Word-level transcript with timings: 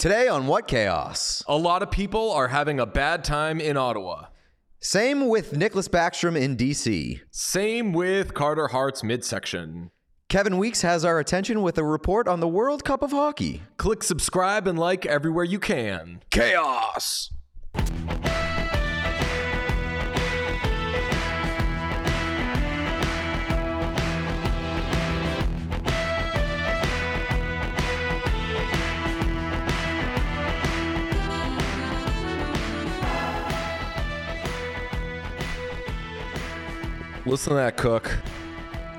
Today 0.00 0.28
on 0.28 0.46
What 0.46 0.66
Chaos? 0.66 1.44
A 1.46 1.58
lot 1.58 1.82
of 1.82 1.90
people 1.90 2.32
are 2.32 2.48
having 2.48 2.80
a 2.80 2.86
bad 2.86 3.22
time 3.22 3.60
in 3.60 3.76
Ottawa. 3.76 4.28
Same 4.78 5.28
with 5.28 5.52
Nicklas 5.52 5.90
Backstrom 5.90 6.40
in 6.40 6.56
DC. 6.56 7.20
Same 7.30 7.92
with 7.92 8.32
Carter 8.32 8.68
Hart's 8.68 9.04
midsection. 9.04 9.90
Kevin 10.30 10.56
Weekes 10.56 10.80
has 10.80 11.04
our 11.04 11.18
attention 11.18 11.60
with 11.60 11.76
a 11.76 11.84
report 11.84 12.28
on 12.28 12.40
the 12.40 12.48
World 12.48 12.82
Cup 12.82 13.02
of 13.02 13.10
Hockey. 13.10 13.60
Click 13.76 14.02
subscribe 14.02 14.66
and 14.66 14.78
like 14.78 15.04
everywhere 15.04 15.44
you 15.44 15.58
can. 15.58 16.22
Chaos! 16.30 17.30
Listen 37.30 37.50
to 37.50 37.56
that 37.58 37.76
cook. 37.76 38.10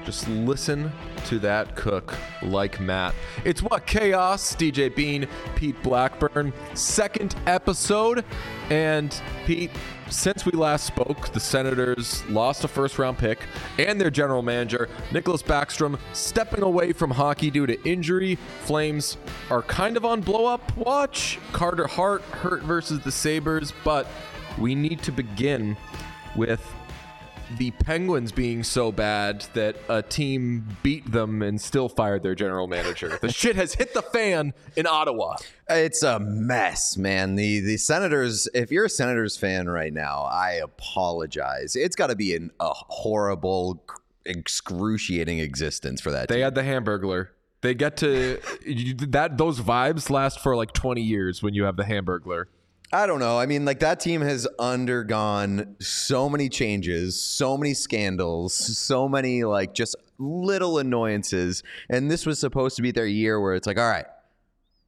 Just 0.06 0.26
listen 0.30 0.90
to 1.26 1.38
that 1.40 1.76
cook 1.76 2.16
like 2.42 2.80
Matt. 2.80 3.14
It's 3.44 3.62
what 3.62 3.86
chaos, 3.86 4.56
DJ 4.56 4.96
Bean, 4.96 5.28
Pete 5.58 5.76
Blackburn, 5.84 6.54
second 6.74 7.36
episode. 7.46 8.24
And 8.70 9.14
Pete, 9.46 9.72
since 10.10 10.46
we 10.46 10.54
last 10.54 10.86
spoke, 10.86 11.34
the 11.34 11.42
Senators 11.42 12.24
lost 12.30 12.64
a 12.64 12.70
first 12.70 12.98
round 12.98 13.18
pick 13.18 13.40
and 13.78 14.00
their 14.00 14.10
general 14.10 14.42
manager, 14.42 14.88
Nicklas 15.10 15.44
Backstrom, 15.44 16.00
stepping 16.14 16.64
away 16.64 16.94
from 16.94 17.12
hockey 17.12 17.52
due 17.52 17.66
to 17.66 17.84
injury. 17.84 18.36
Flames 18.62 19.18
are 19.50 19.64
kind 19.64 19.98
of 19.98 20.06
on 20.06 20.22
blow 20.22 20.46
up 20.46 20.78
watch. 20.78 21.38
Carter 21.52 21.86
Hart 21.86 22.22
hurt 22.22 22.64
versus 22.64 23.02
the 23.02 23.12
Sabres, 23.12 23.74
but 23.84 24.08
we 24.58 24.74
need 24.74 25.04
to 25.04 25.12
begin 25.12 25.76
with 26.38 26.66
the 27.58 27.72
Penguins 27.72 28.32
being 28.32 28.64
so 28.64 28.92
bad 28.92 29.46
that 29.54 29.76
a 29.90 30.02
team 30.02 30.66
beat 30.84 31.12
them 31.12 31.42
and 31.42 31.60
still 31.60 31.90
fired 31.90 32.24
their 32.24 32.36
general 32.36 32.68
manager. 32.68 33.18
the 33.22 33.32
shit 33.32 33.56
has 33.56 33.74
hit 33.74 33.94
the 33.94 34.02
fan 34.02 34.54
in 34.76 34.88
Ottawa. 34.88 35.36
It's 35.70 36.04
a 36.04 36.20
mess, 36.20 36.98
man. 36.98 37.36
The 37.36 37.60
the 37.62 37.78
Senators, 37.78 38.48
if 38.54 38.72
you're 38.72 38.86
a 38.86 38.90
Senators 38.90 39.38
fan 39.38 39.70
right 39.70 39.94
now, 39.94 40.24
I 40.24 40.54
apologize. 40.64 41.76
It's 41.76 41.96
got 41.96 42.08
to 42.08 42.16
be 42.16 42.36
an, 42.36 42.52
a 42.60 42.72
horrible, 42.74 43.84
excruciating 44.26 45.40
existence 45.40 46.02
for 46.02 46.12
that 46.12 46.28
They 46.28 46.36
team. 46.36 46.44
had 46.44 46.56
the 46.56 46.64
Hamburglar. 46.64 47.28
They 47.62 47.74
get 47.76 47.98
to 47.98 48.40
you, 48.66 48.94
that. 48.96 49.38
Those 49.38 49.60
vibes 49.60 50.10
last 50.10 50.40
for 50.40 50.56
like 50.56 50.74
20 50.74 51.02
years 51.02 51.42
when 51.44 51.54
you 51.54 51.64
have 51.66 51.78
the 51.78 51.84
Hamburglar. 51.84 52.46
I 52.94 53.06
don't 53.06 53.20
know. 53.20 53.40
I 53.40 53.46
mean, 53.46 53.64
like 53.64 53.80
that 53.80 54.02
team 54.02 54.20
has 54.22 54.48
undergone 54.60 55.78
so 55.80 56.28
many 56.30 56.50
changes, 56.50 57.22
so 57.22 57.58
many 57.58 57.74
scandals, 57.74 58.54
so 58.54 59.08
many 59.08 59.44
like 59.46 59.74
just 59.74 59.96
little 60.18 60.78
annoyances. 60.78 61.64
And 61.90 62.12
this 62.12 62.26
was 62.26 62.40
supposed 62.40 62.76
to 62.76 62.82
be 62.82 62.92
their 62.92 63.08
year 63.08 63.40
where 63.40 63.56
it's 63.56 63.66
like, 63.66 63.78
all 63.78 63.90
right, 63.90 64.06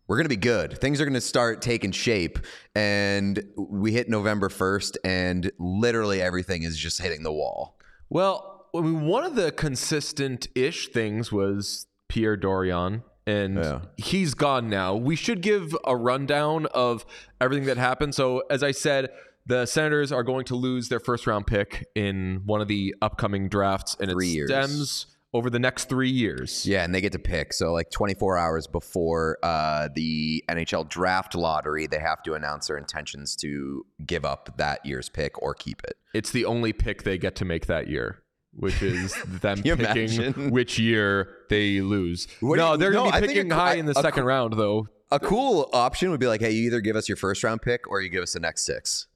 we're 0.08 0.18
going 0.18 0.26
to 0.26 0.30
be 0.30 0.36
good. 0.36 0.78
Things 0.78 1.00
are 1.00 1.06
going 1.06 1.14
to 1.14 1.22
start 1.22 1.62
taking 1.62 1.92
shape. 1.92 2.40
And 2.76 3.42
we 3.56 3.94
hit 3.94 4.10
November 4.10 4.50
1st, 4.50 4.98
and 5.06 5.50
literally 5.58 6.22
everything 6.22 6.64
is 6.64 6.78
just 6.78 7.02
hitting 7.02 7.24
the 7.24 7.32
wall. 7.32 7.80
Well, 8.10 8.68
I 8.76 8.82
mean, 8.82 9.06
one 9.06 9.24
of 9.24 9.36
the 9.36 9.54
consistent-ish 9.54 10.90
things 10.90 11.32
was 11.32 11.88
Pierre 12.10 12.36
Dorion, 12.36 13.04
and 13.26 13.56
Yeah. 13.56 13.80
he's 13.98 14.34
gone 14.34 14.70
now. 14.70 14.96
We 14.96 15.16
should 15.16 15.42
give 15.42 15.76
a 15.86 15.96
rundown 15.96 16.66
of 16.68 17.06
everything 17.42 17.66
that 17.68 17.78
happened. 17.78 18.16
So, 18.16 18.44
as 18.50 18.64
I 18.64 18.72
said, 18.72 19.10
the 19.46 19.66
Senators 19.66 20.12
are 20.12 20.24
going 20.24 20.46
to 20.46 20.56
lose 20.56 20.90
their 20.90 21.00
first-round 21.02 21.46
pick 21.48 21.86
in 21.96 22.42
one 22.46 22.62
of 22.62 22.68
the 22.68 22.96
upcoming 23.02 23.50
drafts, 23.50 23.96
and 24.00 24.10
Three 24.12 24.30
it 24.32 24.34
years. 24.36 24.50
stems 24.50 25.06
over 25.34 25.50
the 25.50 25.60
next 25.60 25.90
three 25.90 26.10
years. 26.12 26.66
Yeah, 26.66 26.84
and 26.84 26.94
they 26.94 27.02
get 27.02 27.12
to 27.14 27.20
pick. 27.20 27.54
So, 27.54 27.74
like 27.74 27.90
24 27.92 28.38
hours 28.38 28.68
before 28.68 29.38
uh, 29.44 29.90
the 29.96 30.44
NHL 30.50 30.88
draft 30.88 31.34
lottery, 31.36 31.88
they 31.88 32.00
have 32.00 32.22
to 32.24 32.36
announce 32.36 32.68
their 32.68 32.78
intentions 32.78 33.36
to 33.38 33.86
give 34.06 34.24
up 34.26 34.56
that 34.58 34.86
year's 34.86 35.10
pick 35.10 35.42
or 35.42 35.54
keep 35.56 35.82
it. 35.84 35.98
It's 36.14 36.32
the 36.32 36.46
only 36.46 36.72
pick 36.72 37.04
they 37.04 37.18
get 37.18 37.36
to 37.38 37.46
make 37.46 37.66
that 37.66 37.88
year. 37.88 38.20
Which 38.56 38.82
is 38.84 39.14
them 39.42 39.58
picking 39.64 39.80
imagine? 39.80 40.52
which 40.52 40.78
year 40.78 41.28
they 41.50 41.82
lose. 41.82 42.28
What 42.40 42.58
no, 42.58 42.74
you- 42.74 42.78
they're 42.78 42.92
no, 42.92 43.04
going 43.04 43.14
I 43.14 43.20
to 43.22 43.28
be 43.28 43.34
picking 43.34 43.52
a- 43.52 43.56
high 43.56 43.76
in 43.76 43.86
the 43.88 43.96
second 43.96 44.26
round, 44.26 44.54
though. 44.54 44.88
A 45.12 45.20
cool 45.20 45.70
option 45.74 46.10
would 46.12 46.20
be 46.20 46.28
like, 46.28 46.42
hey, 46.42 46.52
you 46.52 46.68
either 46.68 46.80
give 46.82 46.96
us 46.96 47.08
your 47.08 47.16
first 47.16 47.44
round 47.44 47.62
pick 47.62 47.88
or 47.88 48.02
you 48.02 48.10
give 48.10 48.24
us 48.24 48.34
the 48.34 48.40
next 48.40 48.66
six. 48.66 49.08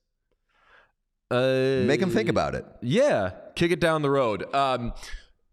Uh, 1.29 1.83
Make 1.85 1.99
them 1.99 2.09
think 2.11 2.29
about 2.29 2.55
it. 2.55 2.65
Yeah, 2.81 3.31
kick 3.55 3.71
it 3.71 3.79
down 3.79 4.01
the 4.01 4.09
road. 4.09 4.53
Um, 4.55 4.93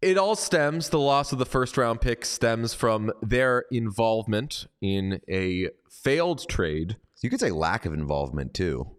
it 0.00 0.18
all 0.18 0.36
stems, 0.36 0.90
the 0.90 0.98
loss 1.00 1.32
of 1.32 1.38
the 1.38 1.46
first 1.46 1.76
round 1.76 2.00
pick 2.00 2.24
stems 2.24 2.74
from 2.74 3.10
their 3.22 3.64
involvement 3.72 4.66
in 4.80 5.20
a 5.30 5.68
failed 5.90 6.46
trade. 6.48 6.96
You 7.22 7.30
could 7.30 7.40
say 7.40 7.50
lack 7.50 7.86
of 7.86 7.94
involvement 7.94 8.52
too. 8.54 8.96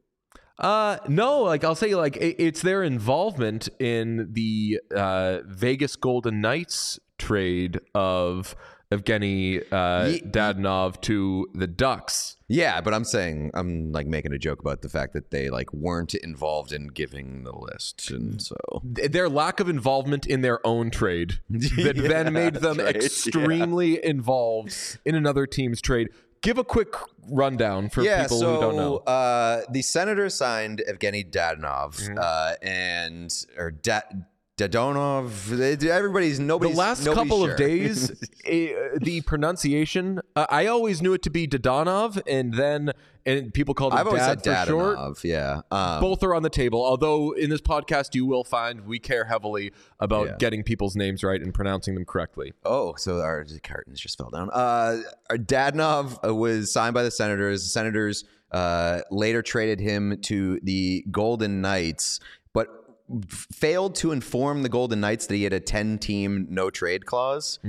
Uh, 0.57 0.97
no, 1.07 1.41
like 1.43 1.63
I'll 1.63 1.75
say, 1.75 1.95
like 1.95 2.15
it, 2.17 2.35
it's 2.39 2.61
their 2.61 2.83
involvement 2.83 3.67
in 3.79 4.29
the 4.33 4.79
uh, 4.95 5.39
Vegas 5.45 5.95
Golden 5.95 6.39
Knights 6.41 6.99
trade 7.17 7.79
of 7.93 8.55
Evgeny 8.91 9.61
uh, 9.71 10.07
Ye- 10.09 10.21
Dadonov 10.21 11.01
to 11.01 11.47
the 11.53 11.67
Ducks. 11.67 12.37
Yeah, 12.47 12.79
but 12.81 12.93
I'm 12.93 13.03
saying 13.03 13.49
I'm 13.55 13.91
like 13.91 14.05
making 14.05 14.31
a 14.31 14.37
joke 14.37 14.59
about 14.59 14.81
the 14.83 14.89
fact 14.89 15.13
that 15.13 15.31
they 15.31 15.49
like 15.49 15.73
weren't 15.73 16.13
involved 16.13 16.71
in 16.71 16.87
giving 16.87 17.43
the 17.43 17.51
list, 17.57 18.11
and 18.11 18.39
so 18.41 18.55
Their 18.83 19.27
lack 19.27 19.59
of 19.59 19.67
involvement 19.67 20.27
in 20.27 20.41
their 20.41 20.65
own 20.65 20.91
trade 20.91 21.39
that 21.49 21.95
Yeah, 21.97 22.07
then 22.07 22.31
made 22.33 22.55
them 22.55 22.77
right, 22.77 22.95
yeah. 22.95 23.01
extremely 23.01 24.03
involved 24.05 24.99
in 25.03 25.15
another 25.15 25.47
team's 25.47 25.81
trade. 25.81 26.09
Give 26.45 26.57
a 26.59 26.63
quick 26.63 26.93
rundown 27.29 27.89
for 27.89 28.03
yeah. 28.03 28.21
people 28.21 28.39
so 28.39 28.53
who 28.55 28.61
don't 28.61 28.75
know. 28.75 28.97
Uh, 28.97 29.63
the 29.71 29.81
senator 29.81 30.29
signed 30.29 30.81
Evgeny 30.87 31.29
Dadonov, 31.29 31.99
Mm-hmm. 31.99 32.17
uh, 32.21 32.53
and 32.61 33.31
or 33.57 33.71
da- 33.71 34.01
Dadonov. 34.57 35.51
Everybody's 35.85 36.37
the 36.37 36.45
last 36.45 37.05
nobody's 37.05 37.13
couple 37.13 37.43
sure. 37.43 37.51
of 37.51 37.57
days, 37.57 38.11
eh, 38.45 38.73
the 39.01 39.21
pronunciation, 39.21 40.21
uh, 40.35 40.45
I 40.49 40.67
always 40.67 41.01
knew 41.01 41.13
it 41.13 41.21
to 41.23 41.29
be 41.29 41.47
Dadonov, 41.47 42.21
and 42.27 42.53
then 42.53 42.91
and 43.25 43.53
people 43.53 43.73
called 43.73 43.93
it 43.93 43.97
I've 43.97 44.07
Dad 44.09 44.67
for 44.67 44.71
short. 44.71 44.97
Dadonov. 44.97 45.23
Yeah. 45.23 45.61
Um, 45.71 45.99
Both 45.99 46.23
are 46.23 46.35
on 46.35 46.43
the 46.43 46.49
table. 46.49 46.85
Although 46.85 47.31
in 47.31 47.49
this 47.49 47.61
podcast, 47.61 48.13
you 48.13 48.25
will 48.25 48.43
find 48.43 48.85
we 48.85 48.99
care 48.99 49.25
heavily 49.25 49.71
about 49.99 50.27
Yeah. 50.27 50.35
getting 50.37 50.63
people's 50.63 50.95
names 50.95 51.23
right 51.23 51.41
and 51.41 51.53
pronouncing 51.53 51.95
them 51.95 52.05
correctly. 52.05 52.53
Oh, 52.63 52.93
so 52.97 53.21
our 53.21 53.43
curtains 53.63 53.99
just 53.99 54.17
fell 54.17 54.29
down. 54.29 54.49
Uh, 54.53 55.01
our 55.29 55.37
Dadnov 55.37 56.19
uh, 56.25 56.35
was 56.35 56.71
signed 56.71 56.93
by 56.93 57.03
the 57.03 57.11
Senators. 57.11 57.63
The 57.63 57.69
Senators 57.69 58.25
uh, 58.51 59.01
later 59.09 59.41
traded 59.41 59.79
him 59.79 60.19
to 60.21 60.59
the 60.61 61.03
Golden 61.09 61.61
Knights, 61.61 62.19
failed 63.29 63.95
to 63.95 64.11
inform 64.11 64.63
the 64.63 64.69
Golden 64.69 64.99
Knights 64.99 65.27
that 65.27 65.35
he 65.35 65.43
had 65.43 65.53
a 65.53 65.59
10 65.59 65.99
team 65.99 66.47
no 66.49 66.69
trade 66.69 67.05
clause. 67.05 67.59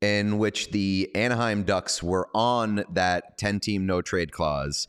In 0.00 0.38
which 0.38 0.72
the 0.72 1.10
Anaheim 1.14 1.62
Ducks 1.62 2.02
were 2.02 2.28
on 2.34 2.84
that 2.92 3.38
10 3.38 3.60
team 3.60 3.86
no 3.86 4.02
trade 4.02 4.32
clause. 4.32 4.88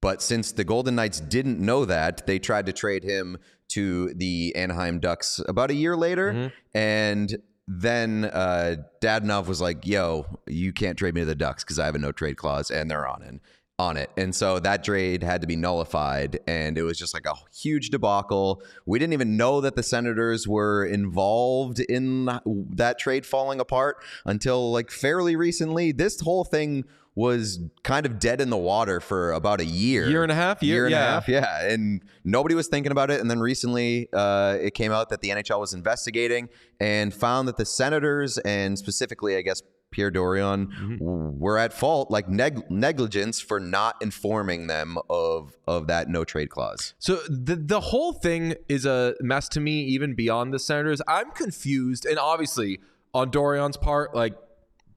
But 0.00 0.22
since 0.22 0.52
the 0.52 0.64
Golden 0.64 0.94
Knights 0.94 1.20
didn't 1.20 1.58
know 1.60 1.84
that, 1.84 2.26
they 2.26 2.38
tried 2.38 2.66
to 2.66 2.72
trade 2.72 3.04
him 3.04 3.38
to 3.68 4.12
the 4.14 4.54
Anaheim 4.56 5.00
Ducks 5.00 5.40
about 5.48 5.70
a 5.70 5.74
year 5.74 5.96
later. 5.96 6.52
And 6.74 7.36
then 7.66 8.26
uh, 8.26 8.76
Dadonov 9.00 9.46
was 9.46 9.60
like, 9.60 9.86
yo, 9.86 10.26
you 10.46 10.72
can't 10.72 10.98
trade 10.98 11.14
me 11.14 11.22
to 11.22 11.24
the 11.26 11.34
Ducks 11.34 11.64
because 11.64 11.78
I 11.78 11.86
have 11.86 11.94
a 11.94 11.98
no 11.98 12.12
trade 12.12 12.36
clause. 12.36 12.70
And 12.70 12.90
they're 12.90 13.06
on 13.06 13.22
it. 13.22 13.40
On 13.76 13.96
it. 13.96 14.08
And 14.16 14.32
so 14.32 14.60
that 14.60 14.84
trade 14.84 15.24
had 15.24 15.40
to 15.40 15.48
be 15.48 15.56
nullified. 15.56 16.38
And 16.46 16.78
it 16.78 16.84
was 16.84 16.96
just 16.96 17.12
like 17.12 17.26
a 17.26 17.34
huge 17.52 17.90
debacle. 17.90 18.62
We 18.86 19.00
didn't 19.00 19.14
even 19.14 19.36
know 19.36 19.60
that 19.60 19.74
the 19.74 19.82
Senators 19.82 20.46
were 20.46 20.84
involved 20.84 21.80
in 21.80 22.26
that 22.46 23.00
trade 23.00 23.26
falling 23.26 23.58
apart 23.58 23.96
until 24.24 24.70
like 24.70 24.92
fairly 24.92 25.34
recently. 25.34 25.90
This 25.90 26.20
whole 26.20 26.44
thing 26.44 26.84
was 27.16 27.60
kind 27.84 28.06
of 28.06 28.18
dead 28.18 28.40
in 28.40 28.50
the 28.50 28.56
water 28.56 29.00
for 29.00 29.32
about 29.32 29.60
a 29.60 29.64
year, 29.64 30.08
Year 30.08 30.22
and 30.22 30.32
a 30.32 30.34
half? 30.34 30.62
Year- 30.62 30.86
and 30.86 30.92
yeah. 30.92 31.04
a 31.04 31.10
half, 31.10 31.28
yeah. 31.28 31.66
And 31.68 32.02
nobody 32.24 32.54
was 32.54 32.66
thinking 32.66 32.90
about 32.90 33.10
it. 33.10 33.20
And 33.20 33.30
then 33.30 33.38
recently, 33.40 34.08
uh, 34.12 34.58
it 34.60 34.74
came 34.74 34.90
out 34.90 35.10
that 35.10 35.20
the 35.20 35.28
NHL 35.30 35.60
was 35.60 35.74
investigating 35.74 36.48
and 36.80 37.14
found 37.14 37.46
that 37.48 37.56
the 37.56 37.66
Senators 37.66 38.38
and 38.38 38.78
specifically, 38.78 39.36
I 39.36 39.42
guess. 39.42 39.62
Pierre 39.94 40.10
Dorion 40.10 40.66
Mm-hmm. 40.66 41.38
were 41.38 41.56
at 41.58 41.72
fault, 41.72 42.10
like 42.10 42.28
neg- 42.28 42.70
negligence 42.70 43.40
for 43.40 43.60
not 43.60 43.94
informing 44.02 44.66
them 44.66 44.98
of 45.08 45.56
of 45.68 45.86
that 45.86 46.08
no 46.08 46.24
trade 46.24 46.50
clause. 46.50 46.94
So 46.98 47.16
the 47.28 47.56
the 47.56 47.80
whole 47.80 48.12
thing 48.12 48.54
is 48.68 48.84
a 48.84 49.14
mess 49.20 49.48
to 49.50 49.60
me, 49.60 49.82
even 49.84 50.14
beyond 50.14 50.52
the 50.52 50.58
Senators. 50.58 51.00
I'm 51.06 51.30
confused, 51.30 52.04
and 52.04 52.18
obviously 52.18 52.80
on 53.14 53.30
Dorion's 53.30 53.76
part, 53.76 54.14
like 54.14 54.34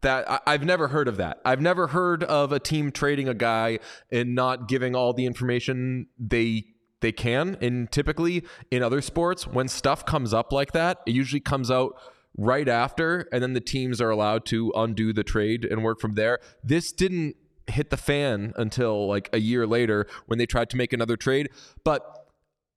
that 0.02 0.30
I, 0.30 0.40
I've 0.48 0.64
never 0.66 0.88
heard 0.88 1.08
of 1.08 1.18
that. 1.18 1.40
I've 1.46 1.62
never 1.62 1.88
heard 1.88 2.24
of 2.24 2.52
a 2.52 2.60
team 2.60 2.92
trading 2.92 3.28
a 3.30 3.34
guy 3.36 3.80
and 4.12 4.34
not 4.36 4.68
giving 4.68 4.96
all 4.96 5.14
the 5.14 5.26
information 5.26 6.08
they 6.20 6.66
they 7.02 7.12
can. 7.12 7.58
And 7.62 7.92
typically 7.92 8.44
in 8.72 8.82
other 8.82 9.02
sports, 9.02 9.46
when 9.48 9.68
stuff 9.68 10.04
comes 10.06 10.34
up 10.34 10.52
like 10.52 10.72
that, 10.72 11.00
it 11.06 11.12
usually 11.14 11.40
comes 11.40 11.70
out 11.70 11.94
right 12.38 12.68
after, 12.68 13.28
and 13.32 13.42
then 13.42 13.54
the 13.54 13.60
teams 13.60 14.00
are 14.00 14.10
allowed 14.10 14.46
to 14.46 14.72
undo 14.76 15.12
the 15.12 15.24
trade 15.24 15.66
and 15.66 15.84
work 15.84 16.00
from 16.00 16.14
there. 16.14 16.40
This 16.64 16.92
didn't 16.92 17.36
hit 17.68 17.90
the 17.90 17.98
fan 17.98 18.54
until 18.56 19.08
like 19.08 19.30
a 19.34 19.40
year 19.40 19.68
later 19.68 20.08
when 20.28 20.40
they 20.40 20.46
tried 20.46 20.70
to 20.70 20.78
make 20.78 20.94
another 20.94 21.18
trade. 21.18 21.50
But 21.84 22.28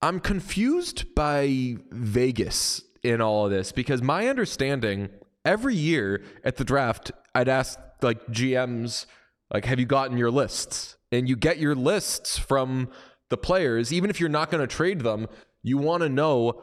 I'm 0.03 0.19
confused 0.19 1.15
by 1.15 1.77
Vegas 1.91 2.83
in 3.03 3.21
all 3.21 3.45
of 3.45 3.51
this 3.51 3.73
because 3.73 4.03
my 4.03 4.29
understanding 4.29 5.11
every 5.45 5.75
year 5.75 6.23
at 6.45 6.56
the 6.56 6.65
draft, 6.65 7.13
I'd 7.35 7.49
ask 7.49 7.79
like 8.03 8.27
GMs, 8.29 9.06
like, 9.53 9.65
have 9.67 9.79
you 9.79 9.87
gotten 9.87 10.17
your 10.17 10.31
lists? 10.31 10.97
And 11.13 11.29
you 11.29 11.37
get 11.37 11.59
your 11.59 11.75
lists 11.75 12.39
from 12.39 12.89
the 13.31 13.37
players, 13.37 13.93
even 13.93 14.11
if 14.11 14.21
you're 14.21 14.29
not 14.29 14.51
going 14.51 14.61
to 14.61 14.73
trade 14.73 15.01
them, 15.01 15.27
you 15.63 15.77
want 15.77 16.03
to 16.03 16.09
know 16.09 16.63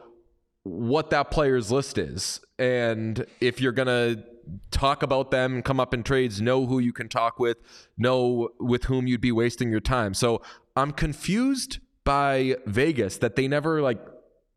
what 0.64 1.10
that 1.10 1.30
player's 1.30 1.70
list 1.70 1.98
is. 1.98 2.40
And 2.58 3.24
if 3.40 3.60
you're 3.60 3.72
going 3.72 3.86
to 3.86 4.24
talk 4.70 5.02
about 5.02 5.30
them, 5.30 5.62
come 5.62 5.80
up 5.80 5.94
in 5.94 6.02
trades, 6.02 6.40
know 6.40 6.66
who 6.66 6.78
you 6.78 6.92
can 6.92 7.08
talk 7.08 7.38
with, 7.38 7.58
know 7.96 8.50
with 8.58 8.84
whom 8.84 9.06
you'd 9.06 9.20
be 9.20 9.32
wasting 9.32 9.70
your 9.70 9.80
time. 9.80 10.14
So 10.14 10.42
I'm 10.76 10.92
confused 10.92 11.78
by 12.04 12.56
Vegas 12.66 13.18
that 13.18 13.36
they 13.36 13.48
never 13.48 13.82
like 13.82 13.98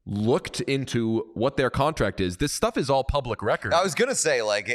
looked 0.06 0.62
into 0.62 1.30
what 1.34 1.58
their 1.58 1.70
contract 1.70 2.22
is. 2.22 2.38
This 2.38 2.54
stuff 2.54 2.78
is 2.78 2.90
all 2.90 3.04
public 3.04 3.42
record. 3.42 3.74
I 3.74 3.84
was 3.84 3.96
gonna 3.96 4.16
say, 4.16 4.42
like, 4.42 4.68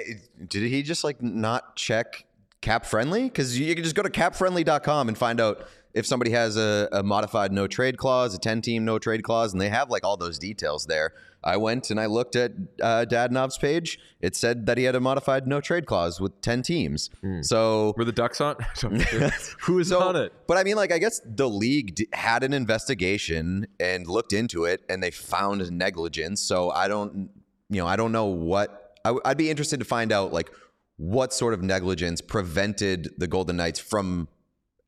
did 0.46 0.70
he 0.70 0.82
just 0.82 1.02
like 1.02 1.22
not 1.22 1.76
check 1.76 2.26
cap 2.60 2.84
friendly? 2.84 3.24
Because 3.24 3.58
you 3.58 3.74
can 3.74 3.82
just 3.82 3.96
go 3.96 4.02
to 4.02 4.10
capfriendly.com 4.10 5.08
and 5.08 5.16
find 5.16 5.40
out 5.40 5.66
if 5.96 6.06
somebody 6.06 6.30
has 6.30 6.58
a, 6.58 6.88
a 6.92 7.02
modified 7.02 7.52
no 7.52 7.66
trade 7.66 7.96
clause, 7.96 8.34
a 8.34 8.38
10 8.38 8.60
team 8.60 8.84
no 8.84 8.98
trade 8.98 9.22
clause, 9.22 9.52
and 9.52 9.60
they 9.60 9.70
have 9.70 9.88
like 9.88 10.04
all 10.04 10.18
those 10.18 10.38
details 10.38 10.84
there. 10.84 11.14
I 11.42 11.56
went 11.56 11.90
and 11.90 11.98
I 11.98 12.04
looked 12.04 12.36
at 12.36 12.52
uh, 12.82 13.06
Dadnov's 13.08 13.56
page. 13.56 13.98
It 14.20 14.36
said 14.36 14.66
that 14.66 14.76
he 14.76 14.84
had 14.84 14.94
a 14.94 15.00
modified 15.00 15.46
no 15.46 15.62
trade 15.62 15.86
clause 15.86 16.20
with 16.20 16.38
10 16.42 16.62
teams. 16.62 17.08
So 17.40 17.94
Were 17.96 18.04
the 18.04 18.12
Ducks 18.12 18.42
on? 18.42 18.56
Who 19.60 19.78
is 19.78 19.88
so, 19.88 20.00
on 20.00 20.16
it? 20.16 20.34
But 20.46 20.58
I 20.58 20.64
mean, 20.64 20.76
like, 20.76 20.92
I 20.92 20.98
guess 20.98 21.22
the 21.24 21.48
league 21.48 21.94
d- 21.94 22.08
had 22.12 22.42
an 22.42 22.52
investigation 22.52 23.66
and 23.80 24.06
looked 24.06 24.34
into 24.34 24.64
it, 24.64 24.82
and 24.90 25.02
they 25.02 25.10
found 25.10 25.70
negligence. 25.72 26.42
So 26.42 26.70
I 26.70 26.88
don't, 26.88 27.30
you 27.70 27.80
know, 27.80 27.86
I 27.86 27.96
don't 27.96 28.12
know 28.12 28.26
what. 28.26 28.98
I, 29.04 29.12
would 29.12 29.38
be 29.38 29.48
interested 29.48 29.78
to 29.78 29.86
find 29.86 30.12
out, 30.12 30.32
like, 30.32 30.50
what 30.96 31.32
sort 31.32 31.54
of 31.54 31.62
negligence 31.62 32.20
prevented 32.20 33.14
the 33.18 33.28
Golden 33.28 33.56
Knights 33.56 33.78
from 33.78 34.28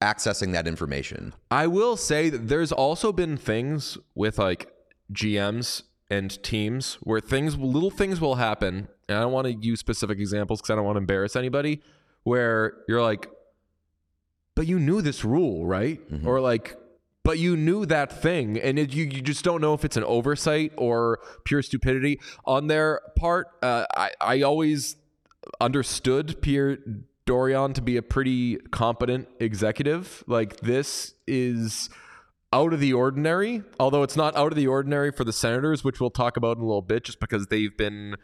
accessing 0.00 0.52
that 0.52 0.66
information. 0.66 1.34
I 1.50 1.66
will 1.66 1.96
say 1.96 2.30
that 2.30 2.48
there's 2.48 2.72
also 2.72 3.12
been 3.12 3.36
things 3.36 3.98
with 4.14 4.38
like 4.38 4.72
GMs 5.12 5.82
and 6.10 6.42
teams 6.42 6.94
where 7.02 7.20
things, 7.20 7.56
little 7.56 7.90
things 7.90 8.20
will 8.20 8.36
happen. 8.36 8.88
And 9.08 9.18
I 9.18 9.22
don't 9.22 9.32
want 9.32 9.46
to 9.46 9.54
use 9.54 9.80
specific 9.80 10.18
examples 10.18 10.60
because 10.60 10.70
I 10.70 10.76
don't 10.76 10.84
want 10.84 10.96
to 10.96 11.00
embarrass 11.00 11.36
anybody. 11.36 11.82
Where 12.24 12.74
you're 12.88 13.02
like, 13.02 13.30
but 14.54 14.66
you 14.66 14.78
knew 14.78 15.00
this 15.00 15.24
rule, 15.24 15.64
right? 15.66 16.00
Or 16.26 16.40
like, 16.40 16.76
but 17.22 17.38
you 17.38 17.56
knew 17.56 17.86
that 17.86 18.12
thing, 18.12 18.58
and 18.58 18.78
it, 18.78 18.92
you 18.92 19.04
you 19.04 19.22
just 19.22 19.44
don't 19.44 19.60
know 19.60 19.72
if 19.72 19.84
it's 19.84 19.96
an 19.96 20.04
oversight 20.04 20.72
or 20.76 21.20
pure 21.44 21.62
stupidity 21.62 22.20
on 22.44 22.66
their 22.66 23.00
part. 23.16 23.48
Uh, 23.62 23.86
I 23.94 24.10
I 24.20 24.42
always 24.42 24.96
understood 25.60 26.42
Pierre 26.42 26.78
Dorion 27.28 27.74
to 27.74 27.82
be 27.82 27.98
a 27.98 28.02
pretty 28.02 28.56
competent 28.70 29.28
executive. 29.38 30.24
Like 30.26 30.60
this 30.60 31.14
is 31.26 31.90
out 32.54 32.72
of 32.72 32.80
the 32.80 32.94
ordinary, 32.94 33.62
although 33.78 34.02
it's 34.02 34.16
not 34.16 34.34
out 34.34 34.50
of 34.50 34.56
the 34.56 34.66
ordinary 34.66 35.12
for 35.12 35.24
the 35.24 35.32
Senators, 35.32 35.84
which 35.84 36.00
we'll 36.00 36.08
talk 36.08 36.38
about 36.38 36.56
in 36.56 36.62
a 36.62 36.66
little 36.66 36.80
bit, 36.80 37.04
just 37.04 37.20
because 37.20 37.48
they've 37.48 37.76
been 37.76 38.16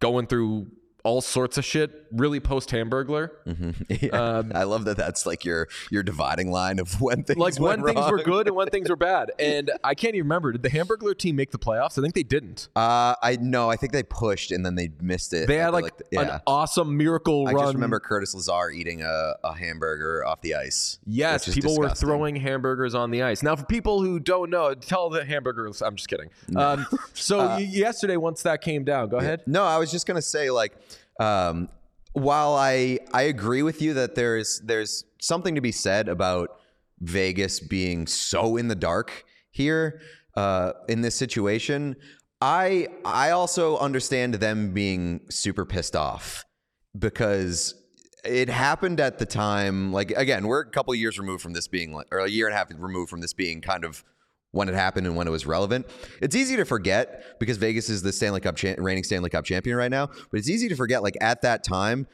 going 0.00 0.26
through 0.26 0.68
all 1.04 1.20
sorts 1.20 1.58
of 1.58 1.64
shit, 1.64 2.06
really 2.12 2.40
post 2.40 2.70
Hamburglar. 2.70 3.30
Yeah. 4.02 4.42
I 4.54 4.64
love 4.64 4.84
that. 4.86 4.96
That's 4.96 5.26
like 5.26 5.44
your 5.44 5.68
your 5.90 6.02
dividing 6.02 6.50
line 6.50 6.78
of 6.78 7.00
when 7.00 7.24
things 7.24 7.38
Like 7.38 7.58
when 7.60 7.84
things 7.84 8.10
were 8.10 8.22
good 8.22 8.46
and 8.46 8.56
when 8.56 8.68
things 8.68 8.88
were 8.88 8.96
bad. 8.96 9.30
And 9.38 9.70
I 9.82 9.94
can't 9.94 10.14
even 10.14 10.26
remember. 10.26 10.52
Did 10.52 10.62
the 10.62 10.70
Hamburglar 10.70 11.16
team 11.16 11.36
make 11.36 11.50
the 11.50 11.58
playoffs? 11.58 11.98
I 11.98 12.02
think 12.02 12.14
they 12.14 12.22
didn't. 12.22 12.68
Uh, 12.76 13.14
I 13.22 13.36
know. 13.40 13.68
I 13.70 13.76
think 13.76 13.92
they 13.92 14.02
pushed 14.02 14.50
and 14.52 14.64
then 14.64 14.74
they 14.76 14.90
missed 15.00 15.32
it. 15.32 15.46
They 15.48 15.56
had 15.56 15.72
like, 15.72 15.96
the- 15.96 16.04
yeah. 16.12 16.20
an 16.36 16.40
awesome 16.46 16.96
miracle 16.96 17.44
run. 17.46 17.54
I 17.54 17.56
run. 17.56 17.64
just 17.66 17.74
remember 17.74 18.00
Curtis 18.00 18.34
Lazar 18.34 18.70
eating 18.70 19.02
a, 19.02 19.34
a 19.44 19.54
hamburger 19.54 20.24
off 20.26 20.40
the 20.40 20.54
ice. 20.54 20.98
Yes, 21.06 21.52
people 21.52 21.76
were 21.76 21.90
throwing 21.90 22.36
hamburgers 22.36 22.94
on 22.94 23.10
the 23.10 23.22
ice. 23.22 23.42
Now, 23.42 23.56
for 23.56 23.64
people 23.64 24.02
who 24.02 24.18
don't 24.20 24.50
know, 24.50 24.74
tell 24.74 25.10
the 25.10 25.24
hamburgers. 25.24 25.82
I'm 25.82 25.96
just 25.96 26.08
kidding. 26.08 26.30
Um, 26.56 26.86
so 27.14 27.40
Uh, 27.52 27.58
yesterday, 27.58 28.16
once 28.16 28.42
that 28.42 28.62
came 28.62 28.84
down, 28.84 29.08
go 29.08 29.16
ahead. 29.18 29.42
No, 29.46 29.64
I 29.64 29.78
was 29.78 29.90
just 29.90 30.06
gonna 30.06 30.22
say 30.22 30.50
like, 30.50 30.72
um, 31.20 31.68
while 32.12 32.54
I 32.54 33.00
I 33.12 33.22
agree 33.22 33.62
with 33.62 33.80
you 33.80 33.94
that 33.94 34.14
there's 34.14 34.60
there's 34.60 35.04
something 35.20 35.54
to 35.54 35.60
be 35.60 35.72
said 35.72 36.08
about 36.08 36.58
Vegas 37.00 37.60
being 37.60 38.06
so 38.06 38.56
in 38.56 38.68
the 38.68 38.74
dark 38.74 39.24
here 39.50 40.00
uh, 40.36 40.72
in 40.88 41.00
this 41.00 41.14
situation. 41.14 41.96
I 42.40 42.88
I 43.04 43.30
also 43.30 43.78
understand 43.78 44.34
them 44.34 44.72
being 44.72 45.20
super 45.30 45.64
pissed 45.64 45.96
off 45.96 46.44
because 46.98 47.74
it 48.24 48.48
happened 48.48 49.00
at 49.00 49.18
the 49.18 49.26
time. 49.26 49.92
Like 49.92 50.10
again, 50.12 50.46
we're 50.46 50.60
a 50.60 50.70
couple 50.70 50.94
years 50.94 51.18
removed 51.18 51.42
from 51.42 51.52
this 51.52 51.68
being 51.68 51.94
or 52.10 52.18
a 52.18 52.28
year 52.28 52.46
and 52.46 52.54
a 52.54 52.58
half 52.58 52.68
removed 52.76 53.10
from 53.10 53.20
this 53.20 53.32
being 53.32 53.60
kind 53.60 53.84
of 53.84 54.04
when 54.52 54.68
it 54.68 54.74
happened 54.74 55.06
and 55.06 55.16
when 55.16 55.26
it 55.26 55.30
was 55.30 55.44
relevant. 55.46 55.86
It's 56.20 56.36
easy 56.36 56.56
to 56.56 56.64
forget 56.64 57.38
because 57.40 57.56
Vegas 57.56 57.88
is 57.88 58.02
the 58.02 58.12
Stanley 58.12 58.40
Cup 58.40 58.56
cha- 58.56 58.74
reigning 58.78 59.04
Stanley 59.04 59.30
Cup 59.30 59.44
champion 59.44 59.76
right 59.76 59.90
now. 59.90 60.06
But 60.06 60.38
it's 60.38 60.48
easy 60.48 60.68
to 60.68 60.76
forget. 60.76 61.02
Like 61.02 61.16
at 61.20 61.42
that 61.42 61.64
time, 61.64 62.06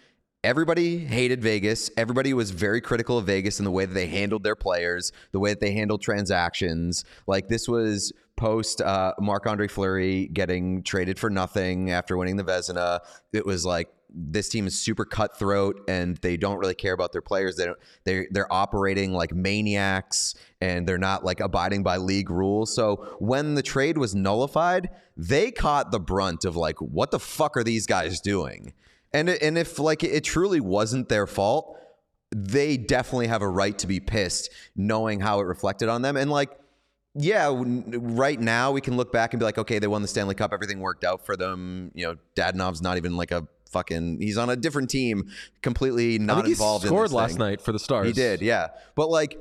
everybody 0.45 0.99
hated 0.99 1.43
Vegas. 1.43 1.91
Everybody 1.97 2.33
was 2.33 2.51
very 2.51 2.81
critical 2.81 3.19
of 3.19 3.27
Vegas 3.27 3.59
and 3.59 3.67
the 3.67 3.71
way 3.71 3.85
that 3.85 3.95
they 3.95 4.07
handled 4.07 4.45
their 4.45 4.57
players, 4.57 5.13
the 5.33 5.41
way 5.41 5.51
that 5.51 5.61
they 5.61 5.73
handled 5.73 6.01
transactions. 6.01 7.05
Like 7.27 7.49
this 7.49 7.69
was 7.69 8.13
post 8.37 8.81
uh, 8.81 9.15
Marc 9.21 9.47
Andre 9.47 9.67
Fleury 9.67 10.29
getting 10.29 10.83
traded 10.85 11.19
for 11.19 11.29
nothing 11.29 11.91
after 11.91 12.17
winning 12.17 12.37
the 12.37 12.45
Vezina. 12.45 13.01
It 13.33 13.45
was 13.45 13.67
like 13.67 13.89
this 14.11 14.49
team 14.49 14.67
is 14.67 14.81
super 14.81 15.05
cutthroat 15.05 15.83
and 15.89 16.17
they 16.19 16.37
don't 16.37 16.59
really 16.59 16.75
care 16.75 16.93
about 16.93 17.13
their 17.13 17.23
players. 17.23 17.57
They 17.57 17.67
don't. 17.67 17.79
They 18.05 18.27
they're 18.31 18.53
operating 18.53 19.13
like 19.13 19.33
maniacs 19.33 20.35
and 20.61 20.87
they're 20.89 20.99
not 20.99 21.25
like 21.25 21.41
abiding 21.41 21.83
by 21.83 21.99
league 21.99 22.31
rules. 22.31 22.75
So 22.75 23.17
when 23.19 23.55
the 23.55 23.63
trade 23.63 23.99
was 23.99 24.15
nullified, 24.15 24.91
they 25.17 25.51
caught 25.51 25.91
the 25.91 26.01
brunt 26.01 26.45
of 26.45 26.57
like, 26.57 26.81
what 26.81 27.11
the 27.11 27.21
fuck 27.21 27.57
are 27.57 27.65
these 27.65 27.87
guys 27.87 28.21
doing? 28.21 28.73
And 29.13 29.29
and 29.29 29.59
if 29.59 29.79
like 29.79 30.03
it 30.03 30.25
truly 30.25 30.61
wasn't 30.61 31.09
their 31.09 31.27
fault, 31.27 31.79
they 32.35 32.77
definitely 32.77 33.29
have 33.29 33.43
a 33.43 33.49
right 33.49 33.79
to 33.79 33.87
be 33.87 34.01
pissed, 34.01 34.51
knowing 34.75 35.21
how 35.21 35.41
it 35.41 35.45
reflected 35.45 35.89
on 35.89 36.03
them. 36.03 36.17
And 36.17 36.31
like 36.31 36.51
yeah, 37.15 37.53
right 37.53 38.39
now 38.39 38.71
we 38.71 38.81
can 38.81 38.97
look 38.97 39.13
back 39.13 39.33
and 39.33 39.41
be 39.41 39.45
like, 39.45 39.59
okay, 39.59 39.79
they 39.81 39.89
won 39.89 40.03
the 40.03 40.09
Stanley 40.09 40.37
Cup. 40.37 40.53
Everything 40.53 40.79
worked 40.79 41.03
out 41.03 41.27
for 41.27 41.37
them. 41.37 41.91
You 41.95 42.07
know, 42.07 42.17
Dadonov's 42.37 42.81
not 42.81 42.97
even 42.97 43.17
like 43.17 43.33
a 43.33 43.49
fucking. 43.73 44.21
He's 44.21 44.37
on 44.37 44.51
a 44.51 44.57
different 44.57 44.91
team, 44.91 45.29
completely 45.63 46.17
I 46.17 46.19
not 46.19 46.35
think 46.37 46.47
he 46.47 46.53
involved. 46.53 46.85
in 46.85 46.89
scored 46.89 47.07
this 47.07 47.13
last 47.13 47.31
thing. 47.33 47.39
night 47.39 47.61
for 47.61 47.73
the 47.73 47.79
Stars. 47.79 48.07
He 48.07 48.13
did, 48.13 48.41
yeah. 48.43 48.69
But 48.95 49.09
like, 49.11 49.39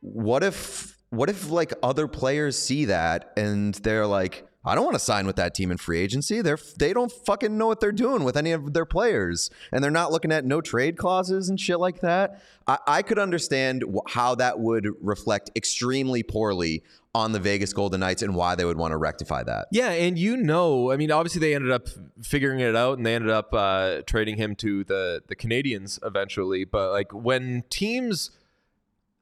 what 0.00 0.42
if, 0.42 0.96
what 1.10 1.28
if 1.28 1.50
like 1.50 1.72
other 1.82 2.08
players 2.08 2.58
see 2.58 2.86
that 2.86 3.32
and 3.36 3.74
they're 3.74 4.06
like, 4.06 4.47
I 4.68 4.74
don't 4.74 4.84
want 4.84 4.94
to 4.94 5.00
sign 5.00 5.26
with 5.26 5.36
that 5.36 5.54
team 5.54 5.70
in 5.70 5.78
free 5.78 5.98
agency. 5.98 6.40
They're 6.42 6.58
they 6.78 6.92
don't 6.92 7.10
fucking 7.10 7.56
know 7.56 7.66
what 7.66 7.80
they're 7.80 7.92
doing 7.92 8.24
with 8.24 8.36
any 8.36 8.52
of 8.52 8.72
their 8.72 8.84
players, 8.84 9.50
and 9.72 9.82
they're 9.82 9.90
not 9.90 10.12
looking 10.12 10.30
at 10.30 10.44
no 10.44 10.60
trade 10.60 10.96
clauses 10.96 11.48
and 11.48 11.58
shit 11.58 11.80
like 11.80 12.00
that. 12.00 12.42
I, 12.66 12.78
I 12.86 13.02
could 13.02 13.18
understand 13.18 13.84
how 14.08 14.34
that 14.36 14.60
would 14.60 14.88
reflect 15.00 15.50
extremely 15.56 16.22
poorly 16.22 16.82
on 17.14 17.32
the 17.32 17.40
Vegas 17.40 17.72
Golden 17.72 18.00
Knights 18.00 18.22
and 18.22 18.34
why 18.34 18.54
they 18.54 18.64
would 18.64 18.76
want 18.76 18.92
to 18.92 18.96
rectify 18.96 19.42
that. 19.42 19.68
Yeah, 19.72 19.90
and 19.90 20.18
you 20.18 20.36
know, 20.36 20.92
I 20.92 20.96
mean, 20.96 21.10
obviously 21.10 21.40
they 21.40 21.54
ended 21.54 21.72
up 21.72 21.88
figuring 22.22 22.60
it 22.60 22.76
out, 22.76 22.98
and 22.98 23.06
they 23.06 23.14
ended 23.14 23.30
up 23.30 23.52
uh, 23.52 24.02
trading 24.06 24.36
him 24.36 24.54
to 24.56 24.84
the 24.84 25.22
the 25.26 25.36
Canadiens 25.36 25.98
eventually. 26.04 26.64
But 26.64 26.92
like 26.92 27.12
when 27.12 27.64
teams, 27.70 28.30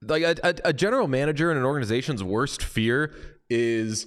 like 0.02 0.22
a, 0.22 0.36
a, 0.42 0.54
a 0.66 0.72
general 0.72 1.08
manager 1.08 1.50
in 1.50 1.56
an 1.56 1.64
organization's 1.64 2.22
worst 2.22 2.62
fear 2.62 3.14
is 3.48 4.06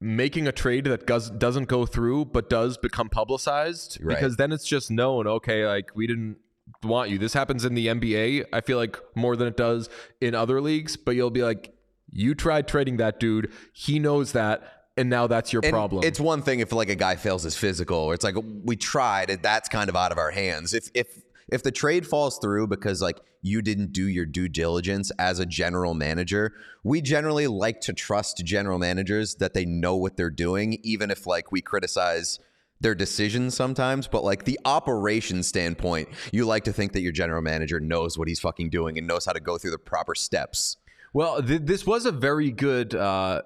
making 0.00 0.46
a 0.46 0.52
trade 0.52 0.84
that 0.84 1.06
does, 1.06 1.30
doesn't 1.30 1.68
go 1.68 1.84
through 1.84 2.24
but 2.26 2.48
does 2.48 2.76
become 2.78 3.08
publicized 3.08 3.98
Right. 4.00 4.14
because 4.16 4.36
then 4.36 4.52
it's 4.52 4.66
just 4.66 4.90
known 4.90 5.26
okay 5.26 5.66
like 5.66 5.90
we 5.94 6.06
didn't 6.06 6.36
want 6.84 7.10
you 7.10 7.18
this 7.18 7.32
happens 7.32 7.64
in 7.64 7.74
the 7.74 7.88
NBA 7.88 8.44
I 8.52 8.60
feel 8.60 8.78
like 8.78 8.96
more 9.16 9.34
than 9.36 9.48
it 9.48 9.56
does 9.56 9.88
in 10.20 10.34
other 10.34 10.60
leagues 10.60 10.96
but 10.96 11.16
you'll 11.16 11.30
be 11.30 11.42
like 11.42 11.74
you 12.10 12.34
tried 12.34 12.68
trading 12.68 12.98
that 12.98 13.18
dude 13.18 13.52
he 13.72 13.98
knows 13.98 14.32
that 14.32 14.78
and 14.96 15.08
now 15.08 15.28
that's 15.28 15.52
your 15.52 15.62
And 15.64 15.72
problem. 15.72 16.02
It's 16.04 16.18
one 16.18 16.42
thing 16.42 16.58
if 16.60 16.72
like 16.72 16.88
a 16.88 16.96
guy 16.96 17.14
fails 17.14 17.44
his 17.44 17.56
physical, 17.56 17.96
or 17.98 18.14
it's 18.14 18.24
like 18.24 18.34
we 18.64 18.74
tried, 18.74 19.28
that's 19.42 19.68
kind 19.68 19.88
of 19.88 19.94
out 19.94 20.10
of 20.10 20.18
our 20.18 20.32
hands. 20.32 20.74
If 20.74 20.90
if 20.92 21.06
if 21.48 21.62
the 21.62 21.72
trade 21.72 22.06
falls 22.06 22.38
through 22.38 22.66
because 22.66 23.00
like 23.00 23.20
you 23.42 23.62
didn't 23.62 23.92
do 23.92 24.06
your 24.06 24.26
due 24.26 24.48
diligence 24.48 25.10
as 25.18 25.38
a 25.38 25.46
general 25.46 25.94
manager, 25.94 26.52
we 26.82 27.00
generally 27.00 27.46
like 27.46 27.80
to 27.82 27.92
trust 27.92 28.42
general 28.44 28.78
managers 28.78 29.36
that 29.36 29.54
they 29.54 29.64
know 29.64 29.96
what 29.96 30.16
they're 30.16 30.30
doing, 30.30 30.78
even 30.82 31.10
if 31.10 31.26
like 31.26 31.52
we 31.52 31.60
criticize 31.60 32.38
their 32.80 32.94
decisions 32.94 33.54
sometimes, 33.54 34.06
but 34.06 34.24
like 34.24 34.44
the 34.44 34.58
operation 34.64 35.42
standpoint, 35.42 36.08
you 36.32 36.44
like 36.44 36.64
to 36.64 36.72
think 36.72 36.92
that 36.92 37.00
your 37.00 37.12
general 37.12 37.42
manager 37.42 37.80
knows 37.80 38.16
what 38.16 38.28
he's 38.28 38.40
fucking 38.40 38.70
doing 38.70 38.98
and 38.98 39.06
knows 39.06 39.24
how 39.24 39.32
to 39.32 39.40
go 39.40 39.58
through 39.58 39.72
the 39.72 39.78
proper 39.78 40.14
steps. 40.14 40.76
Well, 41.12 41.42
th- 41.42 41.62
this 41.64 41.86
was 41.86 42.06
a 42.06 42.12
very 42.12 42.50
good 42.50 42.94
uh, 42.94 43.42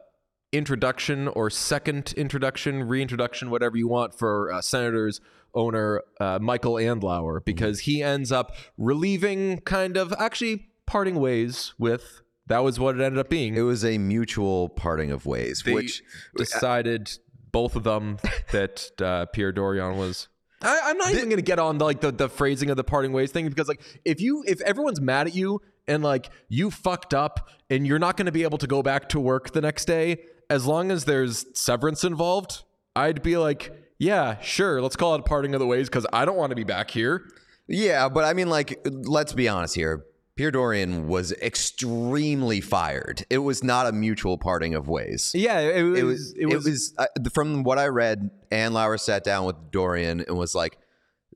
introduction 0.52 1.28
or 1.28 1.50
second 1.50 2.12
introduction, 2.16 2.84
reintroduction, 2.84 3.50
whatever 3.50 3.76
you 3.76 3.88
want, 3.88 4.14
for 4.18 4.52
uh, 4.52 4.60
Senators 4.60 5.20
owner 5.54 6.02
uh, 6.20 6.38
Michael 6.40 6.74
Andlauer 6.74 7.44
because 7.44 7.80
he 7.80 8.02
ends 8.02 8.30
up 8.30 8.54
relieving, 8.76 9.58
kind 9.60 9.96
of 9.96 10.14
actually 10.18 10.68
parting 10.86 11.16
ways 11.16 11.74
with. 11.78 12.22
That 12.46 12.64
was 12.64 12.78
what 12.78 12.96
it 12.96 13.02
ended 13.02 13.18
up 13.18 13.30
being. 13.30 13.56
It 13.56 13.62
was 13.62 13.84
a 13.84 13.98
mutual 13.98 14.68
parting 14.68 15.10
of 15.10 15.26
ways, 15.26 15.62
They 15.64 15.74
which 15.74 16.02
decided 16.36 17.10
both 17.50 17.76
of 17.76 17.84
them 17.84 18.18
that 18.50 18.90
uh, 19.00 19.26
Pierre 19.26 19.52
Dorion 19.52 19.96
was. 19.96 20.28
I, 20.62 20.80
I'm 20.84 20.98
not 20.98 21.12
even 21.12 21.28
gonna 21.28 21.42
get 21.42 21.58
on 21.58 21.78
like 21.78 22.00
the, 22.00 22.12
the 22.12 22.28
phrasing 22.28 22.70
of 22.70 22.76
the 22.76 22.84
parting 22.84 23.12
ways 23.12 23.32
thing 23.32 23.48
because 23.48 23.68
like 23.68 23.80
if 24.04 24.20
you 24.20 24.44
if 24.46 24.60
everyone's 24.60 25.00
mad 25.00 25.26
at 25.26 25.34
you 25.34 25.60
and 25.88 26.04
like 26.04 26.30
you 26.48 26.70
fucked 26.70 27.14
up 27.14 27.48
and 27.68 27.84
you're 27.84 27.98
not 27.98 28.16
gonna 28.16 28.30
be 28.30 28.44
able 28.44 28.58
to 28.58 28.68
go 28.68 28.80
back 28.80 29.08
to 29.08 29.18
work 29.18 29.52
the 29.52 29.60
next 29.60 29.86
day 29.86 30.18
as 30.52 30.66
long 30.66 30.90
as 30.90 31.06
there's 31.06 31.46
severance 31.58 32.04
involved, 32.04 32.62
I'd 32.94 33.22
be 33.22 33.38
like, 33.38 33.72
yeah, 33.98 34.38
sure, 34.40 34.82
let's 34.82 34.96
call 34.96 35.14
it 35.14 35.20
a 35.20 35.22
parting 35.22 35.54
of 35.54 35.60
the 35.60 35.66
ways 35.66 35.88
because 35.88 36.06
I 36.12 36.26
don't 36.26 36.36
want 36.36 36.50
to 36.50 36.56
be 36.56 36.64
back 36.64 36.90
here. 36.90 37.22
Yeah, 37.66 38.10
but 38.10 38.24
I 38.24 38.34
mean, 38.34 38.50
like, 38.50 38.86
let's 38.86 39.32
be 39.32 39.48
honest 39.48 39.74
here. 39.74 40.04
Pierre 40.36 40.50
Dorion 40.50 41.06
was 41.06 41.32
extremely 41.32 42.60
fired. 42.60 43.24
It 43.30 43.38
was 43.38 43.64
not 43.64 43.86
a 43.86 43.92
mutual 43.92 44.36
parting 44.36 44.74
of 44.74 44.88
ways. 44.88 45.32
Yeah, 45.34 45.60
it 45.60 45.82
was 45.82 45.98
It 45.98 46.04
was. 46.04 46.34
It 46.36 46.46
was, 46.46 46.94
uh, 46.98 47.06
from 47.32 47.62
what 47.64 47.78
I 47.78 47.86
read. 47.86 48.30
Andlauer 48.50 49.00
sat 49.00 49.24
down 49.24 49.46
with 49.46 49.56
Dorion 49.70 50.24
and 50.26 50.36
was 50.36 50.54
like, 50.54 50.78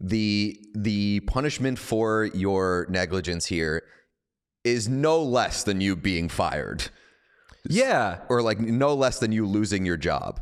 "the 0.01 0.59
the 0.75 1.21
punishment 1.21 1.79
for 1.79 2.25
your 2.25 2.87
negligence 2.89 3.47
here 3.47 3.83
is 4.65 4.89
no 4.89 5.23
less 5.23 5.63
than 5.63 5.81
you 5.81 5.95
being 5.95 6.29
fired, 6.29 6.89
yeah. 7.69 8.21
or 8.29 8.43
like 8.43 8.59
no 8.59 8.95
less 8.95 9.19
than 9.19 9.33
you 9.33 9.47
losing 9.47 9.85
your 9.87 9.97
job." 9.97 10.41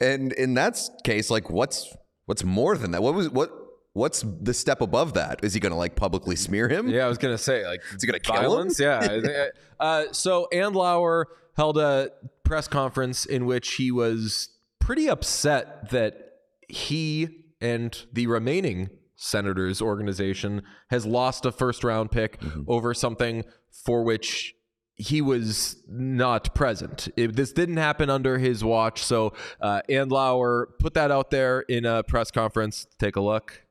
And 0.00 0.32
in 0.32 0.54
that 0.54 0.80
case, 1.04 1.30
like, 1.30 1.50
what's 1.50 1.94
what's 2.26 2.44
more 2.44 2.76
than 2.76 2.90
that? 2.92 3.02
What 3.02 3.14
was 3.14 3.30
what? 3.30 3.50
What's 3.92 4.24
the 4.40 4.52
step 4.52 4.80
above 4.80 5.14
that? 5.14 5.44
Is 5.44 5.54
he 5.54 5.60
going 5.60 5.70
to 5.70 5.78
like 5.78 5.94
publicly 5.94 6.34
smear 6.34 6.68
him? 6.68 6.88
Yeah, 6.88 7.06
I 7.06 7.08
was 7.08 7.16
gonna 7.16 7.38
say 7.38 7.64
like 7.64 7.80
is 7.94 8.02
he 8.02 8.08
gonna 8.08 8.18
kill 8.18 8.60
him? 8.60 8.72
Yeah. 8.76 9.00
Think- 9.00 9.26
uh, 9.80 10.04
so 10.10 10.48
Andlauer 10.52 11.26
held 11.56 11.78
a 11.78 12.10
press 12.42 12.66
conference 12.66 13.24
in 13.24 13.46
which 13.46 13.74
he 13.74 13.92
was 13.92 14.48
pretty 14.80 15.08
upset 15.08 15.90
that 15.90 16.40
he 16.68 17.44
and 17.60 18.04
the 18.12 18.26
remaining 18.26 18.90
senators 19.16 19.80
organization 19.80 20.62
has 20.90 21.06
lost 21.06 21.46
a 21.46 21.52
first 21.52 21.84
round 21.84 22.10
pick 22.10 22.40
over 22.66 22.92
something 22.92 23.44
for 23.70 24.02
which 24.02 24.54
he 24.96 25.20
was 25.20 25.76
not 25.88 26.54
present. 26.54 27.08
It, 27.16 27.34
this 27.34 27.52
didn't 27.52 27.78
happen 27.78 28.10
under 28.10 28.38
his 28.38 28.62
watch. 28.62 29.02
So 29.02 29.32
uh, 29.60 29.82
Andlauer 29.88 30.66
put 30.78 30.94
that 30.94 31.10
out 31.10 31.30
there 31.30 31.60
in 31.60 31.84
a 31.84 32.02
press 32.02 32.30
conference. 32.30 32.86
Take 32.98 33.16
a 33.16 33.20
look. 33.20 33.64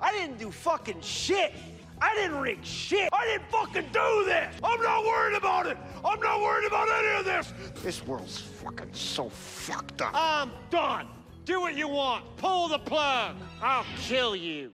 I 0.00 0.12
didn't 0.12 0.38
do 0.38 0.50
fucking 0.50 1.00
shit. 1.00 1.52
I 2.00 2.14
didn't 2.14 2.40
rig 2.40 2.64
shit. 2.64 3.08
I 3.12 3.24
didn't 3.26 3.48
fucking 3.50 3.86
do 3.92 4.24
this. 4.26 4.54
I'm 4.62 4.80
not 4.82 5.04
worried 5.04 5.36
about 5.36 5.66
it. 5.66 5.78
I'm 6.04 6.20
not 6.20 6.40
worried 6.40 6.66
about 6.66 6.88
any 6.88 7.18
of 7.18 7.24
this. 7.24 7.52
This 7.82 8.04
world's 8.06 8.38
fucking 8.38 8.92
so 8.92 9.28
fucked 9.28 10.02
up. 10.02 10.10
I'm 10.14 10.50
done. 10.70 11.06
Do 11.44 11.60
what 11.60 11.76
you 11.76 11.88
want. 11.88 12.24
Pull 12.36 12.68
the 12.68 12.78
plug. 12.78 13.36
I'll 13.62 13.86
kill 13.98 14.34
you. 14.34 14.72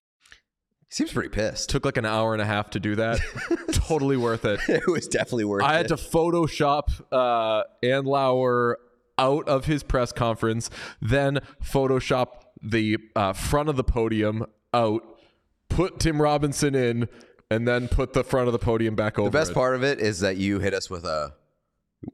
Seems 0.91 1.13
pretty 1.13 1.29
pissed. 1.29 1.71
Took 1.71 1.85
like 1.85 1.97
an 1.97 2.05
hour 2.05 2.33
and 2.33 2.43
a 2.43 2.45
half 2.45 2.71
to 2.71 2.81
do 2.81 2.97
that. 2.97 3.21
totally 3.73 4.17
worth 4.17 4.45
it. 4.45 4.61
it 4.69 4.89
was 4.89 5.07
definitely 5.07 5.45
worth 5.45 5.63
I 5.63 5.67
it. 5.67 5.75
I 5.75 5.77
had 5.77 5.89
to 5.89 5.95
Photoshop 5.95 6.91
uh, 7.13 7.63
Andlauer 7.83 8.75
out 9.17 9.49
of 9.49 9.67
his 9.67 9.85
press 9.85 10.11
conference, 10.11 10.69
then 11.01 11.41
Photoshop 11.63 12.43
the 12.61 12.99
uh, 13.15 13.33
front 13.33 13.69
of 13.69 13.77
the 13.77 13.85
podium 13.85 14.47
out, 14.75 15.05
put 15.69 16.01
Tim 16.01 16.21
Robinson 16.21 16.75
in, 16.75 17.09
and 17.51 17.69
then 17.69 17.87
put 17.87 18.13
the 18.13 18.25
front 18.25 18.49
of 18.49 18.53
the 18.53 18.59
podium 18.59 18.97
back 18.97 19.19
over. 19.19 19.31
The 19.31 19.39
best 19.39 19.53
it. 19.53 19.55
part 19.55 19.77
of 19.77 19.85
it 19.85 20.01
is 20.01 20.21
that 20.21 20.39
you 20.39 20.59
hit 20.59 20.75
us 20.75 20.91
with 20.91 21.05
a 21.05 21.35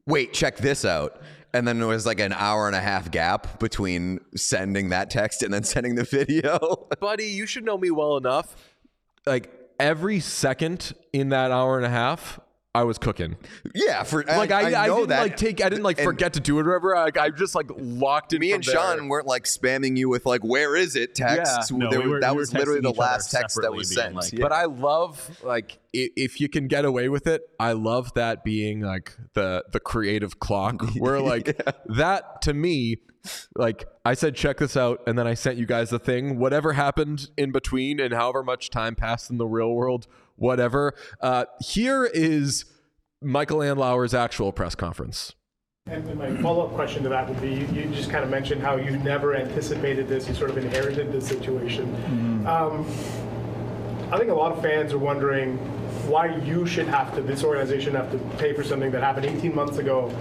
wait, 0.07 0.33
check 0.33 0.59
this 0.59 0.85
out. 0.85 1.21
And 1.57 1.67
then 1.67 1.79
there 1.79 1.89
was 1.89 2.05
like 2.05 2.21
an 2.21 2.35
hour 2.35 2.67
and 2.67 2.77
a 2.77 2.81
half 2.81 3.11
gap 3.11 3.59
between 3.59 4.21
sending 4.35 4.91
that 4.91 5.09
text 5.09 5.43
and 5.43 5.55
then 5.55 5.65
sending 5.75 5.95
the 5.95 6.05
video. 6.05 6.87
buddy, 7.01 7.25
you 7.25 7.47
should 7.47 7.65
know 7.65 7.79
me 7.79 7.91
well 7.91 8.19
enough. 8.19 8.55
Like 9.25 9.51
every 9.81 10.21
second 10.21 10.93
in 11.15 11.31
that 11.31 11.51
hour 11.51 11.79
and 11.79 11.87
a 11.87 11.91
half, 11.91 12.39
I 12.81 12.85
was 12.85 12.99
cooking. 12.99 13.37
yeah, 13.75 14.03
for 14.03 14.23
Like 14.25 14.51
I, 14.51 14.85
I, 14.85 14.87
know 14.87 14.97
didn't 14.97 15.09
that. 15.11 15.21
like 15.23 15.37
take, 15.37 15.65
I 15.65 15.69
didn't 15.69 15.85
like 15.85 15.99
And 15.99 16.05
forget 16.07 16.35
to 16.35 16.41
do 16.41 16.59
it 16.59 16.67
or 16.67 16.79
whatever. 16.79 16.95
Like 16.95 17.19
I 17.19 17.31
just 17.31 17.55
like 17.55 17.67
locked 17.77 18.33
in. 18.33 18.41
Me 18.41 18.51
from 18.51 18.55
and 18.57 18.65
there. 18.65 18.75
Sean 18.75 19.09
weren't 19.09 19.27
like 19.27 19.45
spamming 19.45 19.97
you 19.97 20.09
with 20.09 20.27
like 20.27 20.43
"Where 20.43 20.77
is 20.77 20.97
it?" 20.97 21.15
texts. 21.15 21.71
No, 21.71 21.91
There 21.91 22.01
we 22.01 22.07
were- 22.07 22.13
were- 22.15 22.21
that 22.21 22.31
we 22.33 22.37
were 22.37 22.41
was 22.41 22.53
literally 22.55 22.81
the 22.81 22.91
last 22.93 23.31
text 23.31 23.59
that 23.63 23.73
was 23.73 23.93
sent. 23.95 24.15
like, 24.15 24.33
Yeah. 24.33 24.39
But 24.43 24.53
I 24.53 24.65
love 24.67 25.39
like 25.43 25.79
if 25.93 26.41
you 26.41 26.49
can 26.49 26.69
get 26.69 26.85
away 26.85 27.09
with 27.09 27.27
it. 27.27 27.43
I 27.59 27.73
love 27.73 28.13
that 28.15 28.45
being 28.45 28.81
like 28.83 29.17
the 29.35 29.65
the 29.73 29.81
creative 29.81 30.39
clock 30.39 30.83
where 30.99 31.21
like 31.21 31.59
that 31.87 32.43
to 32.43 32.53
me 32.55 32.99
like 33.57 33.87
I 34.05 34.15
said 34.15 34.37
check 34.37 34.59
this 34.59 34.77
out 34.77 35.03
and 35.07 35.19
then 35.19 35.27
I 35.27 35.35
sent 35.35 35.59
you 35.59 35.67
guys 35.67 35.91
the 35.91 35.99
thing 35.99 36.39
whatever 36.39 36.75
happened 36.75 37.29
in 37.37 37.51
between 37.51 37.99
and 37.99 38.15
however 38.15 38.45
much 38.45 38.71
time 38.71 38.95
passed 38.95 39.31
in 39.31 39.39
the 39.39 39.47
real 39.47 39.73
world 39.73 40.07
whatever 40.37 40.95
uh 41.21 41.45
here 41.61 42.05
is 42.05 42.65
Michael 43.23 43.59
Andlauer's 43.59 44.15
actual 44.15 44.53
press 44.53 44.75
conference. 44.75 45.35
And 45.87 46.17
my 46.17 46.37
follow-up 46.39 46.75
question 46.75 47.05
to 47.05 47.09
that 47.11 47.29
would 47.29 47.41
be, 47.41 47.51
you, 47.51 47.67
you 47.73 47.85
just 47.95 48.11
kind 48.11 48.25
of 48.25 48.31
mentioned 48.31 48.61
how 48.61 48.75
you 48.75 48.97
never 48.99 49.37
anticipated 49.37 50.09
this, 50.09 50.27
you 50.29 50.35
sort 50.35 50.51
of 50.51 50.59
inherited 50.59 51.13
this 51.13 51.27
situation. 51.27 51.95
Um, 52.45 52.85
I 54.11 54.19
think 54.19 54.31
a 54.31 54.35
lot 54.35 54.51
of 54.51 54.61
fans 54.61 54.93
are 54.93 54.99
wondering 54.99 55.59
why 56.09 56.35
you 56.37 56.67
should 56.67 56.89
have 56.89 57.15
to, 57.15 57.23
this 57.23 57.45
organization 57.45 57.95
have 57.95 58.11
to 58.11 58.19
pay 58.37 58.53
for 58.53 58.65
something 58.65 58.91
that 58.91 59.03
happened 59.03 59.27
18 59.27 59.55
months 59.55 59.79
ago, 59.79 60.13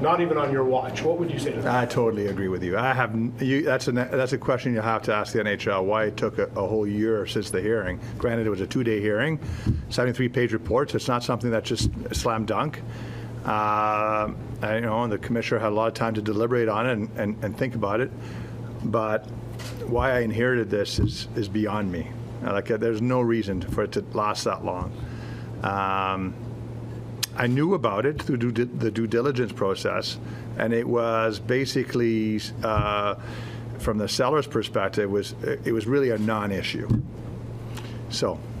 not 0.00 0.20
even 0.20 0.38
on 0.38 0.52
your 0.52 0.64
watch. 0.64 1.02
What 1.02 1.18
would 1.18 1.30
you 1.30 1.38
say 1.38 1.52
to 1.52 1.62
that? 1.62 1.74
I 1.74 1.86
totally 1.86 2.26
agree 2.28 2.48
with 2.48 2.62
you. 2.62 2.78
I 2.78 2.92
have 2.92 3.14
you. 3.42 3.62
That's 3.62 3.88
a 3.88 3.92
that's 3.92 4.32
a 4.32 4.38
question 4.38 4.74
you 4.74 4.80
have 4.80 5.02
to 5.02 5.14
ask 5.14 5.32
the 5.32 5.40
NHL. 5.40 5.84
Why 5.84 6.04
it 6.04 6.16
took 6.16 6.38
a, 6.38 6.44
a 6.56 6.66
whole 6.66 6.86
year 6.86 7.26
since 7.26 7.50
the 7.50 7.60
hearing? 7.60 8.00
Granted, 8.16 8.46
it 8.46 8.50
was 8.50 8.60
a 8.60 8.66
two-day 8.66 9.00
hearing, 9.00 9.38
73-page 9.90 10.52
reports. 10.52 10.94
It's 10.94 11.08
not 11.08 11.24
something 11.24 11.50
that's 11.50 11.68
just 11.68 11.90
slam 12.12 12.44
dunk. 12.44 12.82
Uh, 13.44 14.32
I, 14.62 14.74
you 14.74 14.80
know, 14.82 15.02
and 15.02 15.12
the 15.12 15.18
commissioner 15.18 15.60
had 15.60 15.70
a 15.70 15.74
lot 15.74 15.88
of 15.88 15.94
time 15.94 16.14
to 16.14 16.22
deliberate 16.22 16.68
on 16.68 16.86
it 16.86 16.92
and, 16.92 17.10
and, 17.16 17.44
and 17.44 17.56
think 17.56 17.74
about 17.74 18.00
it. 18.00 18.10
But 18.84 19.26
why 19.86 20.12
I 20.12 20.20
inherited 20.20 20.70
this 20.70 20.98
is 20.98 21.28
is 21.34 21.48
beyond 21.48 21.90
me. 21.90 22.10
Like, 22.42 22.66
there's 22.66 23.02
no 23.02 23.20
reason 23.20 23.60
for 23.60 23.84
it 23.84 23.92
to 23.92 24.04
last 24.12 24.44
that 24.44 24.64
long. 24.64 24.92
Um, 25.62 26.34
I 27.38 27.46
knew 27.46 27.74
about 27.74 28.04
it 28.04 28.20
through 28.20 28.38
due, 28.38 28.64
the 28.64 28.90
due 28.90 29.06
diligence 29.06 29.52
process, 29.52 30.18
and 30.58 30.72
it 30.72 30.86
was 30.86 31.38
basically, 31.38 32.40
uh, 32.64 33.14
from 33.78 33.96
the 33.96 34.08
seller's 34.08 34.48
perspective, 34.48 35.04
it 35.04 35.10
was 35.10 35.36
it 35.64 35.72
was 35.72 35.86
really 35.86 36.10
a 36.10 36.18
non-issue. 36.18 36.88
So, 38.10 38.40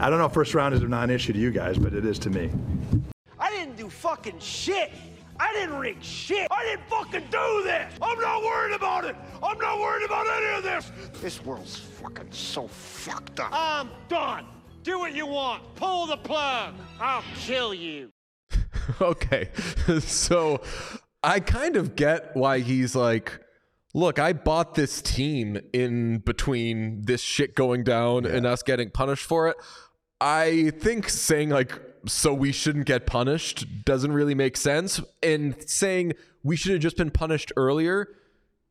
I 0.00 0.10
don't 0.10 0.18
know 0.18 0.26
if 0.26 0.32
first 0.32 0.52
round 0.52 0.74
is 0.74 0.82
a 0.82 0.88
non-issue 0.88 1.32
to 1.34 1.38
you 1.38 1.52
guys, 1.52 1.78
but 1.78 1.94
it 1.94 2.04
is 2.04 2.18
to 2.20 2.30
me. 2.30 2.50
I 3.38 3.50
didn't 3.50 3.76
do 3.76 3.88
fucking 3.88 4.40
shit. 4.40 4.90
I 5.38 5.52
didn't 5.52 5.78
rig 5.78 6.02
shit. 6.02 6.48
I 6.50 6.64
didn't 6.64 6.88
fucking 6.88 7.28
do 7.30 7.62
this. 7.62 7.92
I'm 8.02 8.18
not 8.18 8.42
worried 8.42 8.74
about 8.74 9.04
it. 9.04 9.14
I'm 9.42 9.58
not 9.58 9.78
worried 9.78 10.04
about 10.04 10.26
any 10.26 10.56
of 10.56 10.62
this. 10.64 10.90
This 11.20 11.44
world's 11.44 11.76
fucking 11.76 12.32
so 12.32 12.66
fucked 12.66 13.38
up. 13.38 13.50
I'm 13.52 13.90
done. 14.08 14.46
Do 14.86 15.00
what 15.00 15.16
you 15.16 15.26
want. 15.26 15.74
Pull 15.74 16.06
the 16.06 16.16
plug. 16.16 16.72
I'll 17.00 17.24
kill 17.34 17.74
you. 17.74 18.12
okay. 19.00 19.48
so 19.98 20.62
I 21.24 21.40
kind 21.40 21.74
of 21.74 21.96
get 21.96 22.36
why 22.36 22.60
he's 22.60 22.94
like, 22.94 23.40
look, 23.94 24.20
I 24.20 24.32
bought 24.32 24.76
this 24.76 25.02
team 25.02 25.58
in 25.72 26.18
between 26.18 27.02
this 27.02 27.20
shit 27.20 27.56
going 27.56 27.82
down 27.82 28.26
and 28.26 28.46
us 28.46 28.62
getting 28.62 28.90
punished 28.90 29.24
for 29.24 29.48
it. 29.48 29.56
I 30.20 30.70
think 30.78 31.08
saying 31.08 31.48
like 31.48 31.72
so 32.06 32.32
we 32.32 32.52
shouldn't 32.52 32.86
get 32.86 33.06
punished 33.06 33.84
doesn't 33.84 34.12
really 34.12 34.36
make 34.36 34.56
sense. 34.56 35.00
And 35.20 35.68
saying 35.68 36.12
we 36.44 36.54
should 36.54 36.70
have 36.70 36.80
just 36.80 36.96
been 36.96 37.10
punished 37.10 37.50
earlier, 37.56 38.06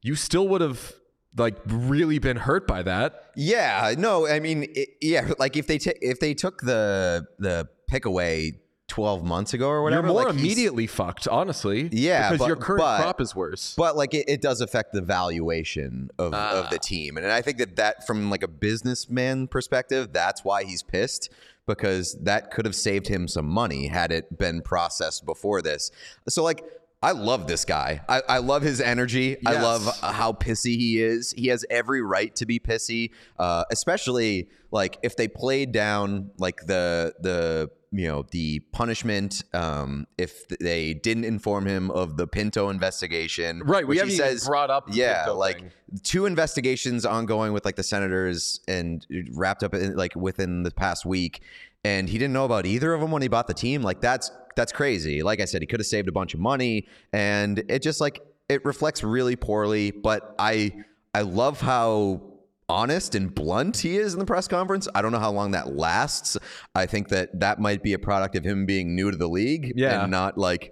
you 0.02 0.16
still 0.16 0.48
would 0.48 0.62
have 0.62 0.94
like 1.38 1.56
really 1.68 2.20
been 2.20 2.38
hurt 2.38 2.66
by 2.68 2.84
that. 2.84 3.32
Yeah, 3.36 3.94
no, 3.98 4.28
I 4.28 4.40
mean, 4.40 4.68
it, 4.76 4.90
yeah, 5.02 5.32
like 5.40 5.58
if 5.58 5.68
they 5.68 5.78
ta- 5.78 5.92
if 6.02 6.20
they 6.20 6.34
took 6.34 6.62
the 6.62 7.28
the 7.40 7.68
pick 7.88 8.06
away 8.06 8.54
twelve 8.88 9.24
months 9.26 9.54
ago 9.54 9.68
or 9.68 9.82
whatever, 9.82 10.08
You're 10.08 10.14
more 10.14 10.26
like 10.26 10.36
immediately 10.36 10.86
fucked, 10.88 11.28
honestly. 11.28 11.90
Yeah, 11.92 12.30
because 12.30 12.40
but- 12.40 12.48
your 12.48 12.56
current 12.56 12.80
but- 12.82 13.02
crop 13.02 13.20
is 13.20 13.36
worse. 13.36 13.74
but 13.76 13.98
like 13.98 14.14
it, 14.14 14.30
it 14.30 14.42
does 14.42 14.62
affect 14.62 14.94
the 14.94 15.02
valuation 15.02 16.10
of, 16.20 16.34
of 16.34 16.66
Ah. 16.66 16.68
the 16.70 16.78
team 16.80 17.18
and 17.18 17.26
i 17.26 17.42
think 17.42 17.58
that 17.58 17.76
that 17.78 18.06
from 18.06 18.30
like 18.30 18.44
a 18.44 18.48
businessman 18.48 19.48
perspective 19.48 20.14
that's 20.14 20.44
why 20.46 20.64
he's 20.64 20.84
pissed 20.84 21.30
because 21.68 22.16
that 22.22 22.52
could 22.52 22.64
have 22.66 22.76
saved 22.76 23.08
him 23.08 23.28
some 23.28 23.48
money 23.48 23.88
had 23.88 24.12
it 24.12 24.38
been 24.38 24.62
processed 24.62 25.26
before 25.26 25.62
this 25.64 25.90
so 26.30 26.44
like 26.44 26.64
I 27.02 27.12
love 27.12 27.48
this 27.48 27.66
guy. 27.66 28.02
I, 28.10 28.22
I 28.28 28.38
love 28.40 28.64
his 28.64 28.82
energy. 28.82 29.38
I 29.46 29.62
love 29.62 29.86
how 30.02 30.32
pissy 30.32 30.76
he 30.76 31.02
is. 31.02 31.34
He 31.38 31.48
has 31.48 31.66
every 31.70 32.02
right 32.02 32.36
to 32.38 32.46
be 32.46 32.60
pissy, 32.60 33.12
uh, 33.38 33.66
especially 33.70 34.50
like 34.72 34.98
if 35.04 35.16
they 35.16 35.28
played 35.28 35.72
down 35.72 36.32
like 36.38 36.66
the 36.66 37.14
the 37.20 37.70
you 37.92 38.08
know 38.08 38.26
the 38.32 38.60
punishment 38.72 39.44
um, 39.54 40.08
if 40.18 40.48
they 40.48 40.96
didn't 40.96 41.26
inform 41.26 41.66
him 41.68 41.92
of 41.92 42.18
the 42.18 42.26
Pinto 42.28 42.70
investigation. 42.70 43.62
Right, 43.64 43.88
we 43.88 43.98
haven't 43.98 44.12
he 44.12 44.18
says, 44.18 44.48
brought 44.48 44.72
up 44.72 44.88
the 44.88 44.98
yeah, 44.98 45.26
Pinto 45.26 45.38
like 45.38 45.60
thing. 45.60 45.72
two 46.04 46.26
investigations 46.26 47.06
ongoing 47.06 47.54
with 47.54 47.66
like 47.66 47.76
the 47.76 47.84
senators 47.84 48.62
and 48.68 49.06
wrapped 49.34 49.64
up 49.64 49.76
in, 49.76 49.96
like 49.96 50.16
within 50.16 50.64
the 50.64 50.72
past 50.72 51.06
week 51.06 51.42
and 51.84 52.10
he 52.10 52.18
didn't 52.18 52.34
know 52.34 52.46
about 52.46 52.66
either 52.66 52.94
of 52.94 53.00
them 53.00 53.12
when 53.12 53.22
he 53.22 53.28
bought 53.28 53.48
the 53.48 53.54
team 53.54 53.84
like 53.84 54.02
that's 54.02 54.32
that's 54.56 54.72
crazy 54.72 55.22
like 55.24 55.40
i 55.42 55.46
said 55.46 55.62
he 55.62 55.68
could 55.68 55.80
have 55.80 55.88
saved 55.88 56.08
a 56.08 56.12
bunch 56.12 56.34
of 56.34 56.40
money 56.40 56.88
and 57.14 57.64
it 57.70 57.82
just 57.82 58.00
like 58.02 58.22
it 58.50 58.64
reflects 58.66 59.04
really 59.04 59.36
poorly 59.36 59.92
but 59.92 60.36
i 60.40 60.72
i 61.14 61.22
love 61.22 61.62
how 61.62 62.22
honest 62.68 63.14
and 63.16 63.36
blunt 63.36 63.78
he 63.78 63.98
is 63.98 64.14
in 64.14 64.20
the 64.20 64.26
press 64.26 64.48
conference 64.48 64.88
i 64.96 65.02
don't 65.02 65.12
know 65.12 65.20
how 65.20 65.32
long 65.32 65.52
that 65.52 65.76
lasts 65.76 66.36
i 66.74 66.86
think 66.86 67.10
that 67.10 67.40
that 67.40 67.60
might 67.60 67.84
be 67.84 67.94
a 67.94 68.00
product 68.00 68.36
of 68.36 68.44
him 68.44 68.66
being 68.66 68.96
new 68.96 69.12
to 69.12 69.18
the 69.18 69.28
league 69.30 69.74
Yeah. 69.76 70.02
and 70.02 70.12
not 70.12 70.38
like 70.38 70.72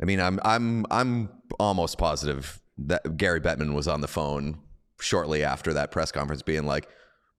I 0.00 0.04
mean, 0.04 0.20
I'm 0.20 0.38
I'm 0.44 0.84
I'm 0.90 1.30
almost 1.58 1.96
positive 1.96 2.60
that 2.76 3.16
Gary 3.16 3.40
Bettman 3.40 3.72
was 3.72 3.88
on 3.88 4.02
the 4.02 4.06
phone 4.08 4.58
shortly 5.00 5.42
after 5.42 5.72
that 5.72 5.90
press 5.90 6.12
conference, 6.12 6.42
being 6.42 6.66
like, 6.66 6.86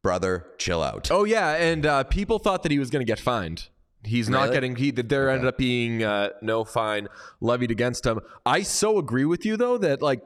"Brother, 0.02 0.48
chill 0.58 0.82
out." 0.82 1.12
Oh 1.12 1.24
yeah, 1.24 1.52
and 1.54 1.86
uh, 1.86 2.04
people 2.06 2.40
thought 2.40 2.64
that 2.64 2.72
he 2.72 2.80
was 2.80 2.90
going 2.90 3.06
to 3.06 3.08
get 3.08 3.20
fined. 3.20 3.68
He's 4.08 4.30
not 4.30 4.52
getting. 4.52 4.76
He 4.76 4.92
that 4.92 5.10
there 5.10 5.30
ended 5.30 5.48
up 5.48 5.58
being 5.58 6.04
uh, 6.04 6.30
no 6.42 6.64
fine 6.64 7.08
levied 7.42 7.72
against 7.72 8.06
him. 8.06 8.20
I 8.46 8.64
so 8.64 8.98
agree 8.98 9.26
with 9.26 9.46
you 9.46 9.58
though 9.58 9.78
that 9.78 10.02
like 10.02 10.22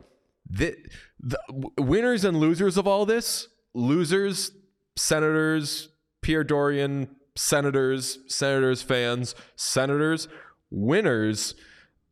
the, 0.50 0.76
the 1.20 1.40
winners 1.78 2.24
and 2.24 2.38
losers 2.38 2.78
of 2.78 2.88
all 2.88 3.06
this, 3.06 3.48
losers, 3.74 4.52
senators, 4.96 5.90
Pierre 6.22 6.44
Dorion, 6.44 7.10
senators, 7.36 8.20
senators 8.28 8.82
fans, 8.82 9.36
senators, 9.56 10.28
winners. 10.70 11.56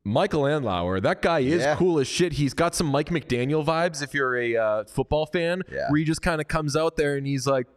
Michael 0.05 0.43
Andlauer, 0.43 1.01
that 1.03 1.21
guy 1.21 1.39
is 1.39 1.61
Yeah. 1.61 1.75
cool 1.75 1.99
as 1.99 2.07
shit. 2.07 2.33
He's 2.33 2.53
got 2.53 2.73
some 2.73 2.87
Mike 2.87 3.09
McDaniel 3.09 3.63
vibes. 3.65 4.01
If 4.01 4.13
you're 4.13 4.35
a 4.37 4.55
uh, 4.55 4.83
football 4.85 5.25
fan, 5.25 5.61
Yeah. 5.71 5.89
where 5.89 5.99
he 5.99 6.05
just 6.05 6.21
kind 6.21 6.39
of 6.41 6.47
comes 6.47 6.75
out 6.75 6.95
there 6.95 7.15
and 7.17 7.27
he's 7.27 7.45
like, 7.45 7.67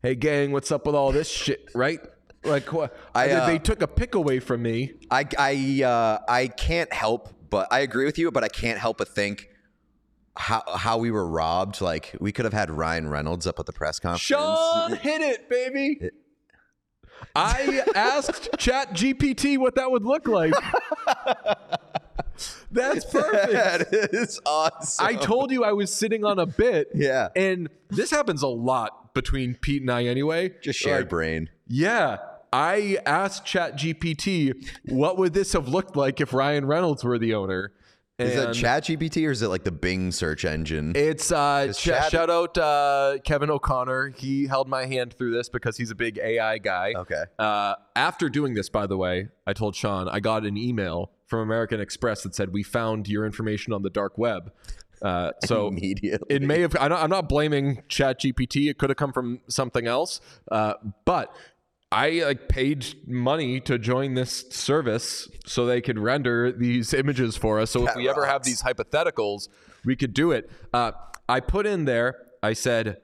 hey 0.00 0.14
gang 0.14 0.52
what's 0.52 0.70
up 0.70 0.86
with 0.86 0.94
all 0.94 1.10
this 1.10 1.28
shit 1.28 1.68
right 1.74 1.98
like 2.44 2.72
what 2.72 2.96
I, 3.14 3.28
they- 3.28 3.32
uh, 3.34 3.46
they 3.46 3.58
took 3.58 3.82
a 3.82 3.86
pick 3.88 4.14
away 4.14 4.40
from 4.40 4.62
me 4.62 4.92
I 5.10 5.26
I 5.38 5.82
uh, 5.84 6.18
I 6.28 6.48
can't 6.48 6.92
help, 6.92 7.28
but 7.50 7.68
I 7.70 7.80
agree 7.80 8.04
with 8.04 8.18
you, 8.18 8.30
but 8.30 8.44
I 8.44 8.48
can't 8.48 8.78
help 8.78 8.98
but 8.98 9.08
think 9.08 9.48
how 10.36 10.62
how 10.76 10.98
we 10.98 11.10
were 11.10 11.26
robbed. 11.26 11.80
Like 11.80 12.14
we 12.20 12.32
could 12.32 12.44
have 12.44 12.54
had 12.54 12.70
Ryan 12.70 13.08
Reynolds 13.08 13.46
up 13.46 13.58
at 13.58 13.66
the 13.66 13.72
press 13.72 13.98
conference. 13.98 14.22
sean 14.22 14.94
hit 14.96 15.20
it 15.20 15.48
baby 15.50 16.00
i 17.34 17.82
asked 17.96 18.48
chat 18.58 18.94
gpt 18.94 19.58
what 19.58 19.74
that 19.74 19.90
would 19.90 20.04
look 20.04 20.28
like 20.28 20.52
that's 22.70 23.04
perfect 23.06 23.52
that 23.52 23.88
is 24.12 24.40
awesome. 24.46 25.04
i 25.04 25.14
told 25.14 25.50
you 25.50 25.64
i 25.64 25.72
was 25.72 25.92
sitting 25.92 26.24
on 26.24 26.38
a 26.38 26.46
bit 26.46 26.88
Yeah. 26.94 27.28
and 27.34 27.68
this 27.90 28.10
happens 28.12 28.42
a 28.42 28.46
lot 28.48 29.12
between 29.14 29.54
pete 29.54 29.82
and 29.82 29.90
i 29.90 30.04
anyway 30.04 30.54
just 30.62 30.78
shared 30.78 31.02
Like, 31.02 31.08
brain. 31.10 31.50
Yeah. 31.68 32.18
I 32.52 32.98
asked 33.04 33.44
ChatGPT 33.44 34.66
what 34.86 35.18
would 35.18 35.34
this 35.34 35.52
have 35.52 35.68
looked 35.68 35.96
like 35.96 36.20
if 36.20 36.32
Ryan 36.32 36.66
Reynolds 36.66 37.04
were 37.04 37.18
the 37.18 37.34
owner. 37.34 37.72
Is 38.18 38.34
that 38.34 38.48
ChatGPT 38.48 39.28
or 39.28 39.30
is 39.30 39.42
it 39.42 39.48
like 39.48 39.62
the 39.62 39.70
Bing 39.70 40.10
search 40.10 40.44
engine? 40.44 40.92
It's 40.96 41.30
uh, 41.30 41.72
ch- 41.72 41.78
Chat- 41.78 42.10
shout 42.10 42.28
out 42.30 42.58
uh, 42.58 43.18
Kevin 43.22 43.48
O'Connor. 43.48 44.08
He 44.16 44.48
held 44.48 44.66
my 44.66 44.86
hand 44.86 45.12
through 45.12 45.30
this 45.32 45.48
because 45.48 45.76
he's 45.76 45.92
a 45.92 45.94
big 45.94 46.18
AI 46.18 46.58
guy. 46.58 46.94
Okay. 46.96 47.22
Uh, 47.38 47.74
after 47.94 48.28
doing 48.28 48.54
this, 48.54 48.68
by 48.68 48.88
the 48.88 48.96
way, 48.96 49.28
I 49.46 49.52
told 49.52 49.76
Sean 49.76 50.08
I 50.08 50.18
got 50.18 50.44
an 50.44 50.56
email 50.56 51.12
from 51.26 51.40
American 51.40 51.80
Express 51.80 52.22
that 52.24 52.34
said 52.34 52.52
we 52.52 52.64
found 52.64 53.06
your 53.06 53.24
information 53.24 53.72
on 53.72 53.82
the 53.82 53.90
dark 53.90 54.18
web. 54.18 54.52
Uh, 55.00 55.30
so 55.44 55.68
Immediately. 55.68 56.34
it 56.34 56.42
may 56.42 56.60
have. 56.62 56.74
I 56.80 56.88
don't, 56.88 56.98
I'm 56.98 57.10
not 57.10 57.28
blaming 57.28 57.82
ChatGPT. 57.88 58.68
It 58.68 58.78
could 58.78 58.90
have 58.90 58.96
come 58.96 59.12
from 59.12 59.42
something 59.48 59.86
else. 59.86 60.20
Uh, 60.50 60.74
but 61.04 61.32
I 61.90 62.22
like 62.24 62.48
paid 62.48 62.86
money 63.06 63.60
to 63.60 63.78
join 63.78 64.14
this 64.14 64.44
service 64.50 65.28
so 65.46 65.64
they 65.64 65.80
could 65.80 65.98
render 65.98 66.52
these 66.52 66.92
images 66.92 67.36
for 67.36 67.58
us. 67.60 67.70
So 67.70 67.80
if 67.80 67.86
That 67.86 67.96
we 67.96 68.08
ever 68.08 68.26
have 68.26 68.42
these 68.44 68.62
hypotheticals, 68.62 69.48
we 69.84 69.96
could 69.96 70.12
do 70.12 70.32
it. 70.32 70.50
Uh, 70.72 70.92
I 71.28 71.40
put 71.40 71.66
in 71.66 71.86
there. 71.86 72.16
I 72.42 72.52
said, 72.52 72.98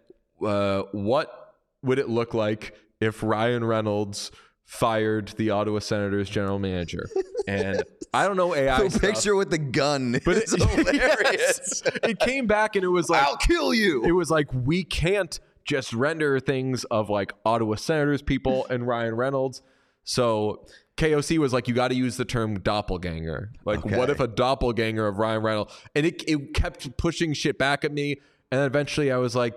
uh, 0.44 0.82
"What 0.92 1.54
would 1.82 1.98
it 1.98 2.08
look 2.08 2.34
like 2.34 2.74
if 3.00 3.22
Ryan 3.22 3.64
Reynolds?" 3.64 4.30
Fired 4.66 5.28
the 5.36 5.50
Ottawa 5.50 5.78
Senators 5.78 6.30
general 6.30 6.58
manager, 6.58 7.06
and 7.46 7.82
I 8.14 8.26
don't 8.26 8.38
know 8.38 8.54
AI 8.54 8.82
the 8.82 8.88
stuff, 8.90 9.02
picture 9.02 9.36
with 9.36 9.50
the 9.50 9.58
gun 9.58 10.18
but 10.24 10.38
is 10.38 10.54
it, 10.54 10.62
hilarious. 10.70 11.82
Yes. 11.84 11.98
it 12.02 12.18
came 12.18 12.46
back 12.46 12.74
and 12.74 12.82
it 12.82 12.88
was 12.88 13.10
like 13.10 13.22
I'll 13.22 13.36
kill 13.36 13.74
you. 13.74 14.02
it 14.06 14.12
was 14.12 14.30
like 14.30 14.48
we 14.54 14.82
can't 14.82 15.38
just 15.64 15.92
render 15.92 16.40
things 16.40 16.84
of 16.84 17.10
like 17.10 17.32
Ottawa 17.44 17.76
Senators 17.76 18.22
people 18.22 18.66
and 18.70 18.86
Ryan 18.86 19.14
Reynolds. 19.14 19.62
So 20.04 20.66
KOC 20.96 21.38
was 21.38 21.52
like, 21.52 21.66
you 21.66 21.74
got 21.74 21.88
to 21.88 21.94
use 21.94 22.16
the 22.16 22.24
term 22.24 22.60
doppelganger. 22.60 23.52
Like, 23.64 23.84
what 23.84 24.10
if 24.10 24.20
a 24.20 24.28
doppelganger 24.28 25.06
of 25.06 25.18
Ryan 25.18 25.42
Reynolds? 25.42 25.74
And 25.94 26.04
it, 26.06 26.22
it 26.28 26.54
kept 26.54 26.96
pushing 26.98 27.32
shit 27.32 27.58
back 27.58 27.84
at 27.84 27.92
me. 27.92 28.12
And 28.52 28.60
then 28.60 28.66
eventually 28.66 29.10
I 29.10 29.16
was 29.16 29.34
like, 29.34 29.54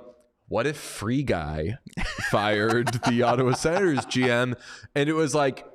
what 0.48 0.66
if 0.66 0.78
Free 0.78 1.24
Guy 1.24 1.78
fired 2.32 2.88
the 3.08 3.24
Ottawa 3.24 3.52
Senators 3.54 4.06
GM? 4.06 4.56
And 4.96 5.10
it 5.10 5.14
was 5.14 5.36
like, 5.36 5.66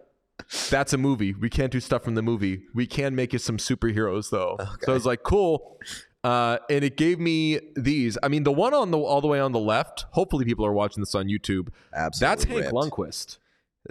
that's 0.70 0.92
a 0.92 0.98
movie. 0.98 1.34
We 1.34 1.50
can't 1.50 1.70
do 1.70 1.80
stuff 1.80 2.02
from 2.02 2.14
the 2.14 2.22
movie. 2.22 2.64
We 2.74 2.86
can 2.86 3.14
make 3.14 3.34
it 3.34 3.40
some 3.40 3.58
superheroes 3.58 4.30
though. 4.30 4.56
So 4.80 4.92
I 4.92 4.94
was 4.94 5.06
like, 5.06 5.22
cool. 5.22 5.78
Uh, 6.24 6.58
and 6.70 6.84
it 6.84 6.96
gave 6.96 7.18
me 7.18 7.58
these. 7.74 8.16
I 8.22 8.28
mean, 8.28 8.44
the 8.44 8.52
one 8.52 8.74
on 8.74 8.90
the 8.92 8.98
all 8.98 9.20
the 9.20 9.26
way 9.28 9.40
on 9.40 9.52
the 9.52 9.58
left. 9.58 10.06
Hopefully, 10.12 10.44
people 10.44 10.64
are 10.64 10.72
watching 10.72 11.02
this 11.02 11.14
on 11.14 11.26
YouTube. 11.26 11.68
Absolutely, 11.94 12.28
That's 12.30 12.44
Hank 12.44 12.60
ripped. 12.60 12.74
Lundqvist. 12.74 13.38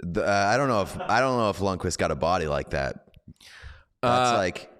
The- 0.02 0.26
uh, 0.26 0.46
I 0.52 0.56
don't 0.56 0.68
know 0.68 0.80
if 0.82 0.98
I 1.00 1.20
don't 1.20 1.36
know 1.36 1.50
if 1.50 1.58
Lundqvist 1.58 1.98
got 1.98 2.10
a 2.10 2.14
body 2.14 2.46
like 2.46 2.70
that. 2.70 3.06
That's 4.02 4.30
Uh, 4.32 4.36
like 4.38 4.70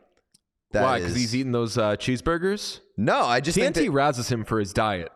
that 0.72 0.82
Why? 0.82 0.98
Because 1.00 1.14
he's 1.14 1.36
eating 1.36 1.52
those 1.52 1.76
uh, 1.76 1.96
cheeseburgers. 1.96 2.80
no. 2.96 3.20
I 3.20 3.40
just 3.40 3.58
think 3.58 3.76
TNT 3.76 3.86
that, 3.86 3.90
razzes 3.92 4.30
him 4.30 4.44
for 4.44 4.58
his 4.58 4.72
diet. 4.72 5.10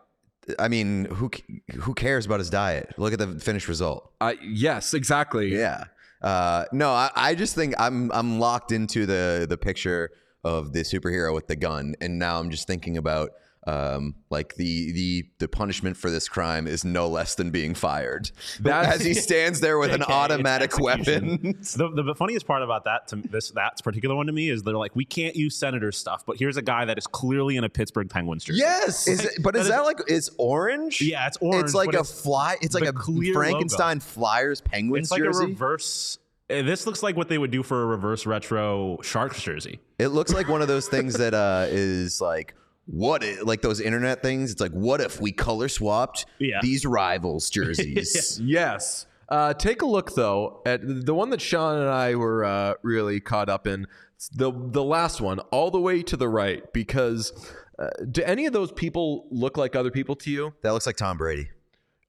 I 0.59 0.67
mean, 0.67 1.05
who 1.05 1.31
who 1.79 1.93
cares 1.95 2.25
about 2.27 2.39
his 2.39 2.49
diet? 2.51 2.93
Look 2.97 3.11
at 3.13 3.19
the 3.19 3.39
finished 3.39 3.67
result. 3.67 4.13
Yes, 4.43 4.93
exactly. 4.93 5.53
Yeah. 5.57 5.85
Uh, 6.21 6.65
no, 6.71 6.91
I, 6.91 7.09
I 7.15 7.35
just 7.35 7.53
think 7.55 7.73
I'm 7.79 8.11
I'm 8.13 8.39
locked 8.39 8.71
into 8.71 9.05
the 9.07 9.45
the 9.49 9.57
picture 9.57 10.11
of 10.47 10.73
the 10.73 10.79
superhero 10.81 11.33
with 11.33 11.47
the 11.47 11.55
gun, 11.55 11.95
and 12.01 12.17
now 12.17 12.39
I'm 12.39 12.49
just 12.49 12.67
thinking 12.67 12.97
about 12.97 13.31
um, 13.65 14.15
like 14.29 14.55
the 14.55 14.93
the 14.93 15.25
the 15.39 15.47
punishment 15.49 15.97
for 15.97 16.09
this 16.09 16.29
crime 16.29 16.67
is 16.67 16.85
no 16.85 17.09
less 17.09 17.35
than 17.35 17.51
being 17.51 17.73
fired. 17.75 18.31
That's- 18.61 18.95
As 18.95 19.03
he 19.03 19.13
stands 19.13 19.59
there 19.59 19.77
with 19.77 19.91
an 19.91 20.03
automatic 20.03 20.79
weapon. 20.79 21.57
The, 21.75 21.89
the 22.01 22.15
funniest 22.15 22.47
part 22.47 22.61
about 22.63 22.85
that 22.85 23.09
to 23.09 23.17
this 23.17 23.51
that 23.51 23.73
particular 23.83 24.15
one 24.15 24.27
to 24.27 24.31
me 24.31 24.49
is 24.49 24.63
they're 24.63 24.77
like, 24.77 24.95
we 24.95 25.03
can't 25.03 25.35
use 25.35 25.53
senator 25.57 25.91
stuff, 25.91 26.23
but 26.25 26.37
here's 26.37 26.55
a 26.55 26.61
guy 26.61 26.85
that 26.85 26.97
is 26.97 27.07
clearly 27.07 27.57
in 27.57 27.65
a 27.65 27.69
Pittsburgh 27.69 28.09
Penguins 28.09 28.45
jersey. 28.45 28.59
Yes, 28.59 29.05
is 29.05 29.25
it, 29.25 29.33
but 29.43 29.53
is 29.57 29.67
that 29.67 29.73
is- 29.73 29.77
that 29.79 29.83
like 29.85 29.99
it's 30.07 30.29
orange? 30.37 31.01
Yeah, 31.01 31.27
it's 31.27 31.37
orange, 31.41 31.65
It's 31.65 31.73
like 31.73 31.93
a 31.93 32.05
fly. 32.05 32.55
It's 32.61 32.73
like 32.73 32.85
a 32.87 32.93
Frankenstein 33.33 33.99
Flyers 33.99 34.61
Penguins 34.61 35.09
jersey. 35.09 35.21
It's 35.23 35.25
like 35.25 35.33
jersey. 35.33 35.43
a 35.43 35.47
reverse. 35.47 36.19
Uh, 36.49 36.61
This 36.61 36.85
looks 36.85 37.03
like 37.03 37.15
what 37.15 37.29
they 37.29 37.37
would 37.37 37.51
do 37.51 37.63
for 37.63 37.83
a 37.83 37.85
reverse 37.85 38.25
retro 38.25 38.97
Sharks 39.01 39.41
jersey. 39.41 39.79
It 39.99 40.07
looks 40.09 40.33
like 40.33 40.47
one 40.47 40.61
of 40.61 40.67
those 40.67 40.87
things 40.87 41.15
that 41.15 41.33
uh, 41.33 41.65
is 41.69 42.21
like 42.21 42.55
what 42.85 43.23
i- 43.23 43.39
like 43.41 43.61
those 43.61 43.79
internet 43.81 44.21
things. 44.21 44.51
It's 44.51 44.61
like 44.61 44.71
what 44.71 45.01
if 45.01 45.19
we 45.19 45.31
color 45.31 45.67
swapped 45.67 46.25
Yeah. 46.39 46.59
these 46.61 46.85
rivals 46.85 47.49
jerseys? 47.57 48.39
Yes. 48.43 49.05
Uh, 49.29 49.53
take 49.53 49.81
a 49.81 49.85
look 49.85 50.15
though 50.15 50.61
at 50.65 50.79
the 50.83 51.13
one 51.13 51.29
that 51.31 51.41
Sean 51.41 51.77
and 51.79 51.89
I 51.89 52.15
were 52.15 52.45
uh, 52.45 52.73
really 52.81 53.19
caught 53.19 53.49
up 53.49 53.67
in. 53.67 53.85
It's 54.15 54.29
The 54.29 54.51
the 54.55 54.83
last 54.83 55.19
one, 55.21 55.39
all 55.51 55.69
the 55.69 55.81
way 55.81 56.01
to 56.03 56.15
the 56.17 56.29
right, 56.29 56.63
because 56.73 57.33
uh, 57.77 57.89
do 58.09 58.23
any 58.23 58.45
of 58.45 58.53
those 58.53 58.71
people 58.71 59.27
look 59.29 59.57
like 59.57 59.75
other 59.75 59.91
people 59.91 60.15
to 60.15 60.31
you? 60.31 60.53
That 60.63 60.71
looks 60.71 60.87
like 60.87 60.95
Tom 60.95 61.17
Brady. 61.17 61.49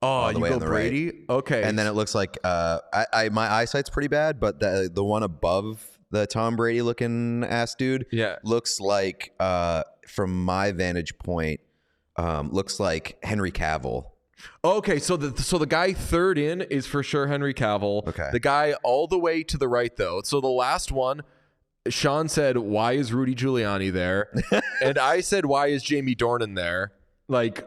Oh, 0.00 0.28
you 0.28 0.34
go 0.38 0.58
the 0.58 0.66
right. 0.68 0.90
Brady. 0.90 1.24
Okay, 1.28 1.62
And 1.64 1.78
then 1.78 1.86
it 1.86 1.92
looks 1.92 2.14
like 2.14 2.38
uh, 2.44 2.78
I, 2.92 3.06
I 3.12 3.28
my 3.30 3.50
eyesight's 3.52 3.90
pretty 3.90 4.08
bad, 4.08 4.38
but 4.38 4.60
the 4.60 4.90
the 4.92 5.02
one 5.04 5.22
above 5.22 5.84
the 6.10 6.26
Tom 6.26 6.56
Brady 6.56 6.82
looking 6.82 7.44
ass 7.44 7.74
dude, 7.74 8.06
Yeah. 8.12 8.36
looks 8.42 8.80
like 8.80 9.32
uh, 9.40 9.82
from 10.06 10.44
my 10.44 10.72
vantage 10.72 11.18
point, 11.18 11.60
um, 12.16 12.50
looks 12.50 12.78
like 12.80 13.18
Henry 13.22 13.50
Cavill. 13.52 14.06
Okay, 14.64 15.00
so 15.00 15.16
the 15.16 15.42
so 15.42 15.58
the 15.58 15.66
guy 15.66 15.92
third 15.92 16.38
in 16.38 16.60
is 16.62 16.86
for 16.86 17.02
sure 17.02 17.26
Henry 17.26 17.52
Cavill. 17.52 18.06
Okay. 18.06 18.28
The 18.30 18.38
guy 18.40 18.74
all 18.84 19.08
the 19.08 19.18
way 19.18 19.42
to 19.42 19.58
the 19.58 19.66
right 19.68 19.94
though. 19.96 20.20
So 20.22 20.40
the 20.40 20.46
last 20.46 20.92
one, 20.92 21.22
Sean 21.88 22.28
said, 22.28 22.56
"Why 22.56 22.92
is 22.92 23.12
Rudy 23.12 23.34
Giuliani 23.34 23.92
there?" 23.92 24.28
and 24.82 24.96
I 24.96 25.22
said, 25.22 25.44
"Why 25.44 25.66
is 25.66 25.82
Jamie 25.82 26.14
Dornan 26.14 26.54
there?" 26.54 26.92
Like, 27.26 27.64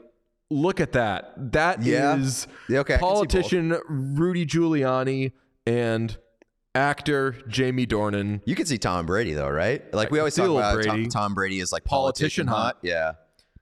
look 0.51 0.79
at 0.79 0.91
that. 0.91 1.33
That 1.53 1.79
is 1.87 2.47
Yeah. 2.67 2.75
Yeah, 2.75 2.79
okay, 2.81 2.95
I 2.95 2.97
can 2.97 2.99
see 2.99 3.09
both. 3.09 3.13
politician 3.29 3.77
Rudy 3.89 4.45
Giuliani 4.45 5.31
and 5.65 6.15
actor 6.75 7.35
Jamie 7.47 7.85
Dornan. 7.87 8.41
You 8.45 8.55
can 8.55 8.65
see 8.65 8.77
Tom 8.77 9.05
Brady 9.05 9.33
though, 9.33 9.49
right? 9.49 9.81
Like 9.93 10.09
I 10.09 10.11
we 10.11 10.19
always 10.19 10.33
see 10.35 10.41
talk 10.43 10.51
about 10.51 10.83
Tom, 10.83 10.95
Brady. 10.95 11.07
Tom 11.09 11.33
Brady 11.33 11.59
is 11.59 11.71
like 11.71 11.83
Politician 11.83 12.45
politician, 12.45 12.47
hot. 12.47 12.75
hot. 12.75 12.77
Yeah. 12.83 13.13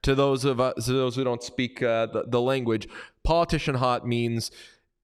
to 0.02 0.14
those 0.14 0.44
of 0.44 0.60
us 0.60 0.86
to 0.86 0.92
those 0.92 1.16
who 1.16 1.24
don't 1.24 1.42
speak 1.42 1.82
uh, 1.82 2.06
the, 2.06 2.24
the 2.28 2.40
language 2.40 2.88
politician 3.24 3.74
hot 3.74 4.06
means 4.06 4.50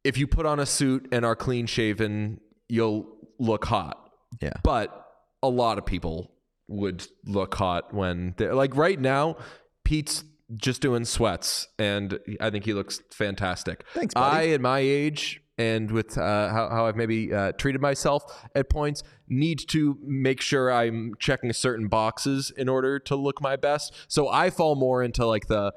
if 0.05 0.17
you 0.17 0.27
put 0.27 0.47
on 0.47 0.61
a 0.61 0.67
suit 0.67 1.09
and 1.13 1.25
are 1.25 1.37
clean 1.37 1.67
shaven 1.67 2.41
you'll 2.69 3.07
look 3.39 3.65
hot 3.67 4.11
Yeah. 4.41 4.53
but 4.63 5.07
a 5.43 5.49
lot 5.49 5.77
of 5.79 5.85
people 5.87 6.33
would 6.69 7.07
look 7.27 7.55
hot 7.55 7.93
when 7.93 8.35
they're 8.39 8.55
like 8.55 8.75
right 8.77 8.99
now 8.99 9.37
pete's 9.85 10.25
just 10.57 10.81
doing 10.81 11.05
sweats 11.05 11.67
and 11.79 12.19
i 12.41 12.51
think 12.51 12.65
he 12.65 12.73
looks 12.73 13.01
fantastic 13.11 13.85
Thanks, 13.95 14.15
buddy. 14.15 14.51
i 14.51 14.53
at 14.53 14.61
my 14.61 14.79
age 14.79 15.43
and 15.59 15.91
with 15.91 16.17
uh, 16.19 16.49
how, 16.51 16.69
how 16.69 16.87
i've 16.87 16.95
maybe 16.97 17.33
uh, 17.35 17.53
treated 17.53 17.81
myself 17.81 18.23
at 18.55 18.69
points 18.71 19.03
need 19.29 19.59
to 19.69 19.99
make 20.05 20.41
sure 20.41 20.71
i'm 20.73 21.15
checking 21.19 21.53
certain 21.53 21.89
boxes 21.89 22.53
in 22.57 22.69
order 22.69 22.99
to 23.01 23.17
look 23.17 23.41
my 23.43 23.57
best 23.57 23.93
so 24.07 24.29
i 24.29 24.49
fall 24.51 24.77
more 24.77 25.03
into 25.03 25.27
like 25.27 25.47
the 25.49 25.73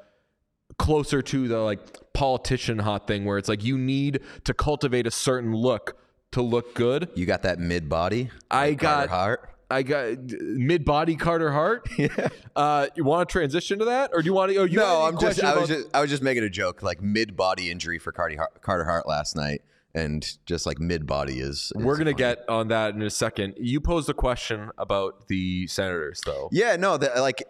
closer 0.77 1.21
to 1.21 1.47
the 1.47 1.57
like 1.57 1.79
politician 2.13 2.79
hot 2.79 3.07
thing 3.07 3.25
where 3.25 3.37
it's 3.37 3.49
like 3.49 3.63
you 3.63 3.77
need 3.77 4.19
to 4.43 4.53
cultivate 4.53 5.07
a 5.07 5.11
certain 5.11 5.53
look 5.53 5.97
to 6.31 6.41
look 6.43 6.75
good 6.75 7.09
You 7.15 7.25
got 7.25 7.41
that 7.41 7.57
mid 7.57 7.89
body. 7.89 8.29
I 8.51 8.73
got- 8.75 9.09
heart. 9.09 9.49
I 9.69 9.83
got 9.83 10.17
mid 10.41 10.83
body 10.83 11.15
Carter 11.15 11.51
Hart. 11.51 11.87
Yeah. 11.99 12.29
Uh, 12.55 12.87
you 12.95 13.03
want 13.03 13.27
to 13.27 13.31
transition 13.31 13.79
to 13.79 13.85
that, 13.85 14.11
or 14.13 14.21
do 14.21 14.25
you 14.25 14.33
want 14.33 14.51
to? 14.51 14.57
Oh, 14.57 14.63
you 14.63 14.77
No, 14.77 15.03
I'm 15.03 15.19
just 15.19 15.43
I 15.43 15.57
was 15.57 15.67
just 15.67 15.87
I 15.93 15.99
was 16.01 16.09
just 16.09 16.23
making 16.23 16.43
a 16.43 16.49
joke 16.49 16.81
like 16.81 17.01
mid 17.01 17.35
body 17.35 17.69
injury 17.69 17.99
for 17.99 18.11
Cardi 18.11 18.37
Hart, 18.37 18.61
Carter 18.61 18.85
Hart 18.85 19.05
last 19.07 19.35
night, 19.35 19.61
and 19.93 20.25
just 20.45 20.65
like 20.65 20.79
mid 20.79 21.05
body 21.05 21.39
is. 21.39 21.73
We're 21.75 21.97
gonna 21.97 22.11
funny. 22.11 22.17
get 22.17 22.47
on 22.47 22.69
that 22.69 22.95
in 22.95 23.01
a 23.01 23.09
second. 23.09 23.55
You 23.57 23.81
posed 23.81 24.09
a 24.09 24.13
question 24.13 24.71
about 24.77 25.27
the 25.27 25.67
Senators, 25.67 26.21
though. 26.25 26.49
Yeah, 26.51 26.77
no, 26.77 26.97
the, 26.97 27.11
like 27.19 27.43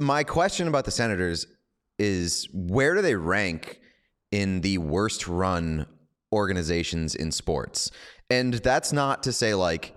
my 0.00 0.24
question 0.24 0.66
about 0.66 0.84
the 0.84 0.90
Senators 0.90 1.46
is 1.98 2.48
where 2.52 2.94
do 2.94 3.02
they 3.02 3.14
rank 3.14 3.80
in 4.32 4.62
the 4.62 4.78
worst 4.78 5.28
run 5.28 5.86
organizations 6.32 7.14
in 7.14 7.30
sports? 7.30 7.90
And 8.30 8.54
that's 8.54 8.92
not 8.92 9.22
to 9.24 9.32
say 9.32 9.54
like 9.54 9.94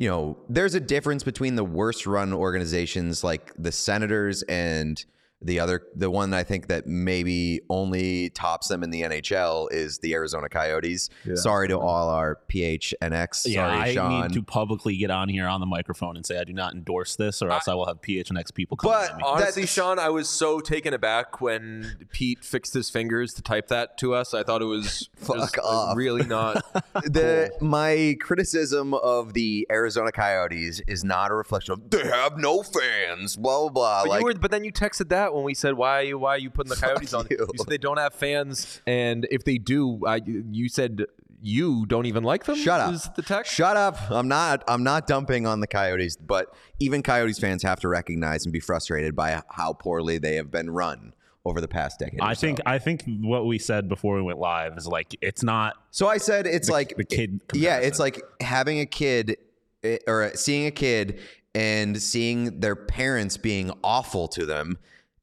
you 0.00 0.08
know, 0.08 0.38
there's 0.48 0.74
a 0.74 0.80
difference 0.80 1.22
between 1.22 1.56
the 1.56 1.62
worst 1.62 2.06
run 2.06 2.32
organizations 2.32 3.22
like 3.22 3.52
the 3.58 3.70
Senators 3.70 4.42
and 4.44 5.04
the 5.42 5.58
other 5.60 5.82
the 5.94 6.10
one 6.10 6.34
I 6.34 6.42
think 6.42 6.66
that 6.68 6.86
maybe 6.86 7.60
only 7.70 8.30
tops 8.30 8.68
them 8.68 8.82
in 8.82 8.90
the 8.90 9.02
NHL 9.02 9.72
is 9.72 9.98
the 9.98 10.14
Arizona 10.14 10.48
Coyotes. 10.48 11.08
Sorry 11.34 11.68
to 11.68 11.78
all 11.78 12.10
our 12.10 12.38
PHNX. 12.48 13.46
Yeah, 13.46 13.68
Sorry, 13.68 13.78
I 13.78 13.94
Sean. 13.94 14.22
need 14.22 14.32
to 14.34 14.42
publicly 14.42 14.96
get 14.96 15.10
on 15.10 15.28
here 15.28 15.46
on 15.46 15.60
the 15.60 15.66
microphone 15.66 16.16
and 16.16 16.26
say 16.26 16.38
I 16.38 16.44
do 16.44 16.52
not 16.52 16.74
endorse 16.74 17.16
this, 17.16 17.40
or 17.42 17.50
else 17.50 17.68
I, 17.68 17.74
will 17.74 17.86
have 17.86 18.00
PHNX 18.02 18.52
people 18.54 18.76
come 18.76 18.90
But 18.90 19.10
at 19.12 19.16
me. 19.16 19.22
Honestly, 19.26 19.66
Sean, 19.66 19.98
I 19.98 20.10
was 20.10 20.28
so 20.28 20.60
taken 20.60 20.92
aback 20.92 21.40
when 21.40 22.06
Pete 22.12 22.44
fixed 22.44 22.74
his 22.74 22.90
fingers 22.90 23.32
to 23.34 23.42
type 23.42 23.68
that 23.68 23.96
to 23.98 24.14
us. 24.14 24.34
I 24.34 24.42
thought 24.42 24.60
it 24.62 24.66
was 24.66 25.08
Fuck 25.16 25.36
just, 25.36 25.56
like, 25.56 25.64
off. 25.64 25.96
really 25.96 26.24
not. 26.26 26.62
the 27.04 27.50
my 27.60 28.16
criticism 28.20 28.92
of 28.94 29.32
the 29.32 29.66
Arizona 29.70 30.12
Coyotes 30.12 30.80
is 30.86 31.04
not 31.04 31.30
a 31.30 31.34
reflection 31.34 31.72
of 31.72 31.90
they 31.90 32.06
have 32.06 32.36
no 32.36 32.62
fans, 32.62 33.36
blah 33.36 33.60
blah 33.60 33.70
blah. 33.70 34.02
But, 34.02 34.08
like 34.10 34.20
you 34.20 34.24
were, 34.26 34.34
but 34.34 34.50
then 34.50 34.64
you 34.64 34.72
texted 34.72 35.08
that 35.08 35.29
when 35.34 35.44
we 35.44 35.54
said 35.54 35.74
why 35.74 36.00
are 36.00 36.02
you 36.02 36.18
why 36.18 36.34
are 36.34 36.38
you 36.38 36.50
putting 36.50 36.70
the 36.70 36.76
Coyotes 36.76 37.14
on? 37.14 37.26
you. 37.30 37.38
You 37.38 37.58
said 37.58 37.66
they 37.66 37.78
don't 37.78 37.98
have 37.98 38.14
fans, 38.14 38.80
and 38.86 39.26
if 39.30 39.44
they 39.44 39.58
do, 39.58 40.00
I, 40.06 40.20
you 40.24 40.68
said 40.68 41.04
you 41.42 41.86
don't 41.86 42.06
even 42.06 42.22
like 42.22 42.44
them. 42.44 42.56
shut 42.56 42.80
up. 42.80 42.92
Is 42.92 43.08
the 43.16 43.22
text? 43.22 43.52
Shut 43.52 43.76
up. 43.76 44.10
I'm 44.10 44.28
not 44.28 44.62
I'm 44.68 44.82
not 44.82 45.06
dumping 45.06 45.46
on 45.46 45.60
the 45.60 45.66
Coyotes, 45.66 46.16
but 46.16 46.54
even 46.78 47.02
Coyotes 47.02 47.38
fans 47.38 47.62
have 47.62 47.80
to 47.80 47.88
recognize 47.88 48.44
and 48.44 48.52
be 48.52 48.60
frustrated 48.60 49.16
by 49.16 49.42
how 49.50 49.72
poorly 49.72 50.18
they 50.18 50.36
have 50.36 50.50
been 50.50 50.70
run 50.70 51.14
over 51.44 51.60
the 51.60 51.68
past 51.68 51.98
decade. 51.98 52.20
I 52.20 52.32
or 52.32 52.34
so. 52.34 52.40
think 52.40 52.60
I 52.66 52.78
think 52.78 53.04
what 53.06 53.46
we 53.46 53.58
said 53.58 53.88
before 53.88 54.16
we 54.16 54.22
went 54.22 54.38
live 54.38 54.76
is 54.76 54.86
like 54.86 55.16
it's 55.20 55.42
not 55.42 55.76
So 55.90 56.08
I 56.08 56.18
said 56.18 56.46
it's 56.46 56.68
like 56.68 56.96
the 56.96 57.04
kid 57.04 57.40
Yeah, 57.52 57.78
it's 57.78 57.98
like 57.98 58.22
having 58.40 58.80
a 58.80 58.86
kid 58.86 59.36
eh, 59.82 59.98
or 60.06 60.32
seeing 60.34 60.66
a 60.66 60.70
kid 60.70 61.20
and 61.54 62.00
seeing 62.00 62.60
their 62.60 62.76
parents 62.76 63.36
being 63.36 63.72
awful 63.82 64.28
to 64.28 64.46
them 64.46 64.78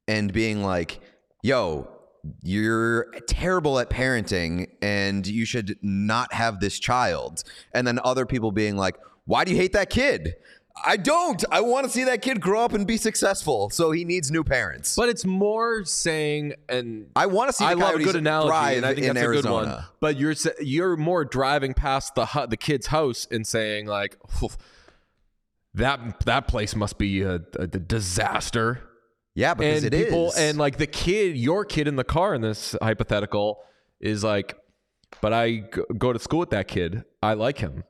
and 0.07 0.31
being 0.31 0.63
like, 0.63 0.99
"Yo, 1.41 1.87
you're 2.41 3.11
terrible 3.27 3.79
at 3.79 3.89
parenting 3.89 4.67
and 4.81 5.25
you 5.25 5.45
should 5.45 5.77
not 5.81 6.33
have 6.33 6.59
this 6.59 6.79
child." 6.79 7.43
And 7.73 7.87
then 7.87 7.99
other 8.03 8.25
people 8.25 8.51
being 8.51 8.77
like, 8.77 8.97
"Why 9.25 9.43
do 9.43 9.51
you 9.51 9.57
hate 9.57 9.73
that 9.73 9.89
kid?" 9.89 10.35
I 10.85 10.97
don't. 10.97 11.43
I 11.51 11.61
want 11.61 11.85
to 11.85 11.91
see 11.91 12.03
that 12.05 12.21
kid 12.21 12.39
grow 12.39 12.63
up 12.63 12.73
and 12.73 12.85
be 12.85 12.97
successful. 12.97 13.69
So 13.69 13.91
he 13.91 14.05
needs 14.05 14.31
new 14.31 14.43
parents. 14.43 14.95
But 14.95 15.09
it's 15.09 15.25
more 15.25 15.83
saying, 15.85 16.53
and 16.69 17.07
I 17.15 17.25
want 17.25 17.49
to 17.49 17.53
see 17.53 17.63
the 17.63 17.71
I 17.71 17.73
love 17.73 17.95
a 17.95 18.03
good 18.03 18.15
analogy, 18.15 18.77
and 18.77 18.85
I 18.85 18.93
think 18.93 19.07
in 19.07 19.15
that's 19.15 19.27
a 19.27 19.31
good 19.31 19.45
one. 19.49 19.83
But 19.99 20.17
you're 20.17 20.35
you're 20.59 20.97
more 20.97 21.25
driving 21.25 21.73
past 21.73 22.15
the 22.15 22.27
hu- 22.27 22.47
the 22.47 22.57
kid's 22.57 22.87
house 22.87 23.27
and 23.31 23.45
saying 23.45 23.87
like, 23.87 24.17
that 25.73 26.25
that 26.25 26.47
place 26.47 26.75
must 26.75 26.97
be 26.97 27.21
a, 27.21 27.35
a 27.57 27.67
disaster. 27.67 28.86
Yeah, 29.37 29.53
because 29.53 29.83
and 29.83 29.93
it 29.93 29.97
is. 29.97 30.05
people 30.05 30.33
and 30.35 30.57
like 30.57 30.77
the 30.77 30.87
kid, 30.87 31.37
your 31.37 31.63
kid 31.63 31.87
in 31.87 31.95
the 31.95 32.03
car 32.03 32.33
in 32.33 32.41
this 32.41 32.75
hypothetical 32.81 33.63
is 33.99 34.23
like, 34.23 34.57
but 35.21 35.31
I 35.31 35.63
go 35.95 36.11
to 36.11 36.17
school 36.17 36.39
with 36.39 36.49
that 36.49 36.67
kid. 36.67 37.03
I 37.21 37.35
like 37.35 37.59
him. 37.59 37.83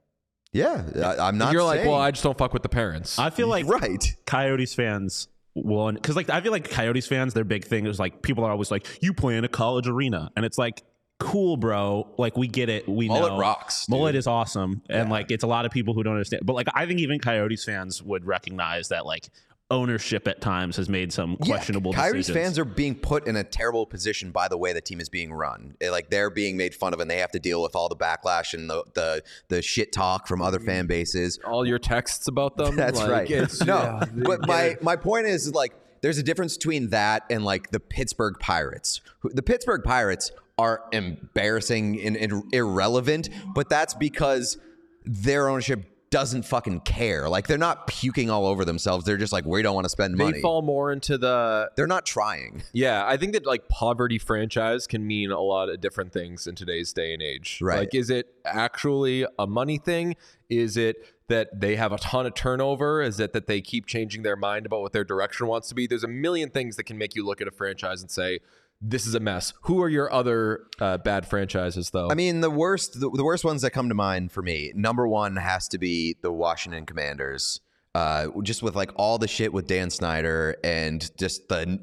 yeah, 0.52 0.84
I, 0.98 1.30
I'm 1.30 1.38
not. 1.38 1.54
You're 1.54 1.64
like, 1.64 1.86
well, 1.86 1.96
I 1.96 2.12
just 2.12 2.22
don't 2.22 2.38
fuck 2.38 2.52
with 2.52 2.64
the 2.64 2.70
parents. 2.70 3.18
I 3.18 3.30
feel 3.30 3.48
like 3.48 3.66
right. 3.66 4.14
Coyotes 4.26 4.74
fans 4.74 5.30
will 5.56 5.90
because 5.94 6.18
like 6.18 6.30
I 6.30 6.42
feel 6.42 6.52
like 6.52 6.70
Coyotes 6.70 7.08
fans 7.08 7.34
their 7.34 7.46
big 7.46 7.64
thing 7.64 7.86
is 7.86 7.98
like 7.98 8.22
people 8.22 8.44
are 8.44 8.52
always 8.52 8.70
like 8.70 8.86
you 9.02 9.14
play 9.14 9.38
in 9.38 9.46
a 9.46 9.50
college 9.50 9.88
arena 9.88 10.30
and 10.36 10.46
it's 10.46 10.58
like 10.58 10.84
cool 11.20 11.58
bro 11.58 12.14
like 12.20 12.38
we 12.38 12.48
get 12.48 12.70
it 12.70 12.88
we 12.88 13.08
Mullet 13.08 13.32
know 13.32 13.40
rocks, 13.40 13.88
dude. 13.88 13.98
mullet 13.98 14.16
is 14.16 14.28
awesome 14.28 14.84
and 14.88 15.10
like 15.10 15.32
it's 15.32 15.44
a 15.44 15.48
lot 15.48 15.66
of 15.66 15.72
people 15.72 15.96
who 15.96 16.04
don't 16.04 16.14
understand 16.14 16.46
but 16.46 16.54
like 16.54 16.68
I 16.76 16.86
think 16.86 17.00
even 17.00 17.20
Coyotes 17.20 17.64
fans 17.64 18.04
would 18.04 18.26
recognize 18.26 18.90
that 18.90 19.06
like 19.06 19.30
ownership 19.70 20.28
at 20.28 20.40
times 20.40 20.78
has 20.78 20.88
made 20.88 21.12
some 21.12 21.36
questionable 21.38 21.92
yeah, 21.92 21.98
Coyotes 21.98 22.28
decisions. 22.28 22.46
fans 22.46 22.60
are 22.60 22.66
being 22.66 22.96
put 22.96 23.28
in 23.28 23.36
a 23.36 23.44
terrible 23.44 23.86
position 23.86 24.32
by 24.32 24.48
the 24.48 24.58
way 24.58 24.72
the 24.72 24.82
team 24.82 25.00
is 25.02 25.10
being 25.10 25.34
run. 25.34 25.76
Eh, 25.82 25.90
Like 25.90 26.10
they're 26.10 26.30
being 26.30 26.56
made 26.56 26.74
fun 26.74 26.94
of, 26.94 27.00
and 27.00 27.12
they 27.12 27.18
have 27.18 27.32
to 27.32 27.40
deal 27.40 27.62
with 27.62 27.76
all 27.76 27.90
the 27.90 27.96
backlash 27.96 28.54
and 28.54 28.70
the 28.70 28.84
the, 28.94 29.24
the 29.50 29.62
shit 29.62 29.92
talk 29.92 30.28
from 30.28 30.42
other 30.42 30.60
fan 30.60 30.88
bases. 30.88 31.40
All 31.46 31.66
your 31.66 31.80
texts 31.80 32.28
about 32.28 32.56
them. 32.56 32.76
That's 32.78 33.00
like, 33.00 33.10
right. 33.10 33.30
It's, 33.30 33.64
no, 33.64 33.78
yeah, 33.78 34.06
but 34.14 34.48
my 34.48 34.78
my 34.82 34.96
point 34.96 35.28
is 35.28 35.54
like 35.54 35.74
there's 36.02 36.18
a 36.18 36.24
difference 36.24 36.56
between 36.56 36.90
that 36.90 37.24
and 37.30 37.44
like 37.44 37.72
the 37.72 37.80
Pittsburgh 37.80 38.36
Pirates. 38.40 39.02
The 39.24 39.44
Pittsburgh 39.44 39.84
Pirates 39.84 40.32
are 40.58 40.84
embarrassing 40.92 42.02
and, 42.02 42.16
and 42.18 42.44
irrelevant, 42.54 43.30
but 43.54 43.70
that's 43.70 43.94
because 43.94 44.58
their 45.06 45.50
ownership 45.50 45.86
doesn't 46.10 46.44
fucking 46.44 46.82
care. 46.82 47.28
Like 47.28 47.48
they're 47.48 47.58
not 47.58 47.88
puking 47.88 48.30
all 48.30 48.46
over 48.46 48.64
themselves. 48.64 49.06
They're 49.06 49.18
just 49.18 49.34
like 49.34 49.46
we 49.46 49.62
don't 49.62 49.76
want 49.76 49.86
to 49.86 49.90
spend 49.90 50.16
money. 50.16 50.34
they 50.34 50.42
fall 50.42 50.62
more 50.62 50.92
into 50.92 51.18
the 51.18 51.70
they're 51.76 51.88
not 51.88 52.06
trying. 52.06 52.64
Yeah, 52.74 53.06
I 53.08 53.18
think 53.18 53.34
that 53.34 53.46
like 53.46 53.68
poverty 53.70 54.20
franchise 54.20 54.86
can 54.86 55.08
mean 55.08 55.32
a 55.32 55.40
lot 55.40 55.70
of 55.70 55.82
different 55.82 56.14
things 56.14 56.46
in 56.46 56.54
today's 56.54 56.94
day 56.94 57.12
and 57.14 57.24
age. 57.24 57.60
Right. 57.62 57.80
Like, 57.80 57.96
is 57.96 58.10
it 58.12 58.28
actually 58.46 59.26
a 59.40 59.48
money 59.48 59.80
thing? 59.80 60.16
Is 60.48 60.78
it 60.78 60.98
that 61.28 61.60
they 61.60 61.76
have 61.76 61.92
a 61.92 61.98
ton 61.98 62.26
of 62.28 62.36
turnover? 62.36 63.02
Is 63.02 63.20
it 63.20 63.34
that 63.34 63.48
they 63.48 63.62
keep 63.62 63.88
changing 63.88 64.22
their 64.24 64.36
mind 64.36 64.66
about 64.66 64.82
what 64.82 64.94
their 64.94 65.04
direction 65.04 65.48
wants 65.48 65.70
to 65.70 65.76
be? 65.76 65.88
There's 65.88 66.04
a 66.04 66.08
million 66.08 66.50
things 66.50 66.76
that 66.76 66.84
can 66.84 66.98
make 66.98 67.16
you 67.16 67.26
look 67.26 67.42
at 67.42 67.48
a 67.48 67.52
franchise 67.52 68.02
and 68.02 68.12
say, 68.12 68.40
this 68.82 69.08
is 69.08 69.16
a 69.16 69.20
mess. 69.20 69.54
Who 69.64 69.82
are 69.82 69.90
your 69.90 70.12
other 70.12 70.68
uh, 70.80 70.98
bad 70.98 71.28
franchises, 71.28 71.90
though? 71.90 72.10
I 72.10 72.14
mean, 72.14 72.42
the 72.42 72.50
worst, 72.50 73.00
the, 73.00 73.10
the 73.10 73.24
worst 73.24 73.44
ones 73.44 73.62
that 73.64 73.72
come 73.72 73.90
to 73.90 73.96
mind 73.96 74.32
for 74.32 74.42
me. 74.42 74.72
Number 74.76 75.08
one 75.08 75.36
has 75.38 75.68
to 75.70 75.78
be 75.78 76.16
the 76.22 76.32
Washington 76.32 76.86
Commanders. 76.86 77.62
Uh, 77.96 78.28
just 78.44 78.62
with 78.62 78.76
like 78.76 78.92
all 78.96 79.18
the 79.18 79.28
shit 79.28 79.52
with 79.52 79.66
Dan 79.66 79.90
Snyder 79.90 80.56
and 80.64 81.10
just 81.18 81.48
the 81.48 81.80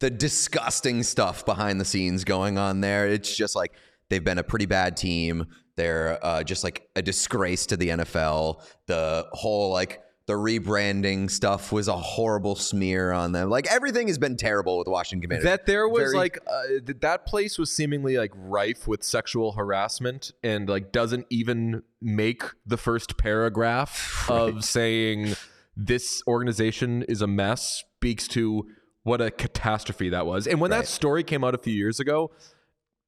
the 0.00 0.10
disgusting 0.10 1.04
stuff 1.04 1.46
behind 1.46 1.80
the 1.80 1.84
scenes 1.84 2.24
going 2.24 2.58
on 2.58 2.80
there. 2.80 3.06
It's 3.06 3.34
just 3.34 3.54
like 3.54 3.72
they've 4.08 4.24
been 4.24 4.38
a 4.38 4.42
pretty 4.42 4.66
bad 4.66 4.96
team. 4.96 5.46
They're 5.76 6.18
uh, 6.24 6.42
just 6.42 6.64
like 6.64 6.88
a 6.96 7.02
disgrace 7.02 7.66
to 7.66 7.76
the 7.76 7.90
NFL. 7.90 8.64
The 8.86 9.26
whole 9.32 9.70
like 9.70 10.02
the 10.26 10.32
rebranding 10.32 11.30
stuff 11.30 11.70
was 11.70 11.86
a 11.86 11.96
horrible 11.96 12.56
smear 12.56 13.12
on 13.12 13.32
them. 13.32 13.50
Like 13.50 13.66
everything 13.70 14.06
has 14.08 14.16
been 14.16 14.36
terrible 14.36 14.78
with 14.78 14.86
the 14.86 14.90
Washington 14.90 15.20
Commanders. 15.28 15.44
that 15.44 15.66
there 15.66 15.86
was 15.86 16.04
Very- 16.12 16.16
like 16.16 16.38
uh, 16.46 16.62
th- 16.86 17.00
that 17.00 17.26
place 17.26 17.58
was 17.58 17.70
seemingly 17.70 18.16
like 18.16 18.30
rife 18.34 18.88
with 18.88 19.02
sexual 19.02 19.52
harassment 19.52 20.32
and 20.42 20.68
like 20.68 20.92
doesn't 20.92 21.26
even 21.28 21.82
make 22.00 22.42
the 22.64 22.78
first 22.78 23.18
paragraph 23.18 24.26
of 24.30 24.64
saying 24.64 25.34
this 25.76 26.22
organization 26.26 27.02
is 27.02 27.20
a 27.20 27.26
mess 27.26 27.84
speaks 27.98 28.26
to 28.28 28.66
what 29.02 29.20
a 29.20 29.30
catastrophe 29.30 30.08
that 30.08 30.24
was 30.24 30.46
and 30.46 30.60
when 30.60 30.70
that 30.70 30.86
story 30.86 31.22
came 31.22 31.42
out 31.44 31.54
a 31.54 31.58
few 31.58 31.72
years 31.74 32.00
ago 32.00 32.30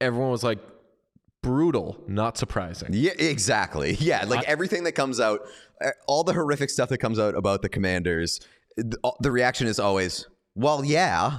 everyone 0.01 0.31
was 0.31 0.43
like 0.43 0.59
brutal 1.47 1.97
not 2.09 2.37
surprising 2.37 2.89
Yeah, 2.93 3.13
exactly. 3.19 3.95
Yeah, 4.01 4.25
like 4.27 4.45
everything 4.49 4.83
that 4.85 4.93
comes 4.93 5.21
out, 5.21 5.41
uh, 5.85 5.91
all 6.09 6.25
the 6.25 6.33
horrific 6.33 6.71
stuff 6.71 6.89
that 6.89 6.99
comes 6.99 7.19
out 7.21 7.37
about 7.37 7.63
the 7.63 7.69
commanders, 7.69 8.41
th- 8.77 8.95
the 9.21 9.31
reaction 9.31 9.69
is 9.69 9.79
always, 9.79 10.27
well, 10.57 10.85
yeah, 10.85 11.39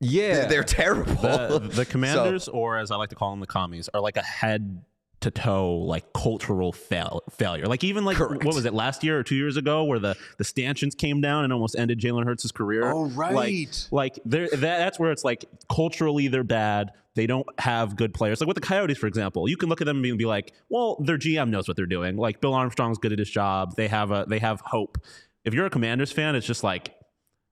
yeah 0.00 0.34
they're, 0.34 0.48
they're 0.48 0.62
terrible. 0.64 1.14
the, 1.14 1.58
the 1.72 1.84
So- 1.84 1.90
commanders, 1.90 2.46
or 2.48 2.78
as 2.78 2.90
I 2.92 2.96
like 2.96 3.08
to 3.10 3.16
call 3.16 3.30
them, 3.32 3.40
the 3.40 3.46
commies, 3.48 3.88
are 3.92 4.00
like 4.00 4.16
a 4.16 4.22
head 4.22 4.82
to 5.22 5.30
toe 5.30 5.72
like 5.74 6.12
cultural 6.12 6.72
fail- 6.72 7.22
failure. 7.30 7.66
Like 7.66 7.82
even 7.84 8.04
like 8.04 8.16
Correct. 8.16 8.44
what 8.44 8.54
was 8.54 8.64
it 8.64 8.74
last 8.74 9.02
year 9.02 9.18
or 9.18 9.22
two 9.22 9.34
years 9.34 9.56
ago, 9.56 9.84
where 9.84 9.98
the 9.98 10.16
the 10.38 10.44
stanchions 10.44 10.94
came 10.94 11.20
down 11.20 11.44
and 11.44 11.52
almost 11.52 11.76
ended 11.76 11.98
Jalen 11.98 12.24
Hurts' 12.24 12.50
career. 12.52 12.90
Oh, 12.90 13.06
right. 13.06 13.34
Like, 13.34 13.68
like 13.90 14.18
that, 14.26 14.60
that's 14.60 14.98
where 14.98 15.10
it's 15.12 15.24
like 15.24 15.44
culturally 15.68 16.28
they're 16.28 16.44
bad. 16.44 16.92
They 17.14 17.26
don't 17.26 17.46
have 17.58 17.96
good 17.96 18.14
players. 18.14 18.40
Like 18.40 18.48
with 18.48 18.54
the 18.54 18.62
Coyotes, 18.62 18.96
for 18.96 19.06
example, 19.06 19.48
you 19.48 19.56
can 19.56 19.68
look 19.68 19.80
at 19.80 19.84
them 19.84 19.96
and 19.98 20.02
be, 20.02 20.08
and 20.10 20.18
be 20.18 20.24
like, 20.24 20.54
well, 20.70 20.96
their 21.00 21.18
GM 21.18 21.50
knows 21.50 21.68
what 21.68 21.76
they're 21.76 21.84
doing. 21.86 22.16
Like 22.16 22.40
Bill 22.40 22.54
Armstrong's 22.54 22.98
good 22.98 23.12
at 23.12 23.18
his 23.18 23.30
job. 23.30 23.76
They 23.76 23.88
have 23.88 24.10
a 24.10 24.24
they 24.28 24.38
have 24.38 24.60
hope. 24.64 24.98
If 25.44 25.54
you're 25.54 25.66
a 25.66 25.70
Commanders 25.70 26.12
fan, 26.12 26.36
it's 26.36 26.46
just 26.46 26.64
like 26.64 26.94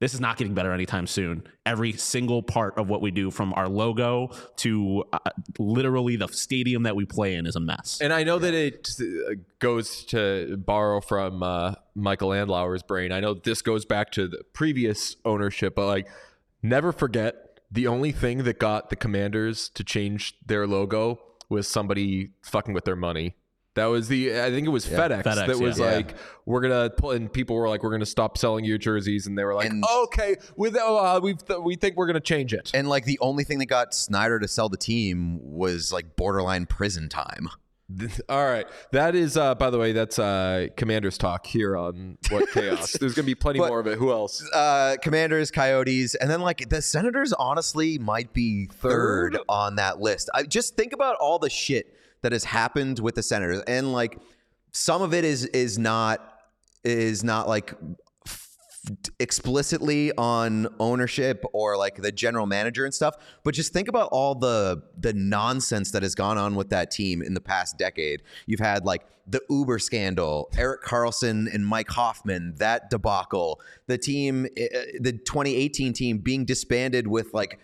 this 0.00 0.14
is 0.14 0.20
not 0.20 0.38
getting 0.38 0.54
better 0.54 0.72
anytime 0.72 1.06
soon. 1.06 1.46
Every 1.66 1.92
single 1.92 2.42
part 2.42 2.78
of 2.78 2.88
what 2.88 3.02
we 3.02 3.10
do, 3.10 3.30
from 3.30 3.52
our 3.54 3.68
logo 3.68 4.30
to 4.56 5.04
uh, 5.12 5.18
literally 5.58 6.16
the 6.16 6.28
stadium 6.28 6.84
that 6.84 6.96
we 6.96 7.04
play 7.04 7.34
in, 7.34 7.46
is 7.46 7.54
a 7.54 7.60
mess. 7.60 7.98
And 8.00 8.12
I 8.12 8.24
know 8.24 8.38
that 8.38 8.54
it 8.54 8.88
uh, 8.98 9.34
goes 9.58 10.04
to 10.06 10.56
borrow 10.56 11.00
from 11.00 11.42
uh, 11.42 11.74
Michael 11.94 12.30
Andlauer's 12.30 12.82
brain. 12.82 13.12
I 13.12 13.20
know 13.20 13.34
this 13.34 13.60
goes 13.60 13.84
back 13.84 14.10
to 14.12 14.26
the 14.26 14.42
previous 14.54 15.16
ownership, 15.24 15.74
but 15.74 15.86
like, 15.86 16.08
never 16.62 16.92
forget 16.92 17.60
the 17.70 17.86
only 17.86 18.10
thing 18.10 18.44
that 18.44 18.58
got 18.58 18.90
the 18.90 18.96
Commanders 18.96 19.68
to 19.70 19.84
change 19.84 20.34
their 20.44 20.66
logo 20.66 21.20
was 21.50 21.68
somebody 21.68 22.30
fucking 22.42 22.72
with 22.72 22.84
their 22.84 22.96
money. 22.96 23.34
That 23.76 23.86
was 23.86 24.08
the 24.08 24.40
I 24.40 24.50
think 24.50 24.66
it 24.66 24.70
was 24.70 24.84
FedEx, 24.84 25.22
FedEx, 25.22 25.46
that 25.46 25.58
was 25.60 25.78
yeah. 25.78 25.94
like 25.94 26.16
we're 26.44 26.60
gonna 26.60 26.90
pull 26.90 27.12
and 27.12 27.32
people 27.32 27.54
were 27.54 27.68
like 27.68 27.84
we're 27.84 27.92
gonna 27.92 28.04
stop 28.04 28.36
selling 28.36 28.64
you 28.64 28.76
jerseys 28.78 29.28
and 29.28 29.38
they 29.38 29.44
were 29.44 29.54
like 29.54 29.70
And- 29.70 29.84
okay 30.04 30.36
with 30.56 30.76
uh, 30.76 31.20
we 31.22 31.36
we 31.62 31.76
think 31.76 31.96
we're 31.96 32.08
gonna 32.08 32.18
change 32.18 32.52
it. 32.52 32.72
and 32.74 32.88
like 32.88 33.04
the 33.04 33.18
only 33.20 33.44
thing 33.44 33.60
that 33.60 33.66
got 33.66 33.94
Snyder 33.94 34.40
to 34.40 34.48
sell 34.48 34.68
the 34.68 34.76
team 34.76 35.38
was 35.40 35.92
like 35.92 36.16
borderline 36.16 36.66
prison 36.66 37.08
time. 37.08 37.48
All 38.28 38.44
right, 38.44 38.66
that 38.92 39.14
is 39.16 39.36
uh, 39.36 39.54
by 39.56 39.70
the 39.70 39.78
way 39.78 39.92
that's 39.92 40.18
uh, 40.18 40.66
Commanders 40.76 41.16
talk 41.18 41.44
here 41.46 41.76
on 41.76 42.18
What 42.28 42.48
Chaos. 42.52 42.92
There's 42.92 43.14
gonna 43.14 43.26
be 43.26 43.34
plenty 43.36 43.58
But- 43.60 43.68
more 43.68 43.80
of 43.80 43.86
it. 43.86 43.98
Who 43.98 44.10
else? 44.12 44.48
Uh, 44.52 44.96
Commanders, 45.02 45.50
Coyotes, 45.52 46.14
and 46.16 46.28
then 46.30 46.40
like 46.40 46.68
the 46.68 46.82
Senators. 46.82 47.32
Honestly, 47.32 47.98
might 47.98 48.32
be 48.32 48.66
third, 48.66 49.34
Third? 49.34 49.42
on 49.48 49.76
that 49.76 50.00
list. 50.00 50.28
I 50.34 50.42
just 50.44 50.76
think 50.76 50.92
about 50.92 51.16
all 51.16 51.38
the 51.40 51.50
shit 51.50 51.94
that 52.22 52.32
has 52.32 52.44
happened 52.44 52.98
with 52.98 53.14
the 53.14 53.22
Senators, 53.22 53.62
and 53.66 53.92
like 53.92 54.18
some 54.72 55.02
of 55.02 55.14
it 55.14 55.24
is 55.24 55.46
is 55.46 55.78
not 55.78 56.38
is 56.84 57.24
not 57.24 57.48
like 57.48 57.74
explicitly 59.18 60.10
on 60.16 60.66
ownership 60.78 61.44
or 61.52 61.76
like 61.76 61.96
the 61.96 62.10
general 62.10 62.46
manager 62.46 62.84
and 62.84 62.94
stuff. 62.94 63.14
But 63.44 63.54
just 63.54 63.72
think 63.72 63.88
about 63.88 64.08
all 64.12 64.34
the 64.34 64.82
the 64.98 65.12
nonsense 65.12 65.90
that 65.92 66.02
has 66.02 66.14
gone 66.14 66.38
on 66.38 66.54
with 66.54 66.70
that 66.70 66.90
team 66.90 67.22
in 67.22 67.34
the 67.34 67.40
past 67.40 67.78
decade. 67.78 68.22
You've 68.46 68.60
had 68.60 68.84
like 68.84 69.02
the 69.26 69.40
uber 69.48 69.78
scandal 69.78 70.50
erik 70.56 70.82
karlsson 70.82 71.52
and 71.54 71.64
mike 71.64 71.88
hoffman 71.88 72.54
that 72.56 72.90
debacle 72.90 73.60
the 73.86 73.96
team 73.96 74.44
uh, 74.44 74.66
the 74.98 75.12
2018 75.12 75.92
team 75.92 76.18
being 76.18 76.44
disbanded 76.44 77.06
with 77.06 77.32
like 77.32 77.60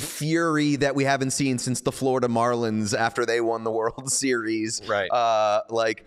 fury 0.00 0.76
that 0.76 0.94
we 0.94 1.04
haven't 1.04 1.30
seen 1.30 1.58
since 1.58 1.80
the 1.80 1.92
Florida 1.92 2.28
Marlins 2.28 2.96
after 2.96 3.24
they 3.24 3.40
won 3.40 3.64
the 3.64 3.70
World 3.70 4.10
Series. 4.12 4.80
Right. 4.86 5.10
Uh, 5.10 5.62
like 5.70 6.04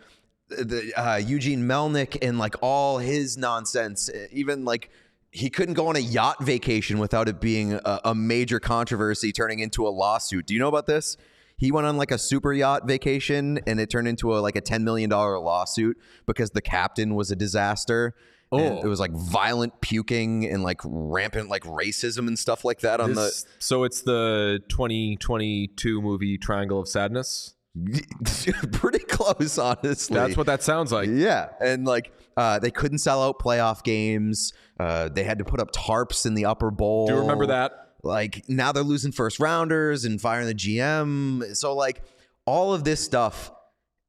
the 0.50 0.94
uh, 0.96 1.18
Eugene 1.18 1.64
Melnyk 1.64 2.18
and 2.22 2.38
like 2.38 2.56
all 2.62 2.98
his 2.98 3.38
nonsense. 3.38 4.10
Even 4.32 4.66
like 4.66 4.90
he 5.32 5.50
couldn't 5.50 5.74
go 5.74 5.88
on 5.88 5.96
a 5.96 6.00
yacht 6.00 6.44
vacation 6.44 7.00
without 7.00 7.28
it 7.28 7.42
being 7.42 7.74
a, 7.74 8.00
a 8.06 8.16
major 8.16 8.60
controversy 8.60 9.32
turning 9.32 9.60
into 9.60 9.88
a 9.88 9.90
lawsuit. 9.90 10.46
Do 10.46 10.54
you 10.54 10.60
know 10.60 10.68
about 10.68 10.86
this? 10.86 11.18
He 11.58 11.72
went 11.72 11.88
on 11.88 11.98
like 11.98 12.12
a 12.12 12.18
super 12.18 12.54
yacht 12.54 12.88
vacation 12.88 13.60
and 13.66 13.80
it 13.80 13.90
turned 13.90 14.08
into 14.08 14.36
a 14.36 14.40
like 14.40 14.56
a 14.56 14.62
$10 14.62 14.84
million 14.84 15.10
lawsuit 15.10 15.98
because 16.26 16.52
the 16.52 16.62
captain 16.62 17.16
was 17.16 17.32
a 17.32 17.36
disaster. 17.36 18.16
And 18.58 18.80
Oh. 18.80 18.82
it 18.84 18.88
was 18.88 19.00
like 19.00 19.12
violent 19.14 19.80
puking 19.82 20.46
and 20.46 20.64
like 20.64 20.80
rampant 20.84 21.50
like 21.50 21.64
racism 21.64 22.28
and 22.28 22.38
stuff 22.38 22.64
like 22.66 22.80
that 22.82 23.00
on 23.02 23.14
This- 23.16 23.46
so 23.60 23.84
it's 23.84 24.02
the 24.02 24.62
2022 24.70 26.02
movie 26.02 26.38
Triangle 26.38 26.80
of 26.80 26.88
Sadness. 26.88 27.56
pretty 28.72 29.00
close 29.00 29.58
honestly. 29.58 30.14
That's 30.16 30.38
what 30.38 30.46
that 30.46 30.62
sounds 30.62 30.92
like. 30.92 31.10
Yeah, 31.12 31.50
and 31.60 31.86
like 31.86 32.12
uh, 32.38 32.60
they 32.60 32.70
couldn't 32.72 33.00
sell 33.00 33.24
out 33.24 33.40
playoff 33.40 33.84
games. 33.84 34.54
Uh, 34.80 35.10
they 35.10 35.24
had 35.24 35.40
to 35.40 35.44
put 35.46 35.60
up 35.60 35.72
tarps 35.72 36.26
in 36.28 36.36
the 36.36 36.46
upper 36.46 36.70
bowl. 36.70 37.08
Do 37.08 37.14
you 37.14 37.20
remember 37.20 37.48
that? 37.48 37.72
Like 38.04 38.44
now 38.48 38.72
they're 38.74 38.84
losing 38.84 39.12
first 39.12 39.40
rounders 39.40 40.06
and 40.06 40.22
firing 40.22 40.46
the 40.48 40.54
GM. 40.54 41.56
So 41.56 41.74
like 41.76 42.04
all 42.46 42.74
of 42.76 42.84
this 42.84 43.04
stuff 43.04 43.52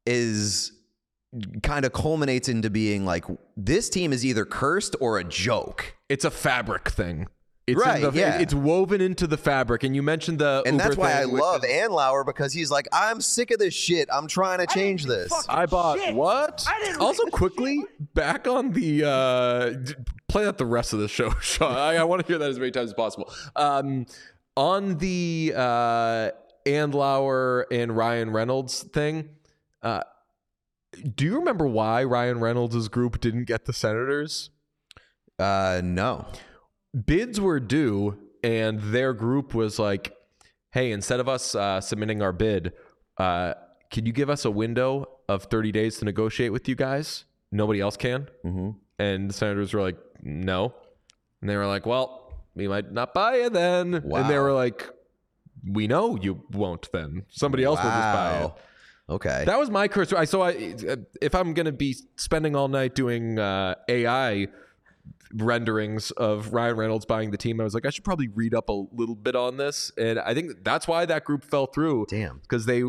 is 0.05 0.73
kind 1.63 1.85
of 1.85 1.93
culminates 1.93 2.49
into 2.49 2.71
being 2.71 3.05
like 3.05 3.25
this 3.57 3.89
team 3.91 4.13
is 4.13 4.25
either 4.25 4.45
cursed 4.45 4.97
or 5.01 5.19
a 5.19 5.25
joke. 5.25 5.97
It's 6.09 6.25
a 6.25 6.31
fabric 6.31 6.89
thing. 6.91 7.27
It's 7.67 7.81
in 7.83 7.89
Right, 7.89 8.03
the- 8.03 8.13
yeah. 8.13 8.39
It's 8.41 8.53
woven 8.53 9.01
into 9.01 9.27
the 9.27 9.39
fabric. 9.39 9.85
And 9.85 9.97
you 9.97 10.03
mentioned 10.03 10.39
the 10.39 10.63
And 10.67 10.75
Uber 10.75 10.85
that's 10.85 10.97
why 10.99 11.13
I 11.15 11.23
thing, 11.23 11.33
which 11.33 11.41
love 11.43 11.65
is- 11.65 11.71
Andlauer 11.71 12.27
because 12.27 12.53
he's 12.53 12.71
like, 12.71 12.87
I'm 12.93 13.23
sick 13.23 13.51
of 13.51 13.59
this 13.59 13.73
shit. 13.73 14.07
I'm 14.13 14.27
trying 14.29 14.59
to 14.59 14.67
change 14.67 15.07
this. 15.07 15.33
I 15.49 15.65
bought 15.65 15.99
Shit. 15.99 16.15
what? 16.15 16.63
I 16.69 16.79
didn't 16.85 17.01
also, 17.01 17.25
read- 17.25 17.33
quickly 17.33 17.83
back 18.13 18.47
on 18.47 18.73
the 18.73 19.05
uh, 19.09 19.73
play 20.29 20.47
out 20.47 20.59
the 20.59 20.67
rest 20.67 20.93
of 20.93 20.99
the 20.99 21.09
show, 21.09 21.31
Sean. 21.41 21.73
I, 21.75 21.97
I 21.97 22.05
want 22.05 22.21
to 22.21 22.27
hear 22.29 22.37
that 22.39 22.51
as 22.51 22.59
many 22.59 22.71
times 22.71 22.91
as 22.91 22.95
possible. 22.95 23.33
Um, 23.57 24.05
on 24.59 24.99
the 24.99 25.55
uh, 25.57 26.31
Andlauer 26.67 27.65
and 27.71 27.97
Ryan 27.97 28.31
Reynolds 28.31 28.83
thing, 28.83 29.31
uh, 29.83 30.03
do 31.15 31.25
you 31.25 31.39
remember 31.39 31.67
why 31.67 32.05
Ryan 32.05 32.41
Reynolds' 32.41 32.89
group 32.89 33.21
didn't 33.21 33.45
get 33.45 33.65
the 33.67 33.73
Senators? 33.73 34.51
Uh, 35.39 35.81
no. 35.85 36.27
bids 37.07 37.41
were 37.41 37.59
due 37.59 38.17
and 38.45 38.81
their 38.81 39.13
group 39.13 39.53
was 39.55 39.79
like 39.81 40.15
hey 40.73 40.93
instead 40.93 41.19
of 41.19 41.29
us 41.29 41.55
uh, 41.57 41.81
submitting 41.81 42.23
our 42.23 42.33
bid 42.33 42.73
uh, 43.19 43.55
can 43.91 44.07
you 44.07 44.13
give 44.13 44.31
us 44.31 44.45
a 44.45 44.51
window 44.51 45.09
of 45.29 45.45
30 45.45 45.73
days 45.73 45.99
to 45.99 46.05
negotiate 46.05 46.53
with 46.53 46.69
you 46.69 46.77
guys 46.77 47.25
nobody 47.51 47.81
else 47.81 47.97
can 47.97 48.29
Mm-hmm. 48.45 48.71
and 49.01 49.29
the 49.29 49.35
senators 49.35 49.75
were 49.75 49.81
like 49.83 49.97
no 50.23 50.73
and 51.41 51.51
they 51.51 51.57
were 51.57 51.67
like 51.67 51.85
well 51.85 52.33
we 52.55 52.69
might 52.69 52.93
not 52.93 53.13
buy 53.13 53.37
it 53.39 53.53
then 53.53 53.95
and 53.95 54.31
they 54.31 54.39
were 54.39 54.53
like 54.53 54.89
we 55.67 55.89
know 55.89 56.15
you 56.15 56.45
won't 56.53 56.93
then 56.93 57.25
somebody 57.29 57.65
else 57.65 57.79
will 57.83 57.91
just 57.91 58.13
buy 58.13 58.39
it 58.39 58.45
Wow. 58.45 58.57
Okay. 59.09 59.45
that 59.47 59.59
was 59.59 59.71
my 59.71 59.87
curse. 59.89 60.13
I 60.13 60.25
so 60.25 60.43
I 60.43 60.77
if 61.21 61.35
I'm 61.35 61.53
gonna 61.55 61.73
be 61.73 61.95
spending 62.17 62.57
all 62.57 62.69
night 62.69 62.95
doing 62.95 63.39
uh, 63.39 63.75
AI 63.89 64.49
renderings 65.35 66.11
of 66.13 66.53
Ryan 66.53 66.77
Reynolds 66.77 67.05
buying 67.05 67.31
the 67.31 67.37
team, 67.37 67.61
I 67.61 67.65
was 67.65 67.75
like, 67.75 67.85
I 67.87 67.91
should 67.91 68.05
probably 68.05 68.29
read 68.29 68.55
up 68.55 68.69
a 68.69 68.85
little 68.93 69.15
bit 69.17 69.37
on 69.37 69.57
this, 69.57 69.93
and 69.99 70.19
I 70.19 70.33
think 70.33 70.65
that's 70.65 70.89
why 70.89 71.05
that 71.07 71.25
group 71.25 71.45
fell 71.45 71.67
through. 71.67 72.07
Damn. 72.09 72.39
because 72.39 72.67
they 72.67 72.83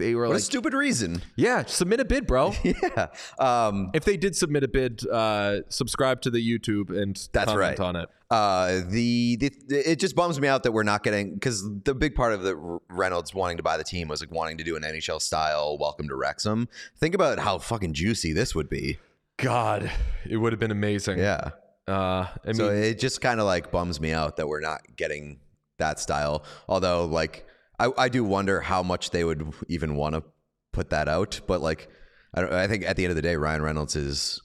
they 0.00 0.14
were 0.14 0.26
What 0.26 0.36
a 0.36 0.40
stupid 0.40 0.74
reason. 0.74 1.22
yeah, 1.36 1.64
submit 1.66 2.00
a 2.00 2.04
bid, 2.04 2.26
bro. 2.26 2.52
Yeah. 2.64 3.06
Um, 3.38 3.90
if 3.94 4.04
they 4.04 4.16
did 4.16 4.34
submit 4.34 4.64
a 4.64 4.68
bid, 4.68 5.06
uh, 5.06 5.60
subscribe 5.68 6.22
to 6.22 6.30
the 6.30 6.40
YouTube 6.40 6.90
and 6.90 7.16
That's 7.32 7.46
comment 7.46 7.60
right. 7.60 7.80
on 7.80 7.96
it. 7.96 8.08
uh, 8.30 8.80
the, 8.88 9.36
the 9.36 9.50
it 9.68 10.00
just 10.00 10.14
bums 10.16 10.40
me 10.40 10.48
out 10.48 10.62
that 10.64 10.72
we're 10.72 10.82
not 10.82 11.02
getting 11.02 11.34
because 11.34 11.62
the 11.84 11.94
big 11.94 12.14
part 12.14 12.32
of 12.32 12.42
the 12.42 12.56
Reynolds 12.88 13.34
wanting 13.34 13.56
to 13.58 13.62
buy 13.62 13.76
the 13.76 13.84
team 13.84 14.08
was 14.08 14.20
like 14.20 14.30
wanting 14.32 14.58
to 14.58 14.64
do 14.64 14.76
an 14.76 14.82
NHL 14.82 15.20
style 15.20 15.76
welcome 15.78 16.08
to 16.08 16.16
Wrexham. 16.16 16.68
Think 16.98 17.14
about 17.14 17.38
how 17.38 17.58
fucking 17.58 17.92
juicy 17.94 18.32
this 18.32 18.54
would 18.54 18.68
be. 18.68 18.98
God, 19.36 19.90
it 20.28 20.36
would 20.36 20.52
have 20.52 20.60
been 20.60 20.70
amazing. 20.70 21.18
Yeah. 21.18 21.50
Uh, 21.88 22.26
I 22.26 22.38
mean, 22.46 22.54
so 22.54 22.68
it 22.70 22.98
just 22.98 23.20
kind 23.20 23.40
of 23.40 23.46
like 23.46 23.70
bums 23.72 24.00
me 24.00 24.12
out 24.12 24.36
that 24.36 24.46
we're 24.48 24.60
not 24.60 24.80
getting 24.96 25.40
that 25.78 25.98
style. 25.98 26.44
Although, 26.68 27.06
like, 27.06 27.46
I, 27.80 27.90
I 28.04 28.08
do 28.08 28.22
wonder 28.24 28.60
how 28.60 28.82
much 28.82 29.10
they 29.10 29.24
would 29.24 29.52
even 29.68 29.94
want 29.96 30.14
to 30.14 30.22
put 30.72 30.90
that 30.90 31.08
out. 31.08 31.40
But 31.46 31.60
like, 31.60 31.88
I, 32.34 32.40
don't, 32.42 32.52
I 32.52 32.66
think 32.68 32.84
at 32.84 32.96
the 32.96 33.04
end 33.04 33.10
of 33.10 33.16
the 33.16 33.22
day, 33.22 33.36
Ryan 33.36 33.62
Reynolds 33.62 33.96
is 33.96 34.40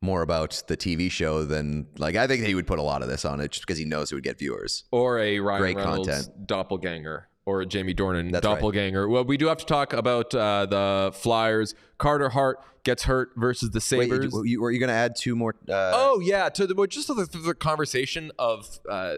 more 0.00 0.22
about 0.22 0.62
the 0.68 0.76
TV 0.76 1.10
show 1.10 1.44
than 1.44 1.86
like 1.98 2.14
I 2.14 2.26
think 2.28 2.44
he 2.44 2.54
would 2.54 2.66
put 2.68 2.78
a 2.78 2.82
lot 2.82 3.02
of 3.02 3.08
this 3.08 3.24
on 3.24 3.40
it 3.40 3.50
just 3.50 3.66
because 3.66 3.78
he 3.78 3.84
knows 3.84 4.12
it 4.12 4.14
would 4.14 4.24
get 4.24 4.38
viewers. 4.38 4.84
or 4.92 5.18
a 5.18 5.40
Ryan 5.40 5.60
Great 5.60 5.76
Reynolds 5.76 6.08
content. 6.08 6.46
doppelganger 6.46 7.28
or 7.46 7.62
a 7.62 7.66
Jamie 7.66 7.94
Dornan 7.94 8.30
That's 8.30 8.46
right. 8.46 8.54
doppelganger. 8.54 9.08
Well, 9.08 9.24
we 9.24 9.36
do 9.36 9.46
have 9.48 9.58
to 9.58 9.66
talk 9.66 9.92
about 9.92 10.34
uh, 10.34 10.66
the 10.66 11.10
Flyers. 11.14 11.74
Carter 11.98 12.28
Hart 12.28 12.58
gets 12.84 13.04
hurt 13.04 13.30
versus 13.36 13.70
the 13.70 13.80
Sabres. 13.80 14.32
you, 14.32 14.44
you- 14.44 14.60
were 14.60 14.70
you 14.70 14.78
going 14.78 14.88
to 14.88 14.94
add 14.94 15.16
two 15.16 15.34
more? 15.34 15.54
Uh, 15.68 15.90
Oh 15.94 16.20
yeah, 16.20 16.48
to 16.50 16.66
the 16.66 16.74
well, 16.74 16.86
just 16.86 17.06
to 17.08 17.14
the, 17.14 17.26
to 17.26 17.38
the 17.38 17.54
conversation 17.54 18.30
of 18.38 18.78
uh, 18.88 19.16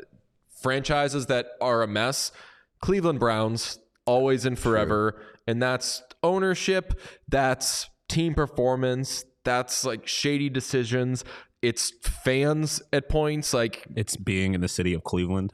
franchises 0.62 1.26
that 1.26 1.48
are 1.60 1.82
a 1.82 1.86
mess. 1.88 2.32
Cleveland 2.80 3.20
Browns 3.20 3.78
always 4.06 4.44
and 4.44 4.58
forever, 4.58 5.22
and 5.46 5.62
that's 5.62 6.02
ownership, 6.22 6.98
that's 7.28 7.88
team 8.08 8.34
performance, 8.34 9.24
that's 9.44 9.84
like 9.84 10.06
shady 10.06 10.48
decisions. 10.48 11.24
It's 11.62 11.92
fans 12.02 12.80
at 12.92 13.08
points 13.08 13.52
like. 13.52 13.86
It's 13.94 14.16
being 14.16 14.54
in 14.54 14.60
the 14.60 14.68
city 14.68 14.94
of 14.94 15.04
Cleveland, 15.04 15.52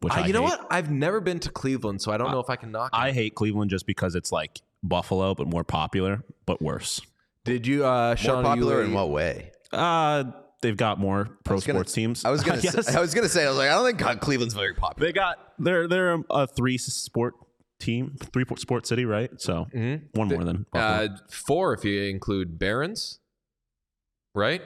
which 0.00 0.12
I, 0.14 0.22
I, 0.22 0.26
you 0.26 0.32
know 0.32 0.42
hate. 0.42 0.58
what? 0.58 0.66
I've 0.70 0.90
never 0.90 1.20
been 1.20 1.40
to 1.40 1.50
Cleveland, 1.50 2.00
so 2.00 2.10
I 2.10 2.16
don't 2.16 2.30
know 2.30 2.40
if 2.40 2.48
I 2.48 2.56
can 2.56 2.72
knock. 2.72 2.90
I 2.92 3.08
it. 3.08 3.14
hate 3.14 3.34
Cleveland 3.34 3.70
just 3.70 3.86
because 3.86 4.14
it's 4.14 4.32
like 4.32 4.60
Buffalo, 4.82 5.34
but 5.34 5.46
more 5.46 5.64
popular, 5.64 6.24
but 6.46 6.62
worse. 6.62 7.00
Did 7.44 7.66
you, 7.66 7.84
uh, 7.84 8.14
Sean? 8.14 8.42
more 8.44 8.52
are 8.52 8.56
you 8.56 8.62
popular 8.62 8.80
a- 8.82 8.84
in 8.84 8.92
what 8.94 9.10
way? 9.10 9.52
Uh, 9.72 10.24
they've 10.62 10.76
got 10.76 10.98
more 10.98 11.28
pro 11.44 11.58
gonna- 11.58 11.74
sports 11.74 11.92
teams. 11.92 12.24
I 12.24 12.30
was 12.30 12.42
gonna. 12.42 12.60
guess. 12.62 12.86
say, 12.86 12.94
I 12.96 13.00
was 13.00 13.12
gonna 13.12 13.28
say. 13.28 13.44
I 13.44 13.48
was 13.48 13.58
like, 13.58 13.70
I 13.70 13.74
don't 13.74 13.98
think 13.98 14.20
Cleveland's 14.20 14.54
very 14.54 14.74
popular. 14.74 15.06
they 15.08 15.12
got 15.12 15.36
they're 15.58 15.86
they're 15.86 16.18
a 16.30 16.46
three 16.46 16.78
sport 16.78 17.34
team, 17.78 18.16
three 18.32 18.44
sport 18.56 18.86
city, 18.86 19.04
right? 19.04 19.30
So 19.40 19.66
one 20.14 20.28
more 20.28 20.44
than 20.44 20.64
Uh, 20.72 21.08
four 21.30 21.74
if 21.74 21.84
you 21.84 22.00
include 22.02 22.58
Barons, 22.58 23.18
right? 24.34 24.62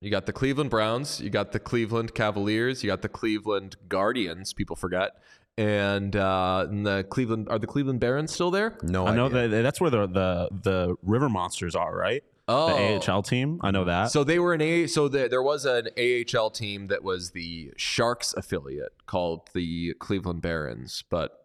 You 0.00 0.10
got 0.10 0.26
the 0.26 0.32
Cleveland 0.32 0.70
Browns, 0.70 1.20
you 1.20 1.30
got 1.30 1.52
the 1.52 1.58
Cleveland 1.58 2.14
Cavaliers, 2.14 2.82
you 2.84 2.88
got 2.90 3.00
the 3.02 3.08
Cleveland 3.08 3.76
Guardians. 3.88 4.52
People 4.52 4.76
forget, 4.76 5.12
and, 5.56 6.14
uh, 6.14 6.66
and 6.68 6.84
the 6.86 7.04
Cleveland 7.08 7.48
are 7.48 7.58
the 7.58 7.66
Cleveland 7.66 8.00
Barons 8.00 8.30
still 8.32 8.50
there? 8.50 8.76
no, 8.82 9.06
I 9.06 9.14
know 9.16 9.30
that 9.30 9.48
that's 9.62 9.80
where 9.80 9.88
the 9.90 10.06
the 10.06 10.48
the 10.62 10.96
River 11.02 11.28
Monsters 11.30 11.74
are, 11.74 11.96
right? 11.96 12.22
Oh, 12.46 12.98
The 12.98 13.10
AHL 13.10 13.22
team. 13.22 13.58
I 13.62 13.70
know 13.70 13.84
that. 13.84 14.10
So 14.10 14.22
they 14.24 14.38
were 14.38 14.52
an 14.52 14.60
A. 14.60 14.86
So 14.86 15.08
the, 15.08 15.28
there 15.28 15.42
was 15.42 15.64
an 15.64 15.88
AHL 15.98 16.50
team 16.50 16.88
that 16.88 17.02
was 17.02 17.30
the 17.30 17.72
Sharks 17.76 18.34
affiliate 18.34 18.92
called 19.06 19.48
the 19.54 19.94
Cleveland 19.98 20.42
Barons, 20.42 21.04
but 21.08 21.40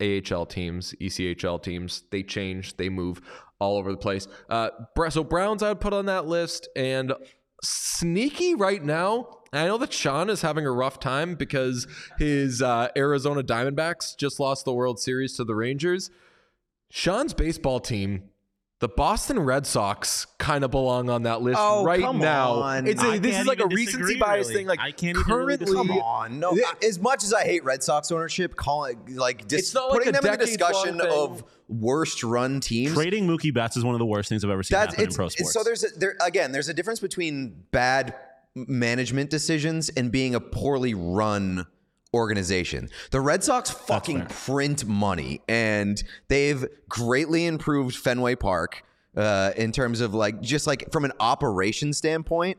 AHL 0.00 0.46
teams, 0.46 0.94
ECHL 1.00 1.62
teams, 1.62 2.02
they 2.10 2.22
change, 2.22 2.76
they 2.76 2.88
move 2.88 3.20
all 3.60 3.76
over 3.78 3.92
the 3.92 3.98
place. 3.98 4.26
Uh, 4.48 4.70
so 5.10 5.22
Browns, 5.22 5.62
I 5.62 5.68
would 5.68 5.80
put 5.80 5.92
on 5.92 6.06
that 6.06 6.26
list, 6.26 6.68
and 6.74 7.12
sneaky 7.62 8.54
right 8.54 8.82
now. 8.82 9.38
I 9.52 9.66
know 9.66 9.78
that 9.78 9.92
Sean 9.92 10.30
is 10.30 10.42
having 10.42 10.66
a 10.66 10.72
rough 10.72 10.98
time 10.98 11.34
because 11.34 11.86
his 12.18 12.62
uh, 12.62 12.88
Arizona 12.96 13.42
Diamondbacks 13.42 14.16
just 14.16 14.40
lost 14.40 14.64
the 14.64 14.72
World 14.72 14.98
Series 14.98 15.36
to 15.36 15.44
the 15.44 15.54
Rangers. 15.54 16.10
Sean's 16.90 17.34
baseball 17.34 17.78
team, 17.78 18.24
the 18.82 18.88
Boston 18.88 19.38
Red 19.38 19.64
Sox, 19.64 20.26
kind 20.38 20.64
of 20.64 20.72
belong 20.72 21.08
on 21.08 21.22
that 21.22 21.40
list 21.40 21.56
Oh, 21.62 21.84
right 21.84 22.00
come 22.00 22.18
now. 22.18 22.54
on. 22.54 22.88
It's 22.88 23.00
a, 23.00 23.06
I 23.06 23.18
this 23.18 23.38
is 23.38 23.46
like 23.46 23.60
a 23.60 23.66
recency 23.68 23.92
disagree, 23.92 24.18
bias 24.18 24.48
really. 24.48 24.58
thing. 24.58 24.66
Like 24.66 24.80
I 24.80 24.90
can't 24.90 25.16
even 25.16 25.32
really 25.32 25.56
currently. 25.56 25.72
Come 25.72 25.90
on, 25.92 26.40
no. 26.40 26.58
As 26.84 26.98
much 26.98 27.22
as 27.22 27.32
I 27.32 27.44
hate 27.44 27.62
Red 27.62 27.84
Sox 27.84 28.10
ownership, 28.10 28.56
calling 28.56 28.98
like 29.14 29.46
dis- 29.46 29.60
It's 29.60 29.74
not 29.74 29.90
like 29.90 29.98
putting 30.00 30.08
a 30.16 30.20
them 30.20 30.32
in 30.34 30.38
the 30.40 30.46
discussion 30.46 31.00
of 31.00 31.44
worst 31.68 32.24
run 32.24 32.58
teams. 32.58 32.92
Trading 32.92 33.24
Mookie 33.28 33.54
Betts 33.54 33.76
is 33.76 33.84
one 33.84 33.94
of 33.94 34.00
the 34.00 34.04
worst 34.04 34.28
things 34.28 34.42
I've 34.44 34.50
ever 34.50 34.64
seen 34.64 34.74
That's 34.76 34.94
happen 34.96 35.10
in 35.10 35.14
pro 35.14 35.28
sports. 35.28 35.52
so 35.52 35.62
there's 35.62 35.84
a, 35.84 35.96
there 35.96 36.16
again 36.20 36.50
there's 36.50 36.68
a 36.68 36.74
difference 36.74 36.98
between 36.98 37.54
bad 37.70 38.16
management 38.56 39.30
decisions 39.30 39.90
and 39.90 40.10
being 40.10 40.34
a 40.34 40.40
poorly 40.40 40.92
run 40.92 41.66
organization. 42.14 42.88
The 43.10 43.20
Red 43.20 43.42
Sox 43.42 43.70
fucking 43.70 44.26
print 44.26 44.86
money 44.86 45.40
and 45.48 46.02
they've 46.28 46.64
greatly 46.88 47.46
improved 47.46 47.96
Fenway 47.96 48.34
Park 48.36 48.84
uh, 49.16 49.52
in 49.56 49.72
terms 49.72 50.00
of 50.00 50.14
like 50.14 50.40
just 50.40 50.66
like 50.66 50.90
from 50.92 51.04
an 51.04 51.12
operation 51.20 51.92
standpoint. 51.92 52.58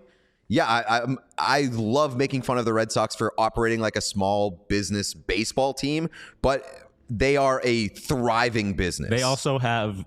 Yeah, 0.49 0.65
I, 0.65 0.83
I 0.97 1.05
I 1.37 1.61
love 1.71 2.17
making 2.17 2.41
fun 2.41 2.57
of 2.57 2.65
the 2.65 2.73
Red 2.73 2.91
Sox 2.91 3.15
for 3.15 3.33
operating 3.39 3.79
like 3.79 3.95
a 3.95 4.01
small 4.01 4.65
business 4.67 5.13
baseball 5.13 5.73
team, 5.73 6.09
but 6.41 6.65
they 7.09 7.37
are 7.37 7.61
a 7.63 7.87
thriving 7.89 8.73
business. 8.73 9.09
they 9.09 9.21
also 9.23 9.57
have 9.59 10.05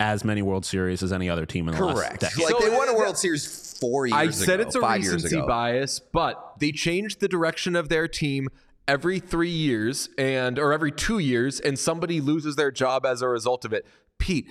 as 0.00 0.24
many 0.24 0.42
World 0.42 0.64
Series 0.64 1.02
as 1.02 1.12
any 1.12 1.28
other 1.28 1.44
team 1.46 1.68
in 1.68 1.74
the 1.74 1.84
last 1.84 1.96
correct. 1.96 2.20
decade. 2.20 2.44
Like 2.44 2.54
So 2.56 2.68
they 2.70 2.76
won 2.76 2.88
a 2.88 2.94
World 2.94 3.18
Series 3.18 3.76
four 3.80 4.06
years 4.06 4.16
I 4.16 4.22
ago. 4.24 4.30
said 4.32 4.60
it's 4.60 4.74
a 4.74 4.80
recency 4.80 5.40
bias, 5.40 5.98
but 6.00 6.54
they 6.58 6.72
changed 6.72 7.20
the 7.20 7.28
direction 7.28 7.76
of 7.76 7.88
their 7.88 8.08
team 8.08 8.48
every 8.88 9.20
three 9.20 9.50
years 9.50 10.08
and 10.18 10.58
or 10.58 10.72
every 10.72 10.90
two 10.90 11.18
years, 11.18 11.60
and 11.60 11.78
somebody 11.78 12.20
loses 12.20 12.56
their 12.56 12.72
job 12.72 13.06
as 13.06 13.22
a 13.22 13.28
result 13.28 13.64
of 13.64 13.72
it. 13.72 13.86
Pete, 14.18 14.50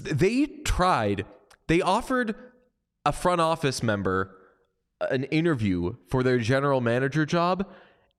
they 0.00 0.46
tried. 0.64 1.26
They 1.66 1.82
offered 1.82 2.34
a 3.04 3.12
front 3.12 3.40
office 3.40 3.82
member 3.82 4.36
uh, 5.00 5.08
an 5.10 5.24
interview 5.24 5.96
for 6.08 6.22
their 6.22 6.38
general 6.38 6.80
manager 6.80 7.26
job, 7.26 7.68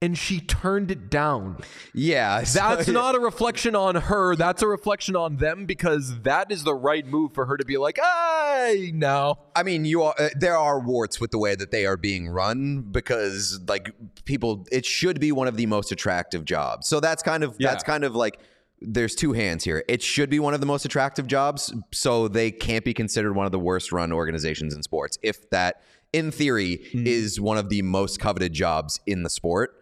and 0.01 0.17
she 0.17 0.39
turned 0.41 0.91
it 0.91 1.09
down. 1.09 1.57
Yeah, 1.93 2.43
so- 2.43 2.59
That's 2.59 2.87
not 2.87 3.15
a 3.15 3.19
reflection 3.19 3.75
on 3.75 3.95
her. 3.95 4.35
That's 4.35 4.61
a 4.61 4.67
reflection 4.67 5.15
on 5.15 5.37
them 5.37 5.65
because 5.65 6.21
that 6.21 6.51
is 6.51 6.63
the 6.63 6.75
right 6.75 7.05
move 7.05 7.33
for 7.33 7.45
her 7.45 7.57
to 7.57 7.65
be 7.65 7.77
like, 7.77 7.97
I 8.01 8.91
no. 8.93 9.39
I 9.55 9.63
mean, 9.63 9.85
you 9.85 10.03
are. 10.03 10.13
Uh, 10.19 10.29
there 10.35 10.57
are 10.57 10.79
warts 10.79 11.19
with 11.19 11.31
the 11.31 11.37
way 11.39 11.55
that 11.55 11.71
they 11.71 11.85
are 11.85 11.97
being 11.97 12.27
run 12.27 12.81
because, 12.81 13.59
like, 13.67 13.91
people. 14.25 14.65
It 14.71 14.85
should 14.85 15.19
be 15.19 15.31
one 15.31 15.47
of 15.47 15.55
the 15.57 15.65
most 15.65 15.91
attractive 15.91 16.45
jobs. 16.45 16.87
So 16.87 16.99
that's 16.99 17.23
kind 17.23 17.43
of 17.43 17.55
Yeah. 17.59 17.69
that's 17.71 17.83
kind 17.83 18.03
of 18.03 18.15
like. 18.15 18.39
There's 18.81 19.15
two 19.15 19.31
hands 19.31 19.63
here. 19.63 19.85
It 19.87 20.03
should 20.03 20.29
be 20.29 20.37
one 20.39 20.53
of 20.53 20.59
the 20.59 20.65
most 20.65 20.83
attractive 20.83 21.27
jobs, 21.27 21.73
so 21.93 22.27
they 22.27 22.51
can't 22.51 22.83
be 22.83 22.93
considered 22.93 23.33
one 23.33 23.45
of 23.45 23.53
the 23.53 23.57
worst 23.59 23.93
run 23.93 24.11
organizations 24.11 24.75
in 24.75 24.83
sports. 24.83 25.17
If 25.23 25.49
that, 25.51 25.81
in 26.11 26.29
theory, 26.29 26.85
is 26.93 27.39
one 27.39 27.57
of 27.57 27.69
the 27.69 27.81
most 27.83 28.19
coveted 28.19 28.51
jobs 28.51 28.99
in 29.07 29.23
the 29.23 29.29
sport. 29.29 29.81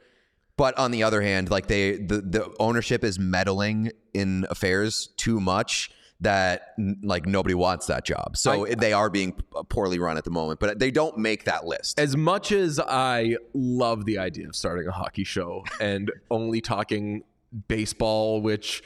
But 0.56 0.78
on 0.78 0.92
the 0.92 1.04
other 1.04 1.22
hand, 1.22 1.50
like 1.50 1.68
they 1.68 1.98
the, 1.98 2.22
the 2.22 2.54
ownership 2.60 3.04
is 3.04 3.18
meddling 3.18 3.92
in 4.14 4.46
affairs 4.50 5.08
too 5.18 5.40
much 5.40 5.90
that 6.24 6.74
like 7.02 7.26
nobody 7.26 7.54
wants 7.54 7.88
that 7.88 8.06
job. 8.06 8.38
So 8.38 8.66
they 8.66 8.94
are 8.94 9.10
being 9.10 9.34
poorly 9.70 10.00
run 10.00 10.18
at 10.18 10.24
the 10.24 10.32
moment, 10.32 10.60
but 10.60 10.80
they 10.80 10.92
don't 10.92 11.18
make 11.18 11.46
that 11.46 11.66
list. 11.66 12.00
as 12.00 12.16
much 12.16 12.52
as 12.52 12.80
I 12.80 13.38
love 13.54 14.06
the 14.06 14.18
idea 14.18 14.48
of 14.48 14.56
starting 14.56 14.88
a 14.88 14.92
hockey 14.92 15.24
show 15.24 15.64
and 15.82 16.12
only 16.32 16.62
talking 16.62 17.24
baseball, 17.68 18.42
which 18.42 18.84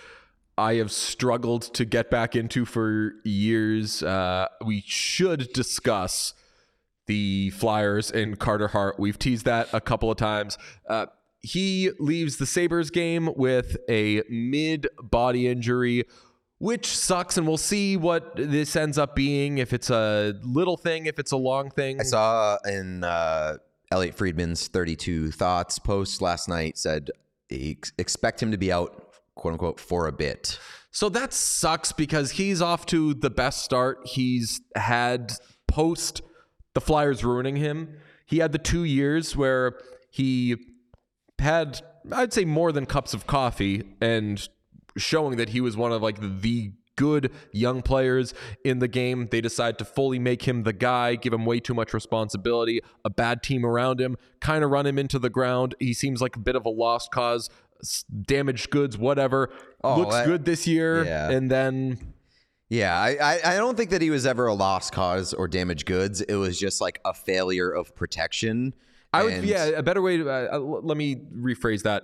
I 0.57 0.75
have 0.75 0.91
struggled 0.91 1.61
to 1.75 1.85
get 1.85 2.09
back 2.09 2.35
into 2.35 2.65
for 2.65 3.13
years, 3.23 4.01
uh, 4.01 4.47
we 4.65 4.83
should 4.85 5.53
discuss 5.53 6.33
the 7.05 7.51
Flyers 7.51 8.11
and 8.11 8.37
Carter 8.37 8.69
Hart. 8.69 8.99
We've 8.99 9.17
teased 9.17 9.45
that 9.45 9.69
a 9.73 9.79
couple 9.79 10.11
of 10.11 10.17
times. 10.17 10.57
Uh, 10.89 11.05
he 11.41 11.91
leaves 11.99 12.37
the 12.37 12.45
Sabres 12.45 12.89
game 12.89 13.29
with 13.35 13.77
a 13.89 14.23
mid 14.29 14.87
body 15.01 15.47
injury, 15.47 16.05
which 16.57 16.87
sucks. 16.87 17.37
And 17.37 17.47
we'll 17.47 17.57
see 17.57 17.97
what 17.97 18.35
this 18.35 18.75
ends 18.75 18.97
up 18.97 19.15
being 19.15 19.57
if 19.59 19.73
it's 19.73 19.89
a 19.89 20.35
little 20.43 20.77
thing, 20.77 21.05
if 21.05 21.19
it's 21.19 21.31
a 21.31 21.37
long 21.37 21.69
thing. 21.69 21.99
I 21.99 22.03
saw 22.03 22.57
in 22.65 23.03
uh, 23.03 23.57
Elliotte 23.91 24.15
Friedman's 24.15 24.67
32 24.67 25.31
Thoughts 25.31 25.79
post 25.79 26.21
last 26.21 26.49
night 26.49 26.77
said 26.77 27.11
ex- 27.51 27.93
expect 27.97 28.41
him 28.41 28.51
to 28.51 28.57
be 28.57 28.71
out, 28.71 29.13
quote 29.35 29.53
unquote, 29.53 29.79
for 29.79 30.07
a 30.07 30.11
bit. 30.11 30.59
So 30.91 31.09
that 31.09 31.33
sucks 31.33 31.91
because 31.91 32.31
he's 32.31 32.61
off 32.61 32.85
to 32.87 33.13
the 33.13 33.29
best 33.29 33.63
start 33.63 33.99
he's 34.05 34.61
had 34.75 35.33
post 35.67 36.21
the 36.73 36.81
Flyers 36.81 37.23
ruining 37.23 37.55
him. 37.55 37.97
He 38.25 38.39
had 38.39 38.51
the 38.51 38.57
two 38.57 38.83
years 38.83 39.35
where 39.35 39.79
he 40.09 40.57
had, 41.39 41.81
I'd 42.11 42.33
say, 42.33 42.45
more 42.45 42.71
than 42.71 42.85
cups 42.85 43.13
of 43.13 43.27
coffee 43.27 43.83
and 44.01 44.47
showing 44.97 45.37
that 45.37 45.49
he 45.49 45.61
was 45.61 45.77
one 45.77 45.91
of 45.91 46.01
like 46.01 46.19
the 46.41 46.71
good 46.95 47.31
young 47.51 47.81
players 47.83 48.33
in 48.63 48.79
the 48.79 48.87
game. 48.87 49.27
They 49.29 49.39
decide 49.41 49.77
to 49.79 49.85
fully 49.85 50.17
make 50.17 50.41
him 50.47 50.63
the 50.63 50.73
guy, 50.73 51.15
give 51.15 51.31
him 51.33 51.45
way 51.45 51.59
too 51.59 51.75
much 51.75 51.93
responsibility, 51.93 52.81
a 53.05 53.09
bad 53.11 53.43
team 53.43 53.65
around 53.65 54.01
him, 54.01 54.17
kind 54.39 54.63
of 54.63 54.71
run 54.71 54.87
him 54.87 54.97
into 54.97 55.19
the 55.19 55.29
ground. 55.29 55.75
He 55.79 55.93
seems 55.93 56.21
like 56.21 56.35
a 56.35 56.39
bit 56.39 56.55
of 56.55 56.65
a 56.65 56.69
lost 56.69 57.11
cause, 57.11 57.49
damaged 58.23 58.71
goods, 58.71 58.97
whatever. 58.97 59.51
Oh, 59.83 59.99
Looks 59.99 60.15
I- 60.15 60.25
good 60.25 60.45
this 60.45 60.65
year, 60.65 61.03
Yeah. 61.05 61.29
and 61.29 61.51
then 61.51 62.13
Yeah, 62.69 62.99
I, 62.99 63.17
I, 63.21 63.39
I 63.53 63.57
don't 63.57 63.77
think 63.77 63.91
that 63.91 64.01
he 64.01 64.09
was 64.09 64.25
ever 64.25 64.47
a 64.47 64.53
lost 64.55 64.91
cause 64.91 65.33
or 65.35 65.47
damaged 65.47 65.85
goods. 65.85 66.21
It 66.21 66.35
was 66.35 66.59
just 66.59 66.81
like 66.81 66.99
a 67.05 67.13
failure 67.13 67.69
of 67.71 67.95
protection. 67.95 68.73
I 69.13 69.23
would, 69.23 69.33
And- 69.33 69.45
yeah, 69.45 69.65
a 69.65 69.83
better 69.83 70.01
way. 70.01 70.17
To, 70.17 70.29
uh, 70.29 70.49
uh, 70.53 70.59
let 70.59 70.97
me 70.97 71.15
rephrase 71.15 71.83
that. 71.83 72.03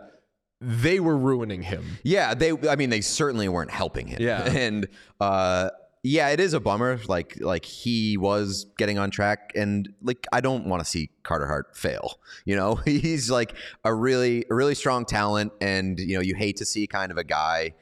They 0.62 1.00
were 1.02 1.18
ruining 1.18 1.62
him. 1.62 1.84
Yeah, 2.04 2.34
they. 2.34 2.54
I 2.70 2.78
mean, 2.78 2.90
they 2.90 3.02
certainly 3.02 3.50
weren't 3.50 3.72
helping 3.72 4.08
him. 4.08 4.22
Yeah. 4.22 4.44
and 4.50 4.88
uh, 5.20 5.72
yeah, 6.04 6.30
it 6.30 6.40
is 6.40 6.54
a 6.54 6.60
bummer. 6.62 7.00
Like, 7.08 7.38
like 7.42 7.66
he 7.66 8.16
was 8.18 8.68
getting 8.78 8.98
on 8.98 9.12
track, 9.12 9.52
and 9.56 9.90
like 10.02 10.26
I 10.32 10.40
don't 10.40 10.68
want 10.68 10.82
to 10.82 10.90
see 10.90 11.10
Carter 11.24 11.48
Hart 11.48 11.76
fail. 11.76 12.20
You 12.46 12.56
know, 12.56 12.76
he's 12.86 13.30
like 13.30 13.56
a 13.84 13.94
really, 13.94 14.46
a 14.50 14.56
really 14.56 14.76
strong 14.76 15.04
talent, 15.06 15.52
and 15.60 16.00
you 16.00 16.16
know, 16.16 16.22
you 16.22 16.36
hate 16.36 16.58
to 16.58 16.66
see 16.66 16.88
kind 16.88 17.12
of 17.12 17.18
a 17.18 17.24
guy 17.26 17.74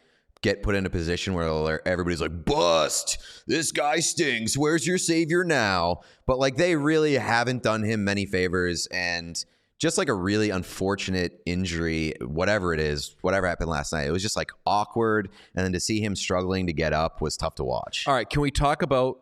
get 0.41 0.63
put 0.63 0.75
in 0.75 0.85
a 0.85 0.89
position 0.89 1.33
where 1.33 1.87
everybody's 1.87 2.21
like, 2.21 2.45
"Bust! 2.45 3.17
This 3.47 3.71
guy 3.71 3.99
stinks. 3.99 4.57
Where's 4.57 4.85
your 4.87 4.97
savior 4.97 5.43
now?" 5.43 6.01
But 6.25 6.39
like, 6.39 6.57
they 6.57 6.75
really 6.75 7.15
haven't 7.15 7.63
done 7.63 7.83
him 7.83 8.03
many 8.03 8.25
favors, 8.25 8.87
and 8.87 9.43
just 9.77 9.97
like 9.97 10.09
a 10.09 10.13
really 10.13 10.51
unfortunate 10.51 11.41
injury, 11.47 12.13
whatever 12.21 12.73
it 12.73 12.79
is, 12.79 13.15
whatever 13.21 13.47
happened 13.47 13.69
last 13.69 13.91
night, 13.91 14.07
it 14.07 14.11
was 14.11 14.21
just 14.21 14.35
like 14.35 14.51
awkward. 14.65 15.29
And 15.55 15.65
then 15.65 15.73
to 15.73 15.79
see 15.79 15.99
him 15.99 16.15
struggling 16.15 16.67
to 16.67 16.73
get 16.73 16.93
up 16.93 17.19
was 17.19 17.35
tough 17.35 17.55
to 17.55 17.63
watch. 17.63 18.07
All 18.07 18.13
right, 18.13 18.29
can 18.29 18.41
we 18.41 18.51
talk 18.51 18.83
about 18.83 19.19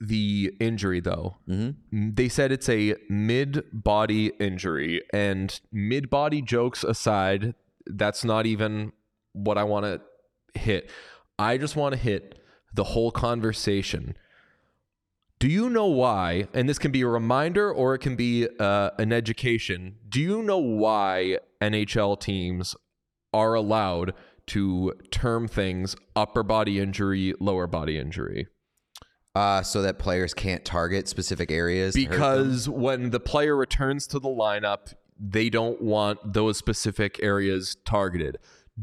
the 0.00 0.52
injury 0.60 1.00
though? 1.00 1.38
Mm-hmm. 1.48 2.10
They 2.14 2.28
said 2.28 2.52
it's 2.52 2.68
a 2.68 2.96
mid-body 3.08 4.32
injury, 4.38 5.00
and 5.14 5.58
mid-body 5.72 6.42
jokes 6.42 6.84
aside, 6.84 7.54
that's 7.86 8.22
not 8.22 8.44
even 8.44 8.92
what 9.32 9.56
I 9.56 9.64
want 9.64 9.86
to 9.86 10.02
hit. 10.54 10.90
I 11.38 11.58
just 11.58 11.76
want 11.76 11.94
to 11.94 12.00
hit 12.00 12.38
the 12.74 12.84
whole 12.84 13.10
conversation. 13.10 14.16
Do 15.38 15.48
you 15.48 15.68
know 15.68 15.86
why? 15.86 16.46
And 16.54 16.68
this 16.68 16.78
can 16.78 16.92
be 16.92 17.02
a 17.02 17.08
reminder 17.08 17.72
or 17.72 17.94
it 17.94 17.98
can 17.98 18.14
be 18.14 18.48
uh, 18.60 18.90
an 18.98 19.12
education. 19.12 19.96
Do 20.08 20.20
you 20.20 20.42
know 20.42 20.58
why 20.58 21.38
NHL 21.60 22.20
teams 22.20 22.76
are 23.34 23.54
allowed 23.54 24.14
to 24.46 24.92
term 25.10 25.48
things 25.48 25.96
upper 26.14 26.42
body 26.42 26.78
injury, 26.78 27.34
lower 27.40 27.66
body 27.66 27.98
injury? 27.98 28.46
Uh, 29.34 29.62
so 29.62 29.82
that 29.82 29.98
players 29.98 30.34
can't 30.34 30.64
target 30.64 31.08
specific 31.08 31.50
areas. 31.50 31.94
to 31.94 32.02
hurt 32.04 32.10
them? 32.10 32.18
Because 32.20 32.68
when 32.68 33.10
the 33.10 33.20
player 33.20 33.56
returns 33.56 34.06
to 34.08 34.18
the 34.18 34.28
lineup, 34.28 34.94
they 35.18 35.48
don't 35.48 35.80
want 35.80 36.34
those 36.34 36.58
specific 36.58 37.18
areas 37.22 37.76
targeted. 37.84 38.38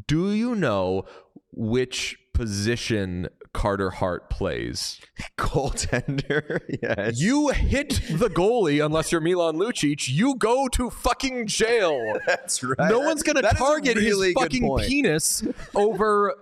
Do 0.08 0.32
you 0.32 0.56
know 0.56 1.06
which 1.52 2.18
position 2.34 3.28
Carter 3.54 3.90
Hart 3.90 4.30
plays? 4.30 5.00
goaltender, 5.38 6.60
yes. 6.82 7.20
You 7.20 7.50
hit 7.50 7.90
the 8.10 8.30
goalie 8.30 8.84
unless 8.86 9.12
you're 9.12 9.22
Milan 9.22 9.56
Lucic, 9.56 10.08
you 10.08 10.36
go 10.36 10.68
to 10.70 10.90
fucking 10.90 11.48
jail. 11.48 12.18
That's 12.28 12.64
right. 12.64 12.90
No 12.90 13.00
one's 13.00 13.24
gonna 13.24 13.42
That 13.42 13.58
target 13.58 13.96
really 13.96 14.28
his 14.28 14.34
fucking 14.36 14.78
penis 14.80 15.44
over. 15.76 16.36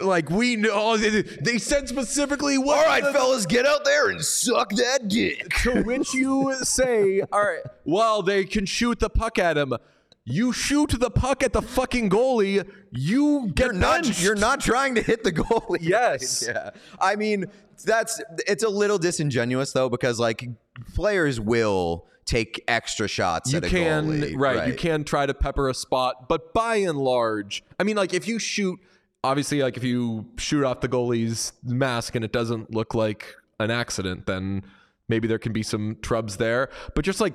Like 0.00 0.28
we 0.28 0.56
know, 0.56 0.96
they, 0.96 1.22
they 1.22 1.56
said 1.58 1.88
specifically. 1.88 2.58
What 2.58 2.78
All 2.78 2.84
right, 2.84 3.04
the- 3.04 3.12
fellas, 3.12 3.46
get 3.46 3.64
out 3.64 3.84
there 3.84 4.08
and 4.10 4.20
suck 4.24 4.70
that 4.70 5.06
dick. 5.06 5.48
To 5.62 5.82
which 5.84 6.12
you 6.12 6.52
say, 6.64 7.20
all 7.32 7.44
right, 7.44 7.62
well, 7.84 8.20
they 8.20 8.44
can 8.44 8.66
shoot 8.66 8.98
the 8.98 9.08
puck 9.08 9.38
at 9.38 9.56
him. 9.56 9.72
You 10.26 10.52
shoot 10.52 10.90
the 10.98 11.10
puck 11.10 11.42
at 11.42 11.52
the 11.52 11.60
fucking 11.60 12.08
goalie. 12.08 12.66
You 12.90 13.50
get 13.54 13.64
You're 13.66 13.72
not. 13.74 14.22
You're 14.22 14.34
not 14.34 14.60
trying 14.60 14.94
to 14.94 15.02
hit 15.02 15.22
the 15.22 15.32
goalie. 15.42 15.78
Yes. 15.82 16.44
Yeah. 16.54 16.70
I 17.00 17.16
mean, 17.16 17.46
that's 17.84 18.22
it's 18.46 18.62
a 18.64 18.68
little 18.68 18.96
disingenuous 18.98 19.72
though 19.72 19.88
because 19.90 20.18
like 20.18 20.48
players 20.94 21.38
will 21.40 22.06
take 22.24 22.64
extra 22.68 23.06
shots 23.06 23.52
You 23.52 23.58
at 23.58 23.64
a 23.64 23.68
can 23.68 24.06
goalie. 24.08 24.32
right, 24.34 24.66
You 24.68 24.74
can 24.74 25.04
try 25.04 25.26
to 25.26 25.34
pepper 25.34 25.68
a 25.68 25.74
spot, 25.74 26.26
but 26.28 26.54
by 26.54 26.76
and 26.76 26.96
large, 26.96 27.62
I 27.78 27.82
mean, 27.82 27.96
like 27.96 28.14
if 28.14 28.26
you 28.26 28.38
shoot, 28.38 28.80
obviously, 29.22 29.60
like 29.62 29.76
if 29.76 29.84
you 29.84 30.24
shoot 30.38 30.64
off 30.64 30.80
the 30.80 30.88
goalie's 30.88 31.52
mask 31.62 32.14
and 32.14 32.24
it 32.24 32.32
doesn't 32.32 32.72
look 32.72 32.94
like 32.94 33.34
an 33.60 33.70
accident, 33.70 34.24
then 34.26 34.62
maybe 35.10 35.28
there 35.28 35.38
can 35.38 35.52
be 35.52 35.62
some 35.62 35.96
trubs 35.96 36.38
there. 36.38 36.70
But 36.94 37.04
just 37.04 37.20
like. 37.20 37.34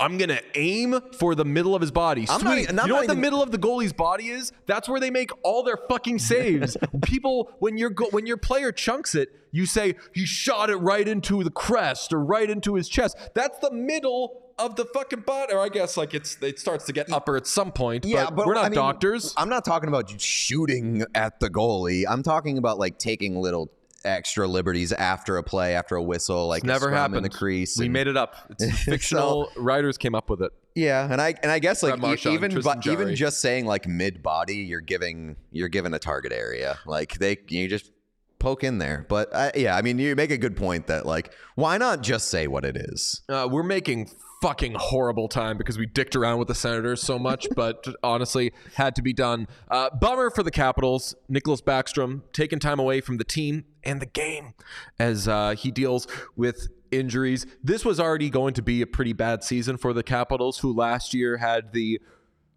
I'm 0.00 0.16
gonna 0.16 0.40
aim 0.54 1.00
for 1.18 1.34
the 1.34 1.44
middle 1.44 1.74
of 1.74 1.80
his 1.80 1.90
body. 1.90 2.24
Not- 2.26 2.40
Sweet. 2.40 2.68
and 2.68 2.78
you 2.78 2.86
know 2.86 2.86
not 2.86 2.90
what 2.90 3.06
the 3.08 3.16
middle 3.16 3.42
of 3.42 3.50
the 3.50 3.58
goalie's 3.58 3.92
body 3.92 4.28
is? 4.28 4.52
That's 4.66 4.88
where 4.88 5.00
they 5.00 5.10
make 5.10 5.30
all 5.42 5.62
their 5.64 5.78
fucking 5.88 6.20
saves. 6.20 6.76
People, 7.02 7.50
when 7.58 7.76
your 7.76 7.90
go- 7.90 8.08
when 8.10 8.24
your 8.26 8.36
player 8.36 8.70
chunks 8.70 9.14
it, 9.14 9.28
you 9.50 9.66
say 9.66 9.96
he 10.14 10.24
shot 10.24 10.70
it 10.70 10.76
right 10.76 11.06
into 11.06 11.42
the 11.42 11.50
crest 11.50 12.12
or 12.12 12.24
right 12.24 12.48
into 12.48 12.74
his 12.74 12.88
chest. 12.88 13.16
That's 13.34 13.58
the 13.58 13.72
middle 13.72 14.42
of 14.58 14.76
the 14.76 14.84
fucking 14.84 15.20
body. 15.20 15.52
Or 15.54 15.60
I 15.60 15.68
guess 15.68 15.96
like 15.96 16.14
it's 16.14 16.40
it 16.42 16.60
starts 16.60 16.84
to 16.86 16.92
get 16.92 17.12
upper 17.12 17.36
at 17.36 17.46
some 17.48 17.72
point. 17.72 18.04
Yeah, 18.04 18.26
but, 18.26 18.36
but 18.36 18.46
we're 18.46 18.54
not 18.54 18.66
I 18.66 18.68
mean, 18.68 18.76
doctors. 18.76 19.34
I'm 19.36 19.48
not 19.48 19.64
talking 19.64 19.88
about 19.88 20.20
shooting 20.20 21.04
at 21.14 21.40
the 21.40 21.50
goalie. 21.50 22.04
I'm 22.08 22.22
talking 22.22 22.56
about 22.56 22.78
like 22.78 22.98
taking 22.98 23.36
little 23.36 23.70
extra 24.04 24.46
liberties 24.46 24.92
after 24.92 25.36
a 25.36 25.42
play, 25.42 25.74
after 25.74 25.96
a 25.96 26.02
whistle, 26.02 26.46
like 26.48 26.62
a 26.64 26.66
Never 26.66 26.90
happened. 26.90 27.16
in 27.18 27.22
the 27.24 27.28
crease. 27.30 27.76
We 27.78 27.86
and- 27.86 27.92
made 27.92 28.06
it 28.06 28.16
up. 28.16 28.34
It's 28.58 28.78
fictional. 28.84 29.50
writers 29.56 29.98
came 29.98 30.14
up 30.14 30.30
with 30.30 30.42
it. 30.42 30.52
Yeah, 30.74 31.08
and 31.10 31.20
I 31.20 31.34
and 31.42 31.50
I 31.50 31.58
guess 31.58 31.82
like 31.82 32.00
e- 32.00 32.30
even 32.30 32.60
but 32.62 32.86
even 32.86 33.16
just 33.16 33.40
saying 33.40 33.66
like 33.66 33.88
mid 33.88 34.22
body, 34.22 34.56
you're 34.58 34.80
giving 34.80 35.34
you're 35.50 35.68
given 35.68 35.92
a 35.92 35.98
target 35.98 36.32
area. 36.32 36.78
Like 36.86 37.18
they 37.18 37.38
you 37.48 37.66
just 37.68 37.90
poke 38.38 38.62
in 38.62 38.78
there. 38.78 39.04
But 39.08 39.34
I, 39.34 39.50
yeah, 39.56 39.76
I 39.76 39.82
mean 39.82 39.98
you 39.98 40.14
make 40.14 40.30
a 40.30 40.38
good 40.38 40.56
point 40.56 40.86
that 40.86 41.04
like 41.04 41.32
why 41.56 41.78
not 41.78 42.02
just 42.02 42.28
say 42.28 42.46
what 42.46 42.64
it 42.64 42.76
is? 42.76 43.22
Uh, 43.28 43.48
we're 43.50 43.64
making 43.64 44.08
fucking 44.40 44.74
horrible 44.78 45.28
time 45.28 45.58
because 45.58 45.78
we 45.78 45.86
dicked 45.86 46.14
around 46.14 46.38
with 46.38 46.48
the 46.48 46.54
Senators 46.54 47.02
so 47.02 47.18
much, 47.18 47.46
but 47.56 47.86
honestly, 48.02 48.52
had 48.74 48.94
to 48.96 49.02
be 49.02 49.12
done. 49.12 49.46
Uh, 49.70 49.90
bummer 49.90 50.30
for 50.30 50.42
the 50.42 50.50
Capitals. 50.50 51.14
Nicklas 51.30 51.62
Backstrom 51.62 52.22
taking 52.32 52.58
time 52.58 52.78
away 52.78 53.00
from 53.00 53.16
the 53.16 53.24
team 53.24 53.64
and 53.84 54.00
the 54.00 54.06
game 54.06 54.54
as 54.98 55.28
uh, 55.28 55.54
he 55.56 55.70
deals 55.70 56.06
with 56.36 56.68
injuries. 56.90 57.46
This 57.62 57.84
was 57.84 58.00
already 58.00 58.30
going 58.30 58.54
to 58.54 58.62
be 58.62 58.82
a 58.82 58.86
pretty 58.86 59.12
bad 59.12 59.42
season 59.42 59.76
for 59.76 59.92
the 59.92 60.02
Capitals, 60.02 60.58
who 60.58 60.72
last 60.72 61.14
year 61.14 61.38
had 61.38 61.72
the 61.72 62.00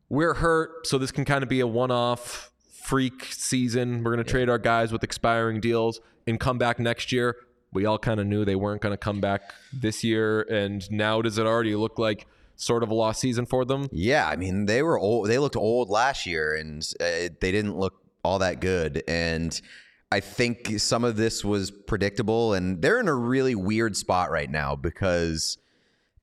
we're 0.09 0.34
hurt, 0.36 0.86
so 0.88 0.97
this 0.97 1.11
can 1.11 1.23
kind 1.23 1.41
of 1.41 1.47
be 1.47 1.61
a 1.61 1.67
one 1.67 1.89
off 1.89 2.51
freak 2.69 3.25
season. 3.32 4.03
We're 4.03 4.13
going 4.13 4.25
to 4.25 4.29
trade 4.29 4.49
our 4.49 4.57
guys 4.57 4.91
with 4.91 5.03
expiring 5.03 5.61
deals 5.61 6.01
and 6.27 6.39
come 6.39 6.57
back 6.57 6.79
next 6.79 7.11
year. 7.13 7.38
We 7.74 7.86
all 7.86 7.97
kind 7.97 8.19
of 8.19 8.28
knew 8.28 8.43
they 8.43 8.55
weren't 8.55 8.82
going 8.82 8.93
to 8.93 8.97
come 8.97 9.22
back 9.22 9.53
this 9.72 10.03
year. 10.03 10.41
And 10.41 10.89
now, 10.91 11.22
does 11.22 11.38
it 11.38 11.45
already 11.45 11.76
look 11.76 11.97
like 11.97 12.28
sort 12.55 12.84
of 12.84 12.89
a 12.89 12.93
lost 12.93 13.19
season 13.19 13.45
for 13.45 13.65
them? 13.65 13.88
Yeah, 13.91 14.28
I 14.28 14.36
mean 14.36 14.65
they 14.65 14.84
were 14.84 14.99
old. 14.99 15.28
They 15.28 15.39
looked 15.39 15.55
old 15.55 15.89
last 15.89 16.26
year, 16.26 16.55
and 16.55 16.88
uh, 16.99 17.30
they 17.39 17.51
didn't 17.51 17.78
look 17.78 18.01
all 18.24 18.39
that 18.39 18.59
good. 18.59 19.03
And 19.07 19.59
I 20.11 20.19
think 20.19 20.80
some 20.80 21.03
of 21.03 21.15
this 21.15 21.43
was 21.43 21.72
predictable, 21.72 22.53
and 22.53 22.82
they're 22.82 22.99
in 22.99 23.07
a 23.07 23.15
really 23.15 23.55
weird 23.55 23.95
spot 23.97 24.30
right 24.30 24.49
now 24.49 24.76
because 24.76 25.57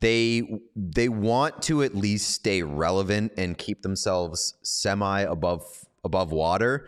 they 0.01 0.61
they 0.77 1.09
want 1.09 1.63
to 1.63 1.83
at 1.83 1.95
least 1.95 2.31
stay 2.31 2.63
relevant 2.63 3.33
and 3.37 3.59
keep 3.59 3.83
themselves 3.83 4.55
semi 4.63 5.23
above 5.23 5.87
above 6.05 6.31
water 6.31 6.87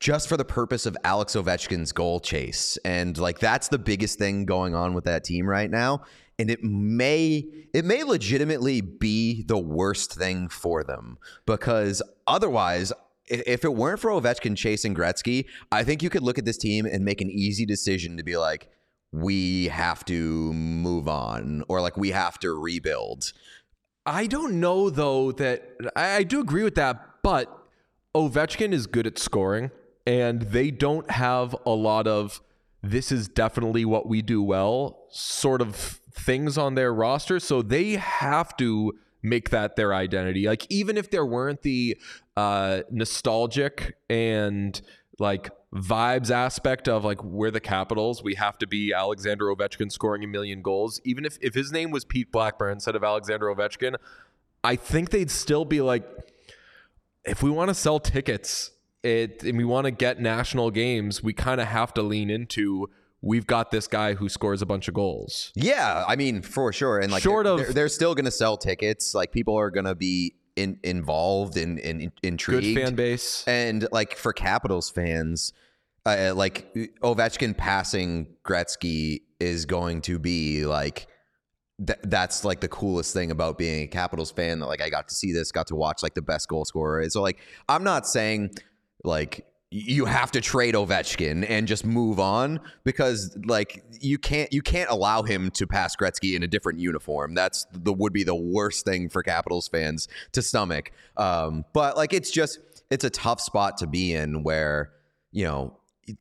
just 0.00 0.28
for 0.28 0.36
the 0.36 0.44
purpose 0.44 0.86
of 0.86 0.96
Alex 1.04 1.34
Ovechkin's 1.34 1.92
goal 1.92 2.20
chase. 2.20 2.78
And 2.84 3.18
like 3.18 3.38
that's 3.38 3.68
the 3.68 3.78
biggest 3.78 4.18
thing 4.18 4.44
going 4.44 4.74
on 4.74 4.94
with 4.94 5.04
that 5.04 5.24
team 5.24 5.46
right 5.46 5.70
now. 5.70 6.02
And 6.38 6.50
it 6.50 6.62
may 6.62 7.44
it 7.74 7.84
may 7.84 8.04
legitimately 8.04 8.80
be 8.80 9.42
the 9.42 9.58
worst 9.58 10.14
thing 10.14 10.48
for 10.48 10.84
them 10.84 11.18
because 11.46 12.00
otherwise 12.26 12.92
if 13.26 13.64
it 13.64 13.74
weren't 13.74 14.00
for 14.00 14.10
Ovechkin 14.10 14.56
chasing 14.56 14.94
Gretzky, 14.94 15.44
I 15.70 15.84
think 15.84 16.02
you 16.02 16.10
could 16.10 16.22
look 16.22 16.38
at 16.38 16.44
this 16.44 16.56
team 16.56 16.86
and 16.86 17.04
make 17.04 17.20
an 17.20 17.30
easy 17.30 17.66
decision 17.66 18.16
to 18.16 18.22
be 18.22 18.36
like, 18.36 18.70
we 19.12 19.68
have 19.68 20.04
to 20.06 20.52
move 20.52 21.08
on 21.08 21.62
or 21.68 21.80
like 21.80 21.96
we 21.96 22.10
have 22.10 22.38
to 22.40 22.52
rebuild. 22.52 23.32
I 24.06 24.26
don't 24.26 24.60
know 24.60 24.90
though 24.90 25.32
that 25.32 25.72
I, 25.96 26.16
I 26.16 26.22
do 26.22 26.40
agree 26.40 26.62
with 26.62 26.76
that, 26.76 27.22
but 27.22 27.54
Ovechkin 28.14 28.72
is 28.72 28.86
good 28.86 29.06
at 29.06 29.18
scoring, 29.18 29.70
and 30.08 30.40
they 30.40 30.70
don't 30.70 31.10
have 31.10 31.54
a 31.66 31.70
lot 31.70 32.06
of 32.06 32.40
this 32.82 33.12
is 33.12 33.28
definitely 33.28 33.84
what 33.84 34.08
we 34.08 34.22
do 34.22 34.42
well 34.42 35.04
sort 35.10 35.60
of 35.60 35.76
things 35.76 36.56
on 36.56 36.76
their 36.76 36.94
roster. 36.94 37.38
So 37.38 37.60
they 37.60 37.96
have 37.96 38.56
to 38.56 38.94
make 39.22 39.50
that 39.50 39.76
their 39.76 39.92
identity. 39.92 40.48
Like 40.48 40.66
even 40.70 40.96
if 40.96 41.10
there 41.10 41.26
weren't 41.26 41.60
the 41.60 41.98
uh, 42.38 42.82
nostalgic 42.90 43.98
and 44.08 44.80
like 45.18 45.50
vibes 45.74 46.30
aspect 46.30 46.88
of 46.88 47.04
like 47.04 47.22
we're 47.22 47.50
the 47.50 47.60
Capitals, 47.60 48.22
we 48.22 48.34
have 48.36 48.56
to 48.58 48.66
be 48.66 48.94
Alexander 48.94 49.44
Ovechkin 49.54 49.92
scoring 49.92 50.24
a 50.24 50.26
million 50.26 50.62
goals. 50.62 51.02
Even 51.04 51.26
if 51.26 51.36
if 51.42 51.52
his 51.52 51.70
name 51.70 51.90
was 51.90 52.06
Pete 52.06 52.32
Blackburn 52.32 52.72
instead 52.72 52.96
of 52.96 53.04
Alexander 53.04 53.54
Ovechkin, 53.54 53.96
I 54.64 54.76
think 54.76 55.10
they'd 55.10 55.30
still 55.30 55.66
be 55.66 55.82
like, 55.82 56.08
if 57.26 57.42
we 57.42 57.50
want 57.50 57.68
to 57.68 57.74
sell 57.74 58.00
tickets, 58.00 58.70
it 59.02 59.42
and 59.42 59.56
we 59.56 59.64
want 59.64 59.84
to 59.86 59.90
get 59.90 60.20
national 60.20 60.70
games, 60.70 61.22
we 61.22 61.32
kind 61.32 61.60
of 61.60 61.68
have 61.68 61.94
to 61.94 62.02
lean 62.02 62.30
into 62.30 62.88
we've 63.20 63.46
got 63.46 63.70
this 63.70 63.86
guy 63.88 64.14
who 64.14 64.28
scores 64.28 64.62
a 64.62 64.66
bunch 64.66 64.86
of 64.88 64.94
goals. 64.94 65.52
Yeah, 65.54 66.04
I 66.06 66.16
mean 66.16 66.42
for 66.42 66.72
sure. 66.72 66.98
And 66.98 67.10
like, 67.10 67.22
Short 67.22 67.44
they're, 67.44 67.52
of- 67.54 67.58
they're, 67.58 67.72
they're 67.72 67.88
still 67.88 68.14
going 68.14 68.26
to 68.26 68.30
sell 68.30 68.56
tickets. 68.56 69.14
Like 69.14 69.32
people 69.32 69.56
are 69.58 69.70
going 69.70 69.86
to 69.86 69.94
be 69.94 70.34
in, 70.56 70.78
involved 70.82 71.56
and 71.56 71.78
in, 71.78 72.00
in, 72.00 72.08
Good 72.08 72.28
intrigued. 72.28 72.78
fan 72.78 72.94
base. 72.94 73.44
And 73.46 73.86
like 73.92 74.16
for 74.16 74.32
Capitals 74.32 74.90
fans, 74.90 75.52
uh, 76.06 76.32
like 76.34 76.72
Ovechkin 77.02 77.56
passing 77.56 78.34
Gretzky 78.44 79.22
is 79.40 79.66
going 79.66 80.02
to 80.02 80.18
be 80.18 80.64
like 80.64 81.06
th- 81.84 81.98
that's 82.04 82.44
like 82.44 82.60
the 82.60 82.68
coolest 82.68 83.12
thing 83.12 83.30
about 83.30 83.58
being 83.58 83.84
a 83.84 83.86
Capitals 83.86 84.30
fan. 84.30 84.60
That 84.60 84.66
like 84.66 84.80
I 84.80 84.90
got 84.90 85.08
to 85.08 85.14
see 85.14 85.32
this, 85.32 85.52
got 85.52 85.66
to 85.68 85.76
watch 85.76 86.02
like 86.02 86.14
the 86.14 86.22
best 86.22 86.48
goal 86.48 86.64
scorer. 86.64 87.08
So 87.10 87.22
like 87.22 87.38
I'm 87.68 87.84
not 87.84 88.06
saying 88.06 88.50
like 89.04 89.46
you 89.70 90.06
have 90.06 90.30
to 90.30 90.40
trade 90.40 90.74
Ovechkin 90.74 91.44
and 91.48 91.68
just 91.68 91.84
move 91.84 92.18
on 92.18 92.58
because 92.84 93.36
like 93.44 93.84
you 94.00 94.16
can't 94.16 94.50
you 94.52 94.62
can't 94.62 94.88
allow 94.88 95.22
him 95.22 95.50
to 95.52 95.66
pass 95.66 95.94
Gretzky 95.94 96.34
in 96.34 96.42
a 96.42 96.46
different 96.46 96.78
uniform. 96.78 97.34
That's 97.34 97.66
the 97.72 97.92
would 97.92 98.12
be 98.12 98.24
the 98.24 98.34
worst 98.34 98.86
thing 98.86 99.10
for 99.10 99.22
Capitals 99.22 99.68
fans 99.68 100.08
to 100.32 100.40
stomach. 100.40 100.92
Um, 101.18 101.64
but 101.74 101.96
like 101.96 102.14
it's 102.14 102.30
just 102.30 102.60
it's 102.90 103.04
a 103.04 103.10
tough 103.10 103.40
spot 103.40 103.76
to 103.78 103.86
be 103.86 104.14
in 104.14 104.42
where 104.42 104.92
you 105.32 105.44
know 105.44 105.76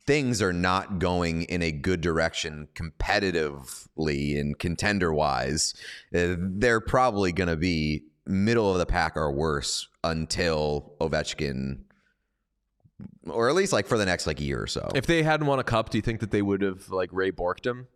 things 0.05 0.41
are 0.41 0.51
not 0.51 0.99
going 0.99 1.43
in 1.43 1.61
a 1.61 1.71
good 1.71 2.01
direction 2.01 2.67
competitively 2.75 4.37
and 4.37 4.59
contender 4.59 5.13
wise. 5.13 5.73
Uh, 6.13 6.35
they're 6.37 6.81
probably 6.81 7.31
going 7.31 7.47
to 7.47 7.55
be 7.55 8.03
middle 8.25 8.69
of 8.69 8.77
the 8.77 8.85
pack 8.85 9.15
or 9.15 9.31
worse 9.31 9.87
until 10.03 10.91
Ovechkin 10.99 11.79
or 13.29 13.49
at 13.49 13.55
least 13.55 13.73
like 13.73 13.85
for 13.87 13.97
the 13.97 14.05
next 14.05 14.25
like 14.27 14.39
year 14.41 14.61
or 14.61 14.67
so. 14.67 14.89
If 14.95 15.05
they 15.05 15.23
hadn't 15.23 15.45
won 15.47 15.59
a 15.59 15.63
cup, 15.63 15.89
do 15.89 15.97
you 15.97 16.01
think 16.01 16.19
that 16.21 16.31
they 16.31 16.41
would 16.41 16.61
have 16.61 16.89
like 16.89 17.09
Ray 17.11 17.31
Borked 17.31 17.65
him? 17.65 17.87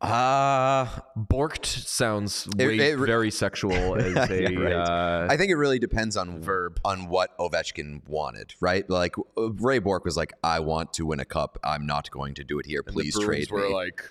uh 0.00 0.84
Borked 1.16 1.64
sounds 1.66 2.48
It- 2.58 2.66
way 2.66 2.76
it- 2.90 2.96
very 2.98 3.30
sexual 3.30 3.94
as 3.96 4.30
a 4.30 4.42
Yeah, 4.52 4.58
right. 4.58 4.72
uh, 4.72 5.26
I 5.30 5.36
think 5.36 5.50
it 5.52 5.54
really 5.56 5.78
depends 5.78 6.16
on 6.16 6.40
verb. 6.42 6.80
on 6.84 7.08
what 7.08 7.36
Ovechkin 7.38 8.08
wanted, 8.08 8.54
right? 8.60 8.88
Like 8.90 9.14
uh, 9.38 9.52
Ray 9.52 9.78
Bourque 9.78 10.04
was 10.04 10.16
like, 10.16 10.32
"I 10.42 10.58
want 10.58 10.92
to 10.94 11.06
win 11.06 11.20
a 11.20 11.24
cup. 11.24 11.56
I'm 11.62 11.86
not 11.86 12.10
going 12.10 12.34
to 12.34 12.44
do 12.44 12.58
it 12.58 12.66
here. 12.66 12.82
and 12.84 12.92
Please 12.94 13.16
trade 13.18 13.48
were 13.52 13.68
me." 13.68 13.72
like, 13.74 14.10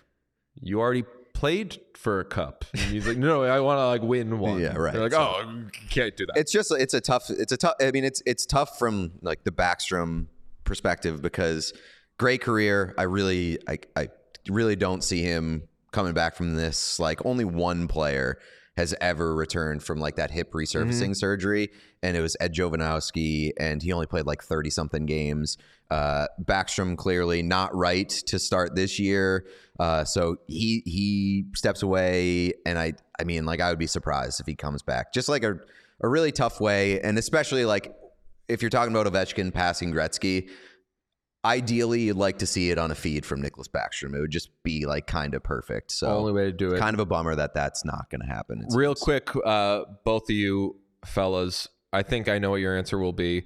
you 0.62 0.80
already 0.80 1.04
played 1.42 1.80
for 1.96 2.20
a 2.20 2.26
cup. 2.26 2.66
And 2.74 2.82
he's 2.84 3.08
like, 3.08 3.18
no, 3.18 3.42
I 3.44 3.60
want 3.62 3.80
to 3.80 3.86
like 3.88 4.04
win 4.04 4.38
one. 4.48 4.60
Yeah, 4.60 4.76
right. 4.78 4.94
They're 4.94 5.02
like, 5.02 5.12
So- 5.12 5.38
oh, 5.38 5.50
you 5.50 5.88
can't 5.90 6.16
do 6.16 6.26
that. 6.28 6.38
it's 6.38 6.52
just 6.52 6.72
it's 6.72 6.94
a 6.94 7.02
tough 7.02 7.30
it's 7.32 7.52
a 7.52 7.58
tough 7.58 7.74
i 7.82 7.90
mean 7.92 8.04
it's 8.04 8.22
it's 8.28 8.46
tough 8.46 8.78
from 8.78 9.12
like 9.24 9.44
the 9.44 9.52
backstrom 9.52 10.28
perspective 10.66 11.22
because 11.22 11.74
great 12.20 12.42
career 12.42 12.94
i 12.98 13.04
really 13.04 13.58
i, 13.68 13.80
I 13.96 14.10
really 14.50 14.76
don't 14.76 15.04
see 15.04 15.22
him 15.24 15.64
coming 15.92 16.14
back 16.14 16.36
from 16.36 16.56
this 16.56 17.00
like 17.00 17.26
only 17.26 17.44
one 17.46 17.88
player 17.88 18.38
has 18.78 18.96
ever 19.02 19.36
returned 19.36 19.84
from 19.84 20.00
like 20.00 20.16
that 20.16 20.32
hip 20.32 20.52
resurfacing 20.54 21.16
surgery 21.16 21.70
and 22.02 22.16
it 22.16 22.22
was 22.22 22.38
ed 22.40 22.54
jovanovski 22.54 23.52
and 23.60 23.84
he 23.84 23.92
only 23.92 24.08
played 24.08 24.26
like 24.26 24.42
30 24.42 24.70
something 24.70 25.06
games. 25.06 25.58
Uh, 25.90 26.26
backstrom 26.42 26.98
clearly 26.98 27.42
not 27.42 27.76
right 27.76 28.08
to 28.08 28.40
start 28.40 28.76
this 28.76 28.98
year. 28.98 29.46
Uh, 29.78 30.06
so 30.06 30.38
he 30.48 30.84
he 30.86 31.46
steps 31.54 31.84
away 31.84 32.54
and 32.66 32.80
i 32.80 32.94
i 33.20 33.24
mean 33.24 33.46
like 33.46 33.60
i 33.60 33.70
would 33.70 33.80
be 33.80 33.88
surprised 33.88 34.40
if 34.40 34.46
he 34.46 34.56
comes 34.56 34.82
back. 34.82 35.14
Just 35.14 35.28
like 35.28 35.44
a 35.44 35.60
a 36.02 36.10
really 36.10 36.32
tough 36.32 36.60
way, 36.60 37.00
and 37.02 37.18
especially 37.18 37.66
like 37.66 37.96
if 38.48 38.62
you're 38.62 38.70
talking 38.70 38.94
about 38.94 39.12
Ovechkin 39.12 39.54
passing 39.54 39.94
Gretzky, 39.94 40.50
ideally 41.44 42.02
you'd 42.02 42.18
like 42.18 42.38
to 42.40 42.46
see 42.46 42.70
it 42.70 42.78
on 42.78 42.92
a 42.92 42.96
feed 42.96 43.26
from 43.26 43.42
Nicklas 43.42 43.68
Backstrom. 43.70 44.16
It 44.16 44.20
would 44.22 44.32
just 44.32 44.50
be 44.64 44.86
like 44.86 45.08
kind 45.08 45.34
of 45.34 45.44
perfect. 45.44 45.92
So 45.92 46.08
Only 46.08 46.32
way 46.34 46.46
to 46.46 46.52
do 46.52 46.74
it. 46.74 46.80
Kind 46.80 46.94
of 46.94 47.00
a 47.00 47.06
bummer 47.06 47.36
that 47.36 47.54
that's 47.54 47.84
not 47.86 48.10
going 48.10 48.22
to 48.22 48.28
happen. 48.28 48.66
Real 48.72 48.96
seems. 48.96 49.04
quick, 49.04 49.30
uh, 49.46 49.86
both 50.04 50.24
of 50.24 50.36
you 50.36 50.78
fellas, 51.06 51.68
I 51.94 52.04
think 52.04 52.30
I 52.30 52.38
know 52.40 52.52
what 52.52 52.58
your 52.62 52.78
answer 52.78 52.98
will 53.00 53.14
be. 53.14 53.46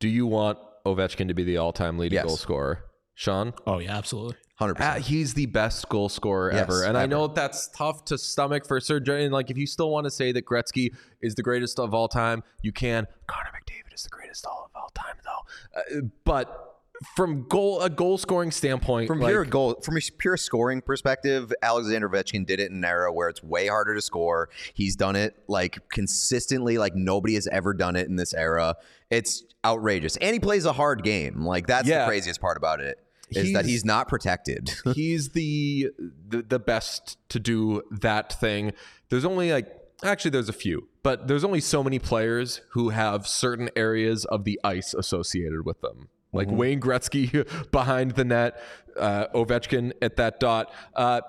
Do 0.00 0.08
you 0.08 0.26
want 0.26 0.58
Ovechkin 0.86 1.28
to 1.28 1.34
be 1.34 1.44
the 1.44 1.56
all-time 1.58 1.98
leading 1.98 2.16
Yes. 2.16 2.26
goal 2.26 2.36
scorer? 2.36 2.84
Sean? 3.14 3.52
Oh 3.66 3.78
yeah, 3.78 3.96
absolutely. 3.98 4.36
hundred 4.56 4.72
Uh, 4.80 4.92
percent. 4.94 5.04
he's 5.06 5.34
the 5.34 5.46
best 5.46 5.88
goal 5.88 6.08
scorer 6.10 6.50
Yes, 6.52 6.62
ever. 6.62 6.84
And 6.84 6.96
I 6.96 7.06
know 7.06 7.26
that's 7.26 7.68
tough 7.68 8.04
to 8.06 8.16
stomach 8.18 8.66
for 8.66 8.78
surgery. 8.80 9.24
And 9.24 9.32
like, 9.32 9.50
if 9.50 9.56
you 9.58 9.66
still 9.66 9.90
want 9.90 10.04
to 10.04 10.10
say 10.10 10.32
that 10.32 10.44
Gretzky 10.46 10.94
is 11.22 11.34
the 11.34 11.42
greatest 11.42 11.78
of 11.78 11.92
all 11.94 12.08
time, 12.08 12.42
you 12.62 12.72
can. 12.72 13.06
Connor 13.26 13.50
McDavid 13.50 13.94
is 13.94 14.02
the 14.04 14.08
greatest 14.10 14.44
of 14.46 14.70
all 14.74 14.90
time, 14.94 15.16
though. 15.24 15.98
Uh, 15.98 16.00
but 16.24 16.69
from 17.16 17.46
goal 17.48 17.80
a 17.80 17.88
goal 17.90 18.18
scoring 18.18 18.50
standpoint, 18.50 19.06
From 19.08 19.20
like, 19.20 19.30
pure 19.30 19.44
goal, 19.44 19.80
from 19.82 19.96
a 19.96 20.00
pure 20.18 20.36
scoring 20.36 20.80
perspective, 20.82 21.52
Alexander 21.62 22.08
Ovechkin 22.08 22.44
did 22.46 22.60
it 22.60 22.70
in 22.70 22.76
an 22.78 22.84
era 22.84 23.12
where 23.12 23.28
it's 23.28 23.42
way 23.42 23.66
harder 23.68 23.94
to 23.94 24.02
score. 24.02 24.48
He's 24.74 24.96
done 24.96 25.16
it 25.16 25.34
like 25.48 25.78
consistently, 25.90 26.76
like 26.78 26.94
nobody 26.94 27.34
has 27.34 27.46
ever 27.46 27.72
done 27.74 27.96
it 27.96 28.08
in 28.08 28.16
this 28.16 28.34
era. 28.34 28.76
It's 29.10 29.42
outrageous, 29.64 30.16
and 30.18 30.34
he 30.34 30.40
plays 30.40 30.64
a 30.66 30.72
hard 30.72 31.02
game. 31.02 31.44
Like 31.44 31.66
that's 31.66 31.88
Yeah. 31.88 32.00
the 32.00 32.06
craziest 32.08 32.40
part 32.40 32.56
about 32.56 32.80
it 32.80 32.98
is 33.30 33.52
that 33.52 33.64
He's- 33.64 33.66
he's 33.66 33.84
not 33.84 34.08
protected. 34.08 34.70
he's 34.94 35.30
the, 35.30 35.88
the 36.28 36.42
the 36.42 36.58
best 36.58 37.16
to 37.30 37.38
do 37.38 37.82
that 37.90 38.38
thing. 38.40 38.72
There's 39.08 39.24
only 39.24 39.52
like 39.52 39.68
actually 40.04 40.32
there's 40.32 40.48
a 40.48 40.52
few, 40.54 40.88
but 41.02 41.28
there's 41.28 41.44
only 41.44 41.60
so 41.60 41.82
many 41.82 41.98
players 41.98 42.60
who 42.72 42.88
have 42.90 43.26
certain 43.26 43.70
areas 43.76 44.24
of 44.26 44.44
the 44.44 44.58
ice 44.64 44.92
associated 44.94 45.64
with 45.64 45.80
them. 45.80 46.08
Like 46.32 46.48
Wayne 46.50 46.80
Gretzky 46.80 47.46
behind 47.72 48.12
the 48.12 48.24
net, 48.24 48.62
uh, 48.96 49.26
Ovechkin 49.34 49.92
at 50.00 50.16
that 50.16 50.40
dot. 50.40 50.72
Uh, 50.94 51.20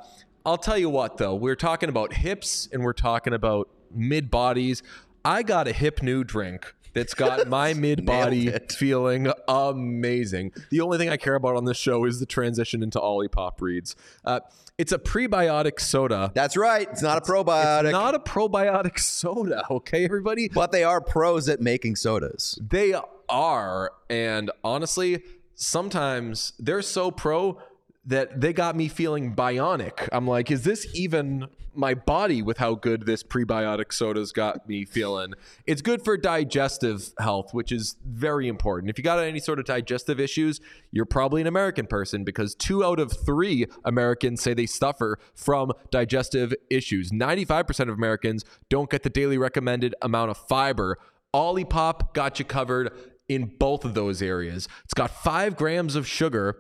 I'll 0.46 0.58
tell 0.58 0.78
you 0.78 0.90
what 0.90 1.18
though, 1.18 1.36
we're 1.36 1.56
talking 1.56 1.90
about 1.90 2.14
hips 2.14 2.68
and 2.72 2.84
we're 2.84 2.94
talking 2.94 3.34
about 3.34 3.70
mid 3.94 4.32
bodies. 4.32 4.84
I 5.24 5.44
got 5.44 5.68
a 5.68 5.74
hip 5.74 6.02
new 6.02 6.24
drink 6.24 6.74
that's 6.94 7.14
got 7.14 7.48
my 7.48 7.74
mid 7.74 8.06
body 8.06 8.52
feeling 8.70 9.32
amazing. 9.48 10.54
The 10.70 10.82
only 10.82 10.98
thing 10.98 11.10
I 11.10 11.18
care 11.18 11.36
about 11.36 11.56
on 11.56 11.66
this 11.66 11.78
show 11.78 12.06
is 12.06 12.20
the 12.20 12.26
transition 12.26 12.84
into 12.84 13.00
Olipop 13.00 13.62
reads. 13.62 13.96
Uh, 14.26 14.42
it's 14.78 14.92
a 14.92 14.98
prebiotic 14.98 15.80
soda. 15.80 16.32
That's 16.34 16.58
right. 16.58 16.88
It's 16.92 17.04
not 17.04 17.18
a 17.18 17.22
probiotic. 17.22 17.84
It's 17.84 17.92
not 17.92 18.16
a 18.16 18.20
probiotic 18.20 19.00
soda, 19.00 19.64
okay, 19.70 20.06
everybody? 20.06 20.48
but 20.50 20.72
they 20.72 20.84
are 20.84 21.02
pros 21.02 21.48
at 21.50 21.62
making 21.62 21.98
sodas. 21.98 22.58
They 22.62 22.96
are, 23.32 23.92
and 24.10 24.52
honestly, 24.64 25.24
sometimes 25.56 26.54
they're 26.60 26.82
so 26.82 27.10
pro 27.10 27.58
that 28.06 28.42
they 28.42 28.52
got 28.52 28.76
me 28.76 28.88
feeling 28.88 29.36
bionic. 29.36 30.10
I'm 30.12 30.28
like, 30.28 30.50
is 30.50 30.64
this 30.64 30.88
even 30.96 31.48
my 31.74 31.94
body 31.94 32.42
with 32.42 32.58
how 32.58 32.74
good 32.76 33.06
this 33.06 33.24
prebiotic 33.24 33.94
soda's 33.94 34.32
got 34.32 34.68
me 34.68 34.86
feeling? 34.86 35.34
It's 35.68 35.84
good 35.84 36.04
for 36.04 36.18
digestive 36.18 37.14
health, 37.20 37.54
which 37.54 37.72
is 37.72 37.98
very 38.04 38.48
important. 38.48 38.90
If 38.90 38.98
you 38.98 39.04
got 39.04 39.20
any 39.20 39.40
sort 39.40 39.60
of 39.60 39.66
digestive 39.66 40.20
issues, 40.20 40.60
you're 40.92 41.06
probably 41.06 41.42
an 41.42 41.48
American 41.48 41.86
person 41.86 42.24
because 42.24 42.56
two 42.56 42.84
out 42.84 43.00
of 43.00 43.14
three 43.24 43.68
Americans 43.86 44.42
say 44.42 44.56
they 44.56 44.66
suffer 44.66 45.20
from 45.36 45.72
digestive 45.92 46.54
issues. 46.72 47.12
95% 47.12 47.82
of 47.82 47.90
Americans 47.90 48.44
don't 48.70 48.90
get 48.90 49.04
the 49.04 49.10
daily 49.12 49.38
recommended 49.38 49.94
amount 50.02 50.32
of 50.32 50.38
fiber. 50.38 50.98
Olipop 51.34 52.14
got 52.14 52.40
you 52.40 52.46
covered 52.46 52.92
in 53.28 53.46
both 53.58 53.86
of 53.86 53.94
those 53.94 54.22
areas. 54.22 54.68
It's 54.84 54.94
got 54.94 55.12
five 55.12 55.56
grams 55.56 55.96
of 55.96 56.08
sugar, 56.08 56.58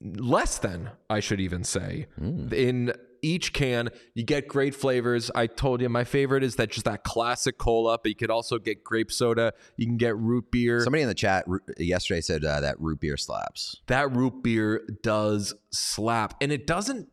less 0.00 0.58
than, 0.58 0.90
I 1.08 1.20
should 1.20 1.40
even 1.40 1.64
say, 1.64 2.06
in 2.18 2.92
each 3.22 3.54
can. 3.54 3.88
You 4.14 4.22
get 4.22 4.48
great 4.48 4.74
flavors. 4.74 5.30
I 5.34 5.46
told 5.46 5.80
you 5.80 5.88
my 5.88 6.04
favorite 6.04 6.44
is 6.44 6.56
that 6.56 6.70
just 6.70 6.84
that 6.84 7.04
classic 7.04 7.56
cola, 7.56 7.98
but 8.02 8.10
you 8.10 8.14
could 8.14 8.30
also 8.30 8.58
get 8.58 8.84
grape 8.84 9.10
soda. 9.10 9.54
You 9.76 9.86
can 9.86 9.96
get 9.96 10.16
root 10.18 10.50
beer. 10.50 10.82
Somebody 10.82 11.02
in 11.02 11.08
the 11.08 11.14
chat 11.14 11.46
yesterday 11.78 12.20
said 12.20 12.44
uh, 12.44 12.60
that 12.60 12.78
root 12.80 13.00
beer 13.00 13.16
slaps. 13.16 13.76
that 13.86 14.14
root 14.14 14.42
beer 14.42 14.86
does 15.02 15.54
slap 15.70 16.34
and 16.42 16.52
it 16.52 16.66
doesn't 16.66 17.08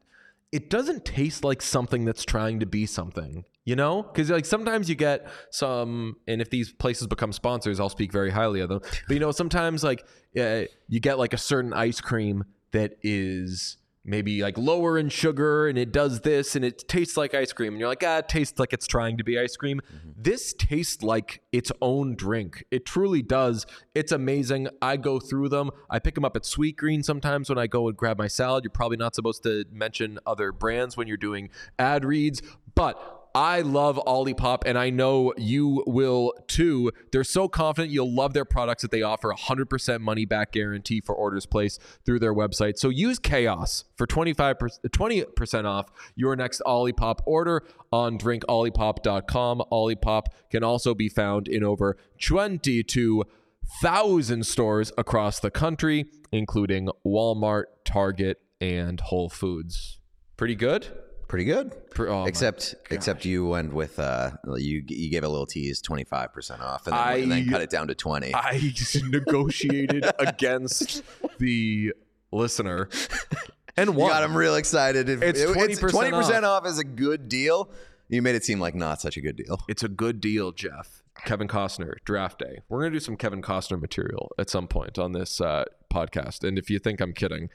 it 0.52 0.70
doesn't 0.70 1.06
taste 1.06 1.46
like 1.46 1.62
something 1.62 2.04
that's 2.04 2.26
trying 2.26 2.60
to 2.60 2.66
be 2.66 2.86
something 2.86 3.46
you 3.66 3.76
know? 3.76 4.04
Because 4.04 4.30
like 4.30 4.46
sometimes 4.46 4.90
you 4.90 4.96
get 4.96 5.28
some 5.52 6.16
and 6.28 6.42
if 6.42 6.50
these 6.50 6.72
places 6.74 7.08
become 7.08 7.32
sponsors 7.32 7.80
i'll 7.80 7.90
speak 7.90 8.12
very 8.12 8.32
highly 8.32 8.62
of 8.62 8.70
them. 8.70 8.82
But 9.08 9.14
you 9.14 9.20
know 9.20 9.32
sometimes 9.32 9.84
like 9.84 10.06
uh, 10.40 10.64
you 10.88 11.00
get 11.00 11.20
like 11.20 11.34
a 11.34 11.38
certain 11.38 11.74
ice 11.74 12.02
cream 12.02 12.46
that 12.72 12.94
is 13.04 13.78
maybe 14.04 14.42
like 14.42 14.58
lower 14.58 14.98
in 14.98 15.10
sugar 15.10 15.68
and 15.68 15.78
it 15.78 15.92
does 15.92 16.22
this 16.22 16.56
and 16.56 16.66
it 16.66 16.88
tastes 16.88 17.16
like 17.16 17.36
ice 17.36 17.54
cream 17.54 17.74
and 17.74 17.80
you're 17.80 17.88
like 17.88 18.04
ah 18.04 18.18
it 18.18 18.28
tastes 18.28 18.58
like 18.58 18.74
it's 18.74 18.88
trying 18.88 19.18
to 19.18 19.24
be 19.24 19.38
ice 19.38 19.56
cream. 19.56 19.80
This 20.18 20.54
tastes 20.54 21.04
like 21.04 21.42
its 21.52 21.72
own 21.82 22.16
drink. 22.16 22.64
It 22.72 22.86
truly 22.86 23.22
does. 23.22 23.66
It's 23.94 24.12
amazing. 24.12 24.70
I 24.82 24.98
go 24.98 25.20
through 25.20 25.50
them. 25.50 25.70
I 25.90 26.00
pick 26.00 26.16
them 26.16 26.26
up 26.26 26.36
at 26.36 26.46
sweet 26.46 26.78
green 26.78 27.04
sometimes 27.04 27.50
when 27.50 27.60
i 27.60 27.68
go 27.68 27.88
and 27.88 27.98
grab 27.98 28.18
my 28.18 28.28
salad. 28.28 28.64
You're 28.64 28.72
probably 28.72 28.98
not 28.98 29.14
supposed 29.14 29.44
to 29.44 29.66
mention 29.72 30.18
other 30.26 30.52
brands 30.52 30.98
when 30.98 31.08
you're 31.08 31.18
doing 31.18 31.50
ad 31.78 32.04
reads 32.04 32.42
but 32.74 33.21
I 33.34 33.62
love 33.62 33.98
Olipop, 34.06 34.64
and 34.66 34.78
I 34.78 34.90
know 34.90 35.34
you 35.38 35.86
will 35.88 36.34
too. 36.48 36.92
They're 37.12 37.24
so 37.24 37.48
confident 37.48 37.94
you'll 37.94 38.14
love 38.14 38.34
their 38.34 38.44
products 38.44 38.82
that 38.82 38.92
they 38.92 39.02
offer 39.02 39.32
a 39.32 39.36
100% 39.36 40.02
money 40.02 40.26
back 40.26 40.52
guarantee 40.52 41.00
for 41.00 41.16
orders 41.16 41.46
placed 41.46 41.82
through 42.06 42.20
their 42.20 42.34
website. 42.34 42.78
So 42.78 42.90
use 42.90 43.20
Chaos 43.20 43.86
for 43.96 44.06
25%, 44.06 44.82
20% 44.86 45.66
off 45.66 45.86
your 46.16 46.36
next 46.36 46.62
Olipop 46.66 47.20
order 47.26 47.64
on 47.92 48.18
drinkolipop.com. 48.18 49.64
Olipop 49.72 50.26
can 50.50 50.64
also 50.64 50.94
be 50.94 51.08
found 51.08 51.48
in 51.48 51.64
over 51.64 51.96
22,000 52.22 54.46
stores 54.46 54.92
across 54.98 55.40
the 55.40 55.52
country, 55.52 56.06
including 56.32 56.90
Walmart, 57.06 57.66
Target, 57.86 58.42
and 58.60 59.00
Whole 59.00 59.30
Foods. 59.30 60.00
Pretty 60.36 60.56
good? 60.56 60.90
Pretty 61.32 61.46
good. 61.46 61.74
Oh 61.98 62.26
except 62.26 62.76
except 62.90 63.24
you 63.24 63.48
went 63.48 63.72
with 63.72 64.00
uh 64.00 64.32
you 64.58 64.84
you 64.86 65.10
gave 65.10 65.24
a 65.24 65.30
little 65.30 65.46
tease 65.46 65.82
25% 65.82 66.60
off 66.60 66.88
and 66.88 66.94
then, 66.94 67.02
I- 67.02 67.16
and 67.16 67.32
then 67.32 67.50
cut 67.50 67.62
it 67.62 67.70
down 67.70 67.88
to 67.88 67.96
20. 67.96 68.36
I 68.36 68.74
negotiated 69.06 70.12
against 70.20 71.04
the 71.40 71.94
listener 72.34 72.90
and 73.78 73.92
you 73.92 73.96
won. 73.96 74.10
got 74.10 74.24
him 74.24 74.36
real 74.36 74.56
excited. 74.56 75.08
It's 75.08 75.40
it- 75.40 75.48
20% 75.48 75.80
20% 75.80 76.44
off 76.44 76.68
is 76.68 76.80
a 76.80 76.84
good 76.84 77.30
deal. 77.30 77.72
You 78.10 78.22
made 78.22 78.36
it 78.36 78.44
seem 78.44 78.60
like 78.60 78.76
not 78.76 79.00
such 79.00 79.16
a 79.16 79.22
good 79.22 79.38
deal. 79.38 79.58
It's 79.70 79.84
a 79.84 79.88
good 79.88 80.20
deal, 80.20 80.52
Jeff. 80.52 81.02
Kevin 81.24 81.48
Costner, 81.48 81.94
draft 82.04 82.40
day. 82.40 82.60
We're 82.68 82.82
going 82.82 82.92
to 82.92 82.96
do 82.98 83.00
some 83.00 83.16
Kevin 83.16 83.42
Costner 83.42 83.80
material 83.80 84.32
at 84.38 84.50
some 84.50 84.68
point 84.68 85.00
on 85.00 85.14
this 85.14 85.40
uh, 85.40 85.64
podcast. 85.94 86.44
And 86.46 86.58
if 86.58 86.70
you 86.70 86.78
think 86.78 87.00
I'm 87.00 87.14
kidding, 87.14 87.50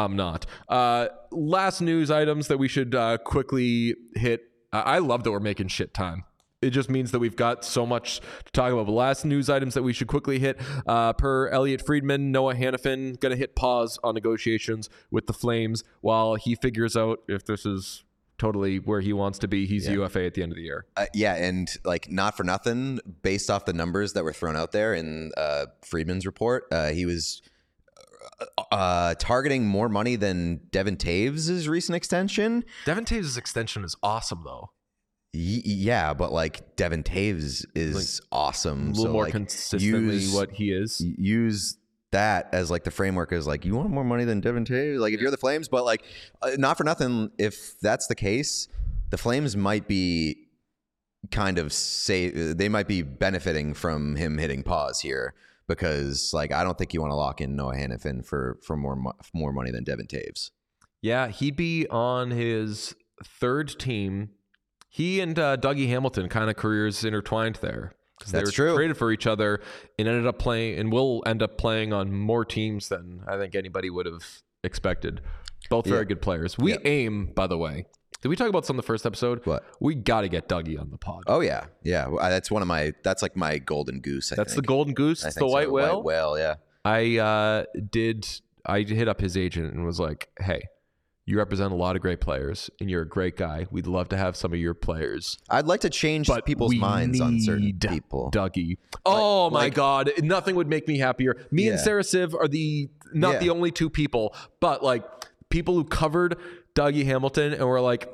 I'm 0.00 0.16
not. 0.16 0.46
Uh, 0.68 1.08
last 1.30 1.80
news 1.82 2.10
items 2.10 2.48
that 2.48 2.58
we 2.58 2.68
should 2.68 2.94
uh, 2.94 3.18
quickly 3.18 3.94
hit. 4.14 4.44
I 4.72 4.80
I 4.80 4.98
love 4.98 5.24
that 5.24 5.30
we're 5.30 5.40
making 5.40 5.68
shit 5.68 5.92
time. 5.92 6.24
It 6.62 6.70
just 6.70 6.90
means 6.90 7.10
that 7.12 7.18
we've 7.18 7.36
got 7.36 7.64
so 7.64 7.86
much 7.86 8.20
to 8.44 8.52
talk 8.52 8.72
about. 8.72 8.86
But 8.86 8.92
last 8.92 9.24
news 9.24 9.48
items 9.48 9.74
that 9.74 9.82
we 9.82 9.92
should 9.92 10.08
quickly 10.08 10.38
hit. 10.38 10.60
Uh, 10.86 11.12
per 11.14 11.48
Elliotte 11.48 11.84
Friedman, 11.84 12.32
Noah 12.32 12.54
Hanifin 12.54 13.18
going 13.18 13.30
to 13.30 13.36
hit 13.36 13.56
pause 13.56 13.98
on 14.04 14.14
negotiations 14.14 14.90
with 15.10 15.26
the 15.26 15.32
Flames 15.32 15.84
while 16.00 16.34
he 16.34 16.54
figures 16.54 16.96
out 16.96 17.20
if 17.28 17.44
this 17.46 17.64
is 17.64 18.04
totally 18.38 18.78
where 18.78 19.00
he 19.00 19.12
wants 19.12 19.38
to 19.38 19.48
be. 19.48 19.66
He's 19.66 19.86
UFA 19.88 20.24
at 20.24 20.34
the 20.34 20.42
end 20.42 20.52
of 20.52 20.56
the 20.56 20.62
year. 20.62 20.86
Uh, 20.96 21.06
yeah, 21.14 21.34
and 21.34 21.68
like 21.84 22.10
not 22.10 22.36
for 22.36 22.44
nothing, 22.44 23.00
based 23.22 23.50
off 23.50 23.64
the 23.66 23.74
numbers 23.74 24.14
that 24.14 24.24
were 24.24 24.32
thrown 24.32 24.56
out 24.56 24.72
there 24.72 24.94
in 24.94 25.32
uh, 25.36 25.66
Friedman's 25.82 26.26
report, 26.26 26.64
uh, 26.72 26.88
he 26.88 27.06
was 27.06 27.42
uh, 28.70 29.14
targeting 29.18 29.66
more 29.66 29.88
money 29.88 30.16
than 30.16 30.60
Devin 30.70 30.96
Toews' 30.96 31.68
recent 31.68 31.96
extension. 31.96 32.64
Devin 32.84 33.04
Toews' 33.04 33.36
extension 33.36 33.84
is 33.84 33.96
awesome, 34.02 34.42
though. 34.44 34.70
Y- 35.32 35.62
yeah, 35.64 36.12
but 36.12 36.32
like 36.32 36.76
Devin 36.76 37.02
Toews 37.04 37.64
is 37.74 38.20
awesome. 38.32 38.88
A 38.88 38.90
little 38.90 39.04
so, 39.04 39.12
more 39.12 39.24
like, 39.24 39.32
consistently 39.32 40.14
use- 40.14 40.34
what 40.34 40.50
he 40.52 40.72
is. 40.72 41.00
use 41.00 41.76
that 42.12 42.48
as 42.52 42.70
like 42.70 42.84
the 42.84 42.90
framework 42.90 43.32
is 43.32 43.46
like 43.46 43.64
you 43.64 43.76
want 43.76 43.90
more 43.90 44.04
money 44.04 44.24
than 44.24 44.40
Devin 44.40 44.64
Toews 44.64 44.98
like 44.98 45.12
if 45.14 45.20
you're 45.20 45.30
the 45.30 45.36
Flames 45.36 45.68
but 45.68 45.84
like 45.84 46.02
uh, 46.42 46.50
not 46.58 46.76
for 46.76 46.82
nothing 46.82 47.30
if 47.38 47.78
that's 47.80 48.08
the 48.08 48.16
case 48.16 48.66
the 49.10 49.16
Flames 49.16 49.56
might 49.56 49.86
be 49.86 50.36
kind 51.30 51.58
of 51.58 51.72
say 51.72 52.28
they 52.30 52.68
might 52.68 52.88
be 52.88 53.02
benefiting 53.02 53.74
from 53.74 54.16
him 54.16 54.38
hitting 54.38 54.64
pause 54.64 55.00
here 55.00 55.34
because 55.74 56.32
like 56.34 56.52
I 56.52 56.62
don't 56.64 56.76
think 56.76 56.92
you 56.92 57.00
want 57.00 57.12
to 57.12 57.16
lock 57.16 57.40
in 57.40 57.56
Noah 57.56 57.74
Hanifin 57.76 58.24
for 58.24 58.58
for 58.62 58.76
more 58.76 58.96
mo- 58.96 59.14
more 59.32 59.52
money 59.52 59.70
than 59.70 59.84
Devin 59.84 60.06
Toews 60.06 60.50
Yeah, 61.02 61.28
he'd 61.28 61.56
be 61.56 61.86
on 61.88 62.30
his 62.30 62.94
third 63.24 63.78
team. 63.78 64.30
He 64.88 65.20
and 65.20 65.38
uh, 65.38 65.56
Dougie 65.56 65.88
Hamilton 65.88 66.28
kind 66.28 66.50
of 66.50 66.56
careers 66.56 67.04
intertwined 67.04 67.56
there. 67.62 67.94
'Cause 68.20 68.32
they 68.32 68.38
That's 68.38 68.50
were 68.50 68.66
true. 68.66 68.74
traded 68.74 68.96
for 68.98 69.10
each 69.12 69.26
other 69.26 69.60
and 69.98 70.06
ended 70.06 70.26
up 70.26 70.38
playing 70.38 70.78
and 70.78 70.92
will 70.92 71.22
end 71.24 71.42
up 71.42 71.56
playing 71.56 71.94
on 71.94 72.12
more 72.12 72.44
teams 72.44 72.88
than 72.90 73.22
I 73.26 73.38
think 73.38 73.54
anybody 73.54 73.88
would 73.88 74.04
have 74.04 74.42
expected. 74.62 75.22
Both 75.70 75.86
very 75.86 76.04
good 76.04 76.20
players. 76.20 76.58
We 76.58 76.72
Yeah. 76.72 76.78
aim, 76.84 77.32
by 77.34 77.46
the 77.46 77.56
way. 77.56 77.86
Did 78.22 78.28
we 78.28 78.36
talk 78.36 78.48
about 78.48 78.64
this 78.64 78.70
on 78.70 78.76
the 78.76 78.82
first 78.82 79.06
episode? 79.06 79.44
What? 79.46 79.64
We 79.80 79.94
got 79.94 80.22
to 80.22 80.28
get 80.28 80.48
Dougie 80.48 80.78
on 80.78 80.90
the 80.90 80.98
pod. 80.98 81.22
oh 81.26 81.40
yeah 81.40 81.66
yeah 81.82 82.06
well, 82.08 82.20
I- 82.20 82.28
that's 82.30 82.50
one 82.50 82.62
of 82.62 82.68
my 82.68 82.92
that's 83.02 83.22
like 83.22 83.36
my 83.36 83.58
golden 83.58 84.00
goose 84.00 84.32
I 84.32 84.36
That's 84.36 84.52
the 84.52 84.56
think. 84.56 84.66
golden 84.66 84.94
goose. 84.94 85.24
I 85.24 85.28
It's 85.28 85.34
the 85.36 85.40
think 85.40 85.50
so, 85.50 85.52
white 85.54 85.70
whale. 85.70 86.02
whale 86.02 86.38
yeah 86.38 86.56
I 86.84 87.18
uh, 87.18 87.64
did. 87.90 88.26
I 88.64 88.80
hit 88.82 89.06
up 89.08 89.20
his 89.20 89.36
agent 89.36 89.72
and 89.74 89.84
was 89.84 90.00
like, 90.00 90.28
"Hey, 90.40 90.62
you 91.26 91.36
represent 91.36 91.72
a 91.72 91.76
lot 91.76 91.94
of 91.94 92.00
great 92.02 92.20
players, 92.20 92.70
and 92.80 92.90
you're 92.90 93.02
a 93.02 93.08
great 93.08 93.36
guy. 93.36 93.66
We'd 93.70 93.86
love 93.86 94.08
to 94.10 94.16
have 94.16 94.34
some 94.34 94.52
of 94.54 94.58
your 94.58 94.72
players, 94.74 95.36
I'd 95.50 95.66
like 95.66 95.80
to 95.80 95.90
change 95.90 96.26
but 96.26 96.46
people's 96.46 96.70
we 96.70 96.78
minds 96.78 97.20
on 97.20 97.38
certain 97.40 97.64
need 97.66 97.80
people 97.82 98.30
Dougie. 98.32 98.78
Oh 99.04 99.50
my 99.50 99.64
like- 99.64 99.74
God, 99.74 100.10
nothing 100.22 100.54
would 100.56 100.68
make 100.68 100.88
me 100.88 100.96
happier. 100.98 101.36
Me 101.50 101.68
and 101.68 101.76
Yeah. 101.78 101.82
Sarah 101.82 102.02
Siv 102.02 102.34
are 102.34 102.48
the 102.48 102.88
not 103.12 103.34
Yeah. 103.34 103.38
the 103.40 103.50
only 103.50 103.70
two 103.70 103.90
people, 103.90 104.34
but 104.60 104.82
like 104.82 105.04
people 105.50 105.74
who 105.74 105.84
covered 105.84 106.36
Dougie 106.74 107.04
Hamilton 107.04 107.52
and 107.54 107.66
we're 107.66 107.80
like." 107.80 108.08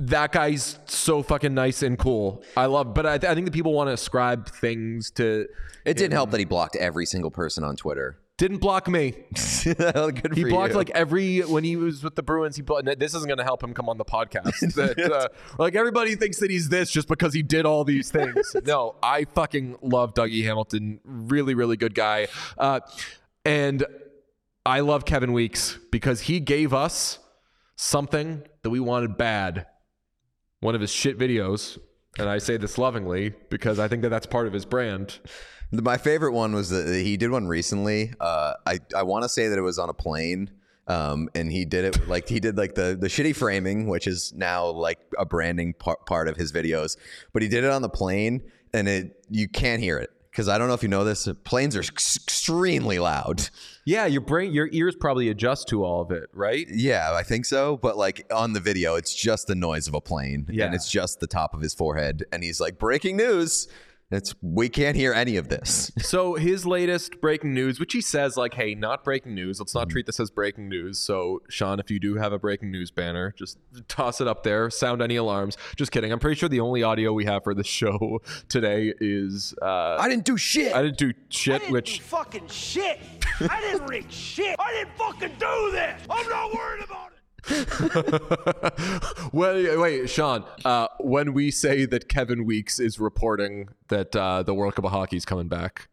That 0.00 0.30
guy's 0.30 0.78
so 0.86 1.24
fucking 1.24 1.54
nice 1.54 1.82
and 1.82 1.98
cool. 1.98 2.44
I 2.56 2.66
love, 2.66 2.94
but 2.94 3.04
I, 3.04 3.14
I 3.14 3.34
think 3.34 3.46
the 3.46 3.50
people 3.50 3.72
want 3.72 3.88
to 3.88 3.94
ascribe 3.94 4.48
things 4.48 5.10
to. 5.12 5.48
It 5.84 5.96
didn't 5.96 6.12
help 6.12 6.30
that 6.30 6.38
he 6.38 6.44
blocked 6.44 6.76
every 6.76 7.04
single 7.04 7.32
person 7.32 7.64
on 7.64 7.74
Twitter. 7.74 8.16
Didn't 8.36 8.58
block 8.58 8.86
me. 8.86 9.10
Good 9.64 10.32
He 10.36 10.44
blocked 10.44 10.70
you. 10.70 10.76
like 10.78 10.90
every 10.90 11.40
when 11.40 11.64
he 11.64 11.74
was 11.74 12.04
with 12.04 12.14
the 12.14 12.22
Bruins. 12.22 12.54
He 12.54 12.62
blocked, 12.62 12.84
this 13.00 13.12
isn't 13.12 13.26
going 13.26 13.38
to 13.38 13.44
help 13.44 13.60
him 13.60 13.74
come 13.74 13.88
on 13.88 13.98
the 13.98 14.04
podcast. 14.04 14.74
That, 14.76 15.12
uh, 15.12 15.28
like 15.58 15.74
everybody 15.74 16.14
thinks 16.14 16.38
that 16.38 16.48
he's 16.50 16.68
this 16.68 16.92
just 16.92 17.08
because 17.08 17.34
he 17.34 17.42
did 17.42 17.66
all 17.66 17.82
these 17.82 18.12
things. 18.12 18.54
no, 18.64 18.94
I 19.02 19.24
fucking 19.24 19.78
love 19.82 20.14
Dougie 20.14 20.44
Hamilton. 20.44 21.00
Really, 21.04 21.54
really 21.54 21.76
good 21.76 21.96
guy. 21.96 22.28
Uh, 22.56 22.78
and 23.44 23.84
I 24.64 24.80
love 24.80 25.04
Kevin 25.04 25.32
Weekes 25.32 25.76
because 25.90 26.20
he 26.20 26.38
gave 26.38 26.72
us 26.72 27.18
something 27.78 28.42
that 28.62 28.70
we 28.70 28.80
wanted 28.80 29.16
bad. 29.16 29.66
One 30.60 30.74
of 30.74 30.80
his 30.80 30.90
shit 30.90 31.16
videos, 31.16 31.78
and 32.18 32.28
I 32.28 32.38
say 32.38 32.56
this 32.56 32.76
lovingly 32.76 33.32
because 33.48 33.78
I 33.78 33.88
think 33.88 34.02
that 34.02 34.08
that's 34.08 34.26
part 34.26 34.46
of 34.46 34.52
his 34.52 34.66
brand. 34.66 35.20
My 35.70 35.96
favorite 35.96 36.32
one 36.32 36.52
was 36.54 36.70
that 36.70 36.88
he 36.88 37.16
did 37.16 37.30
one 37.30 37.46
recently. 37.46 38.12
Uh, 38.20 38.54
I 38.66 38.80
I 38.94 39.04
want 39.04 39.22
to 39.22 39.28
say 39.28 39.48
that 39.48 39.58
it 39.58 39.62
was 39.62 39.78
on 39.78 39.88
a 39.88 39.94
plane, 39.94 40.50
um, 40.88 41.28
and 41.34 41.52
he 41.52 41.64
did 41.64 41.84
it 41.84 42.08
like 42.08 42.28
he 42.28 42.40
did 42.40 42.58
like 42.58 42.74
the 42.74 42.96
the 43.00 43.06
shitty 43.06 43.36
framing, 43.36 43.86
which 43.86 44.08
is 44.08 44.32
now 44.34 44.66
like 44.66 44.98
a 45.16 45.24
branding 45.24 45.74
part 45.74 46.04
part 46.06 46.26
of 46.26 46.36
his 46.36 46.52
videos. 46.52 46.96
But 47.32 47.42
he 47.42 47.48
did 47.48 47.62
it 47.62 47.70
on 47.70 47.82
the 47.82 47.88
plane, 47.88 48.42
and 48.74 48.88
it 48.88 49.24
you 49.30 49.48
can't 49.48 49.80
hear 49.80 49.98
it 49.98 50.10
because 50.38 50.48
I 50.48 50.56
don't 50.56 50.68
know 50.68 50.74
if 50.74 50.84
you 50.84 50.88
know 50.88 51.02
this. 51.02 51.26
Uh, 51.26 51.34
planes 51.42 51.74
are 51.74 51.80
ex- 51.80 52.16
extremely 52.16 53.00
loud. 53.00 53.48
Yeah, 53.84 54.06
your 54.06 54.20
brain, 54.20 54.52
your 54.52 54.68
ears 54.70 54.94
probably 54.94 55.30
adjust 55.30 55.66
to 55.70 55.82
all 55.84 56.00
of 56.00 56.12
it, 56.12 56.30
right? 56.32 56.64
Yeah, 56.70 57.12
I 57.12 57.24
think 57.24 57.44
so. 57.44 57.76
But 57.76 57.96
like 57.96 58.24
on 58.32 58.52
the 58.52 58.60
video, 58.60 58.94
it's 58.94 59.12
just 59.12 59.48
the 59.48 59.56
noise 59.56 59.88
of 59.88 59.94
a 59.94 60.00
plane, 60.00 60.46
Yeah. 60.48 60.66
and 60.66 60.76
it's 60.76 60.88
just 60.88 61.18
the 61.18 61.26
top 61.26 61.54
of 61.54 61.60
his 61.60 61.74
forehead, 61.74 62.24
and 62.30 62.44
he's 62.44 62.60
like, 62.60 62.78
"Breaking 62.78 63.16
news." 63.16 63.66
It's 64.10 64.34
we 64.40 64.70
can't 64.70 64.96
hear 64.96 65.12
any 65.12 65.36
of 65.36 65.48
this. 65.48 65.92
So 66.08 66.36
his 66.36 66.64
latest 66.64 67.20
breaking 67.20 67.52
news, 67.52 67.78
which 67.78 67.92
he 67.92 68.00
says 68.00 68.36
like, 68.38 68.54
"Hey, 68.54 68.74
not 68.74 69.04
breaking 69.04 69.34
news. 69.34 69.60
Let's 69.60 69.72
Mm-hmm. 69.72 69.78
not 69.80 69.90
treat 69.90 70.06
this 70.06 70.18
as 70.18 70.30
breaking 70.30 70.68
news." 70.70 70.98
So 70.98 71.42
Sean, 71.50 71.78
if 71.80 71.90
you 71.90 72.00
do 72.00 72.14
have 72.14 72.32
a 72.32 72.38
breaking 72.38 72.70
news 72.70 72.90
banner, 72.90 73.34
just 73.36 73.58
toss 73.88 74.22
it 74.22 74.26
up 74.26 74.42
there. 74.42 74.70
Sound 74.70 75.02
any 75.02 75.16
alarms? 75.16 75.58
Just 75.76 75.92
kidding. 75.92 76.10
I'm 76.10 76.18
pretty 76.18 76.38
sure 76.38 76.48
the 76.48 76.60
only 76.60 76.82
audio 76.82 77.12
we 77.12 77.26
have 77.26 77.44
for 77.44 77.52
the 77.52 77.64
show 77.64 78.22
today 78.48 78.94
is 79.00 79.54
uh, 79.60 79.96
I 80.00 80.08
didn't 80.08 80.24
do 80.24 80.38
shit. 80.38 80.74
I 80.74 80.80
didn't 80.82 80.96
do 80.96 81.10
I 81.10 81.14
shit, 81.28 81.60
didn't 81.60 81.72
which 81.74 81.98
do 81.98 82.04
fucking 82.04 82.48
shit. 82.48 83.00
I 83.50 83.60
didn't 83.60 83.86
rig 83.86 84.10
shit. 84.10 84.56
I 84.58 84.72
didn't 84.72 84.96
fucking 84.96 85.32
do 85.38 85.70
this. 85.72 86.00
I'm 86.08 86.28
not 86.30 86.54
worried 86.54 86.82
about 86.84 87.12
it. 87.12 87.17
well, 89.32 89.80
wait, 89.80 90.08
Sean. 90.10 90.44
Uh, 90.64 90.88
when 91.00 91.32
we 91.32 91.50
say 91.50 91.84
that 91.86 92.08
Kevin 92.08 92.44
Weekes 92.44 92.78
is 92.78 92.98
reporting 92.98 93.68
that 93.88 94.14
uh, 94.14 94.42
the 94.42 94.54
World 94.54 94.74
Cup 94.74 94.84
of 94.84 94.92
Hockey 94.92 95.16
is 95.16 95.24
coming 95.24 95.48
back, 95.48 95.88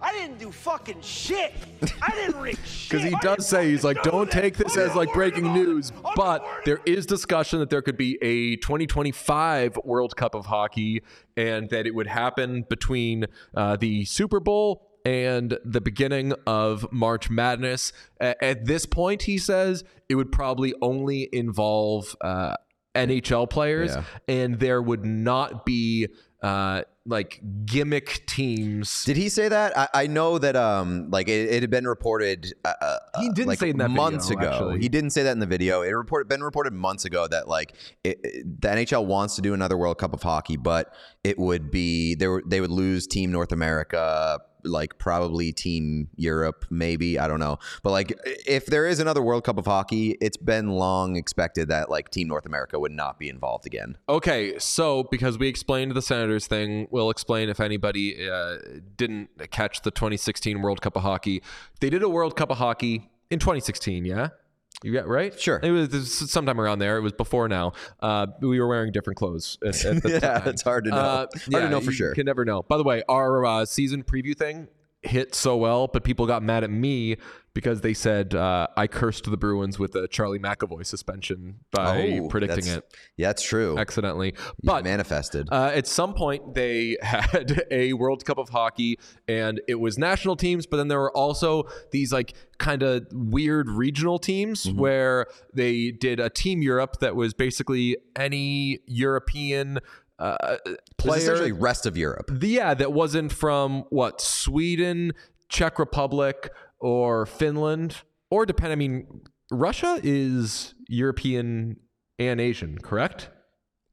I 0.00 0.12
didn't 0.12 0.38
do 0.38 0.52
fucking 0.52 1.00
shit. 1.00 1.52
I 2.00 2.10
didn't 2.12 2.40
rig 2.40 2.56
shit. 2.64 2.90
Because 2.90 3.04
he 3.04 3.16
does 3.20 3.48
say 3.48 3.70
he's 3.70 3.82
like, 3.82 4.02
do 4.02 4.10
don't 4.10 4.30
take 4.30 4.56
this 4.56 4.76
as 4.76 4.94
like 4.94 5.12
breaking 5.12 5.52
news. 5.52 5.92
But 6.14 6.46
there 6.64 6.80
is 6.86 7.04
discussion 7.04 7.58
that 7.58 7.70
there 7.70 7.82
could 7.82 7.96
be 7.96 8.16
a 8.22 8.56
2025 8.56 9.78
World 9.84 10.16
Cup 10.16 10.34
of 10.34 10.46
Hockey 10.46 11.02
and 11.36 11.68
that 11.70 11.86
it 11.86 11.94
would 11.94 12.06
happen 12.06 12.64
between 12.68 13.26
uh, 13.54 13.76
the 13.76 14.04
Super 14.04 14.38
Bowl 14.38 14.87
and 15.04 15.58
the 15.64 15.80
beginning 15.80 16.32
of 16.46 16.86
March 16.92 17.30
Madness. 17.30 17.92
At 18.20 18.64
this 18.66 18.86
point, 18.86 19.22
he 19.22 19.38
says 19.38 19.84
it 20.08 20.14
would 20.14 20.32
probably 20.32 20.74
only 20.82 21.28
involve 21.32 22.14
uh, 22.20 22.54
NHL 22.94 23.48
players, 23.48 23.94
Yeah. 23.94 24.02
and 24.28 24.58
there 24.58 24.82
would 24.82 25.04
not 25.04 25.64
be 25.64 26.08
uh, 26.42 26.82
like 27.04 27.40
gimmick 27.64 28.24
teams. 28.26 29.02
Did 29.04 29.16
he 29.16 29.28
say 29.28 29.48
that? 29.48 29.76
I, 29.76 29.88
I 29.94 30.06
know 30.06 30.38
that 30.38 30.54
um 30.54 31.10
like 31.10 31.28
it, 31.28 31.48
it 31.50 31.62
had 31.62 31.70
been 31.70 31.86
reported. 31.86 32.52
Uh, 32.64 32.72
uh, 32.80 32.98
He 33.20 33.28
didn't 33.30 33.48
like 33.48 33.58
say 33.58 33.72
that 33.72 33.78
video, 33.88 33.88
months 34.02 34.30
ago. 34.30 34.48
actually. 34.48 34.80
He 34.80 34.88
didn't 34.88 35.10
say 35.10 35.24
that 35.24 35.32
in 35.32 35.40
the 35.40 35.46
video. 35.46 35.82
It 35.82 35.90
reported 35.90 36.28
been 36.28 36.42
reported 36.44 36.74
months 36.74 37.04
ago 37.04 37.26
that 37.26 37.48
like 37.48 37.72
it, 38.04 38.20
it- 38.22 38.60
the 38.60 38.68
NHL 38.68 39.04
wants 39.06 39.34
to 39.36 39.42
do 39.42 39.52
another 39.54 39.76
World 39.76 39.98
Cup 39.98 40.12
of 40.12 40.22
hockey, 40.22 40.56
but 40.56 40.92
it 41.24 41.38
would 41.38 41.70
be 41.72 42.14
they 42.14 42.28
were 42.28 42.42
they 42.46 42.60
would 42.60 42.70
lose 42.70 43.06
Team 43.08 43.32
North 43.32 43.50
America, 43.52 44.38
like 44.64 44.98
probably 44.98 45.52
Team 45.52 46.08
Europe, 46.16 46.66
maybe 46.70 47.18
I 47.18 47.28
don't 47.28 47.40
know. 47.40 47.58
But 47.82 47.90
like 47.90 48.18
if 48.24 48.66
there 48.66 48.86
is 48.86 49.00
another 49.00 49.22
World 49.22 49.44
Cup 49.44 49.58
of 49.58 49.66
hockey, 49.66 50.16
it's 50.20 50.36
been 50.36 50.70
long 50.70 51.16
expected 51.16 51.68
that 51.68 51.90
like 51.90 52.10
Team 52.10 52.28
North 52.28 52.46
America 52.46 52.78
would 52.78 52.92
not 52.92 53.18
be 53.18 53.28
involved 53.28 53.66
again. 53.66 53.96
Okay, 54.08 54.58
so 54.58 55.04
because 55.04 55.38
we 55.38 55.48
explained 55.48 55.92
the 55.92 56.02
Senators 56.02 56.46
thing, 56.46 56.88
we'll 56.90 57.10
explain 57.10 57.48
if 57.48 57.60
anybody 57.60 58.28
uh, 58.28 58.56
didn't 58.96 59.30
catch 59.50 59.82
the 59.82 59.90
2016 59.90 60.60
World 60.60 60.80
Cup 60.80 60.96
of 60.96 61.02
Hockey. 61.02 61.42
They 61.80 61.90
did 61.90 62.02
a 62.02 62.08
World 62.08 62.36
Cup 62.36 62.50
of 62.50 62.58
Hockey 62.58 63.10
in 63.30 63.38
2016, 63.38 64.04
yeah? 64.04 64.28
You 64.84 64.92
got 64.92 65.08
right? 65.08 65.38
Sure. 65.38 65.58
It 65.62 65.72
was, 65.72 65.92
it 65.92 65.96
was 65.96 66.30
sometime 66.30 66.60
around 66.60 66.78
there. 66.78 66.98
It 66.98 67.00
was 67.00 67.12
before 67.12 67.48
now. 67.48 67.72
Uh, 68.00 68.28
we 68.40 68.60
were 68.60 68.68
wearing 68.68 68.92
different 68.92 69.16
clothes 69.16 69.58
at, 69.66 69.84
at 69.84 70.02
the 70.02 70.10
Yeah, 70.22 70.38
time. 70.38 70.48
it's 70.48 70.62
hard 70.62 70.84
to 70.84 70.90
know. 70.90 70.96
Hard 70.96 71.30
to 71.50 71.68
know 71.68 71.80
for 71.80 71.86
you 71.86 71.96
sure. 71.96 72.14
Can 72.14 72.26
never 72.26 72.44
know. 72.44 72.62
By 72.62 72.76
the 72.76 72.84
way, 72.84 73.02
our 73.08 73.44
uh, 73.44 73.64
season 73.66 74.04
preview 74.04 74.36
thing 74.36 74.68
hit 75.02 75.34
so 75.34 75.56
well, 75.56 75.86
but 75.86 76.02
people 76.04 76.26
got 76.26 76.42
mad 76.42 76.64
at 76.64 76.70
me 76.70 77.16
because 77.54 77.80
they 77.80 77.94
said 77.94 78.34
uh, 78.34 78.68
I 78.76 78.86
cursed 78.86 79.28
the 79.28 79.36
Bruins 79.36 79.78
with 79.78 79.94
a 79.96 80.06
Charlie 80.06 80.38
McAvoy 80.38 80.86
suspension 80.86 81.56
by 81.72 82.18
Oh, 82.20 82.28
predicting 82.28 82.66
it 82.68 82.84
Yeah, 83.16 83.28
that's 83.28 83.42
true. 83.42 83.76
accidentally. 83.78 84.28
You 84.36 84.52
But 84.64 84.84
manifested. 84.84 85.48
uh, 85.50 85.72
at 85.74 85.86
some 85.88 86.14
point, 86.14 86.54
they 86.54 86.96
had 87.02 87.64
a 87.70 87.94
World 87.94 88.24
Cup 88.24 88.38
of 88.38 88.50
Hockey, 88.50 88.98
and 89.26 89.60
it 89.66 89.76
was 89.76 89.98
national 89.98 90.36
teams, 90.36 90.66
but 90.66 90.76
then 90.76 90.86
there 90.88 91.00
were 91.00 91.16
also 91.16 91.64
these 91.90 92.12
like 92.12 92.34
kind 92.58 92.82
of 92.82 93.06
weird 93.12 93.68
regional 93.68 94.18
teams 94.18 94.64
Mm-hmm. 94.64 94.78
where 94.78 95.26
they 95.54 95.90
did 95.90 96.20
a 96.20 96.30
Team 96.30 96.62
Europe 96.62 96.98
that 97.00 97.16
was 97.16 97.34
basically 97.34 97.96
any 98.14 98.80
European 98.86 99.78
uh, 100.18 100.56
It 100.66 100.80
player. 100.98 101.18
essentially 101.18 101.52
rest 101.52 101.86
of 101.86 101.96
Europe. 101.96 102.30
The- 102.32 102.48
yeah, 102.48 102.74
that 102.74 102.92
wasn't 102.92 103.32
from 103.32 103.84
what 103.90 104.20
Sweden, 104.20 105.12
Czech 105.48 105.78
Republic, 105.78 106.50
or 106.80 107.26
Finland, 107.26 108.02
or 108.30 108.44
depend. 108.46 108.72
I 108.72 108.76
mean, 108.76 109.06
Russia 109.50 109.98
is 110.02 110.74
European 110.88 111.76
and 112.18 112.40
Asian, 112.40 112.78
correct? 112.78 113.30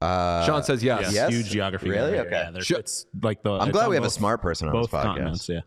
Uh, 0.02 0.44
Sean 0.44 0.62
says 0.62 0.84
yes. 0.84 1.02
Yes, 1.04 1.14
Yes? 1.14 1.30
huge 1.32 1.46
geography. 1.50 1.88
Really? 1.88 2.10
there. 2.12 2.26
Okay. 2.26 2.30
Yeah, 2.32 2.50
there's- 2.50 2.66
Sure. 2.66 2.78
it's 2.78 3.06
like 3.22 3.42
the. 3.42 3.52
I'm 3.52 3.70
glad 3.70 3.88
we 3.88 3.96
have 3.96 4.04
a 4.04 4.10
smart 4.10 4.42
person 4.42 4.68
on 4.68 4.72
both 4.74 4.90
this 4.90 5.00
podcast. 5.00 5.02
continents. 5.04 5.48
Yeah. 5.48 5.60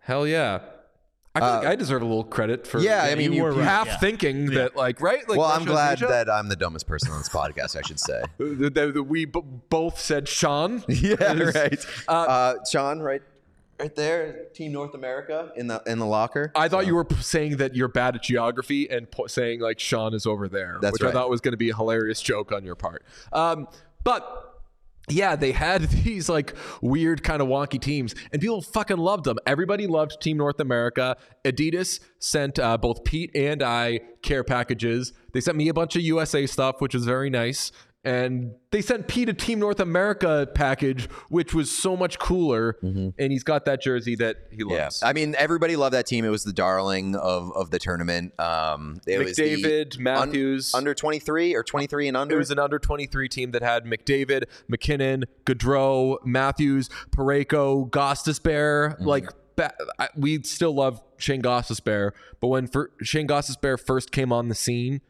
Hell 0.00 0.26
yeah. 0.26 0.60
I 1.42 1.46
feel 1.50 1.58
like 1.60 1.66
I 1.68 1.74
deserve 1.76 2.02
a 2.02 2.04
little 2.04 2.24
credit 2.24 2.66
for 2.66 2.78
Uh, 2.78 2.82
Yeah, 2.82 3.02
I 3.04 3.14
mean, 3.14 3.32
you 3.32 3.38
you, 3.38 3.42
were 3.44 3.52
you- 3.52 3.58
right. 3.58 3.64
half 3.64 3.86
Yeah. 3.86 3.98
thinking 3.98 4.46
that, 4.52 4.76
like, 4.76 5.00
right? 5.00 5.28
Like 5.28 5.38
well, 5.38 5.48
I'm 5.48 5.64
glad 5.64 5.98
Asia? 5.98 6.06
that 6.06 6.30
I'm 6.30 6.48
the 6.48 6.56
dumbest 6.56 6.86
person 6.86 7.12
on 7.12 7.18
this 7.18 7.28
podcast. 7.28 7.76
I 7.76 7.82
should 7.86 8.00
say. 8.00 8.22
that, 8.38 8.74
that 8.94 9.02
we 9.04 9.24
b- 9.24 9.40
both 9.68 9.98
said 10.00 10.28
Sean. 10.28 10.82
yeah, 10.88 11.14
Is- 11.34 11.54
right. 11.54 11.86
Uh, 12.08 12.54
Sean, 12.70 13.00
right, 13.00 13.22
right 13.80 13.94
there, 13.94 14.44
Team 14.54 14.72
North 14.72 14.94
America 14.94 15.52
in 15.56 15.66
the 15.68 15.82
in 15.86 15.98
the 15.98 16.06
locker. 16.06 16.50
I 16.54 16.68
thought 16.68 16.86
you 16.86 16.94
were 16.94 17.06
saying 17.20 17.58
that 17.58 17.74
you're 17.76 17.88
bad 17.88 18.16
at 18.16 18.22
geography 18.22 18.88
and 18.90 19.10
po- 19.10 19.26
saying 19.26 19.60
like 19.60 19.78
Sean 19.78 20.14
is 20.14 20.26
over 20.26 20.48
there, 20.48 20.78
That's 20.80 20.92
which 20.92 21.02
right. 21.02 21.10
I 21.10 21.12
thought 21.12 21.30
was 21.30 21.40
going 21.40 21.52
to 21.52 21.56
be 21.58 21.70
a 21.70 21.76
hilarious 21.76 22.20
joke 22.20 22.52
on 22.52 22.64
your 22.64 22.74
part. 22.74 23.04
Um, 23.32 23.68
but 24.04 24.47
yeah, 25.12 25.36
they 25.36 25.52
had 25.52 25.82
these 26.04 26.28
like 26.28 26.54
weird 26.80 27.22
kind 27.22 27.42
of 27.42 27.48
wonky 27.48 27.80
teams, 27.80 28.14
and 28.32 28.40
people 28.40 28.62
fucking 28.62 28.98
loved 28.98 29.24
them. 29.24 29.38
Everybody 29.46 29.86
loved 29.86 30.20
Team 30.20 30.36
North 30.36 30.60
America. 30.60 31.16
Adidas 31.44 32.00
sent 32.18 32.58
uh, 32.58 32.76
both 32.76 33.04
Pete 33.04 33.30
and 33.34 33.62
I 33.62 34.00
care 34.22 34.44
packages. 34.44 35.12
They 35.32 35.40
sent 35.40 35.56
me 35.56 35.68
a 35.68 35.74
bunch 35.74 35.96
of 35.96 36.02
USA 36.02 36.46
stuff, 36.46 36.80
which 36.80 36.94
was 36.94 37.04
very 37.04 37.30
nice. 37.30 37.70
And 38.04 38.52
they 38.70 38.80
sent 38.80 39.08
Pete 39.08 39.28
a 39.28 39.34
Team 39.34 39.58
North 39.58 39.80
America 39.80 40.48
package, 40.54 41.06
which 41.28 41.52
was 41.52 41.70
so 41.76 41.96
much 41.96 42.18
cooler. 42.18 42.76
And 42.80 43.14
he's 43.32 43.42
got 43.42 43.64
that 43.64 43.82
jersey 43.82 44.14
that 44.16 44.36
he 44.50 44.62
Yeah, 44.66 44.84
loves. 44.84 45.02
I 45.02 45.12
mean, 45.12 45.34
everybody 45.36 45.76
loved 45.76 45.94
that 45.94 46.06
team. 46.06 46.24
It 46.24 46.28
was 46.30 46.44
the 46.44 46.52
darling 46.52 47.16
of, 47.16 47.50
of 47.54 47.70
the 47.70 47.78
tournament. 47.78 48.38
Um, 48.40 49.00
it 49.06 49.18
was 49.18 49.36
McDavid, 49.36 49.96
un- 49.96 50.02
Matthews. 50.02 50.74
under 50.74 50.94
23 50.94 51.54
or 51.54 51.62
23 51.62 52.08
and 52.08 52.16
under. 52.16 52.36
It 52.36 52.38
was 52.38 52.50
an 52.50 52.58
under 52.60 52.78
23 52.78 53.28
team 53.28 53.50
that 53.50 53.62
had 53.62 53.84
McDavid, 53.84 54.44
MacKinnon, 54.68 55.24
Gaudreau, 55.44 56.16
Matthews, 56.24 56.88
Parayko, 57.10 57.90
Gostisbehere. 57.90 58.94
Mm-hmm. 58.94 59.04
Like, 59.04 59.28
we 60.16 60.40
still 60.44 60.72
love 60.72 61.02
Shane 61.16 61.42
Gostisbehere, 61.42 62.12
but 62.40 62.46
when 62.46 62.68
fir- 62.68 62.92
Shane 63.02 63.26
Gostisbehere 63.26 63.78
first 63.78 64.12
came 64.12 64.32
on 64.32 64.48
the 64.48 64.54
scene, 64.54 65.00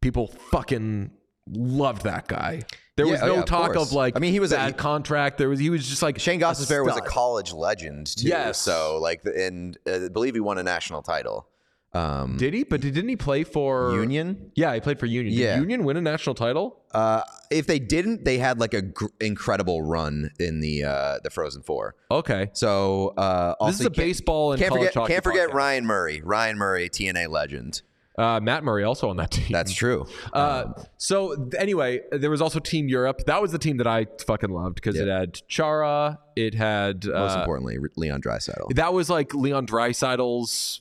people 0.00 0.26
fucking 0.26 1.12
loved 1.50 2.02
that 2.04 2.26
guy. 2.28 2.62
There 2.96 3.06
was 3.06 3.20
Yeah, 3.20 3.24
oh 3.24 3.28
no 3.28 3.34
yeah, 3.36 3.42
talk 3.44 3.72
course. 3.72 3.88
of 3.88 3.92
like 3.94 4.16
I 4.16 4.20
mean, 4.20 4.32
he 4.32 4.40
was 4.40 4.52
a- 4.52 4.56
bad 4.56 4.72
he- 4.72 4.78
contract. 4.78 5.38
There 5.38 5.48
was 5.48 5.58
he 5.58 5.70
was 5.70 5.88
just 5.88 6.02
like 6.02 6.18
Shane 6.20 6.40
Gostisbehere 6.40 6.84
was 6.84 6.96
a 6.96 7.00
college 7.00 7.52
legend 7.52 8.06
too. 8.18 8.28
Yes. 8.28 8.58
So 8.58 8.98
like, 9.00 9.22
and 9.24 9.78
uh, 9.86 10.04
I 10.04 10.08
believe 10.08 10.34
he 10.34 10.40
won 10.40 10.58
a 10.58 10.62
national 10.62 11.02
title. 11.02 11.48
Um, 11.94 12.38
Did 12.38 12.54
he? 12.54 12.64
But 12.64 12.80
didn't 12.80 13.06
he 13.08 13.16
play 13.16 13.44
for 13.44 13.92
Union? 13.92 14.50
Yeah, 14.54 14.72
he 14.72 14.80
played 14.80 14.98
for 14.98 15.04
Union. 15.04 15.34
Yeah. 15.34 15.54
Did 15.56 15.60
Union 15.60 15.84
win 15.84 15.98
a 15.98 16.00
national 16.00 16.34
title? 16.34 16.80
Uh, 16.92 17.20
if 17.50 17.66
they 17.66 17.78
didn't, 17.78 18.24
they 18.24 18.38
had 18.38 18.58
like 18.58 18.72
a 18.72 18.80
gr- 18.80 19.06
incredible 19.20 19.82
run 19.82 20.30
in 20.38 20.60
the 20.60 20.84
uh, 20.84 21.18
the 21.22 21.28
Frozen 21.28 21.62
Four. 21.64 21.94
Okay. 22.10 22.48
So 22.54 23.08
uh, 23.18 23.66
This 23.66 23.80
is 23.80 23.86
a 23.86 23.90
baseball 23.90 24.52
and 24.52 24.58
can't 24.60 24.70
college 24.72 24.92
forget 24.94 25.08
can't 25.08 25.24
forget 25.24 25.50
podcast. 25.50 25.54
Ryan 25.54 25.86
Murray. 25.86 26.22
Ryan 26.24 26.56
Murray, 26.56 26.88
TNA 26.88 27.28
legend. 27.28 27.82
Uh, 28.22 28.40
Matt 28.40 28.62
Murray 28.62 28.84
also 28.84 29.08
on 29.10 29.16
that 29.16 29.30
team. 29.36 29.46
That's 29.50 29.72
true. 29.72 30.06
Uh, 30.32 30.72
so 30.96 31.34
th- 31.34 31.54
anyway, 31.60 32.00
there 32.12 32.30
was 32.30 32.40
also 32.40 32.60
Team 32.60 32.88
Europe. 32.88 33.22
That 33.26 33.42
was 33.42 33.52
the 33.52 33.58
team 33.58 33.78
that 33.78 33.86
I 33.86 34.06
fucking 34.26 34.50
loved 34.50 34.76
because 34.76 34.96
it 34.96 35.08
had 35.08 35.40
Chara. 35.48 36.20
It 36.36 36.54
had 36.54 37.04
Most 37.06 37.36
uh, 37.36 37.40
importantly, 37.40 37.78
Leon 37.96 38.22
Draisaitl. 38.22 38.74
that 38.76 38.92
was 38.94 39.10
like 39.10 39.34
Leon 39.34 39.66
Draisaitl's 39.66 40.80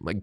like 0.00 0.18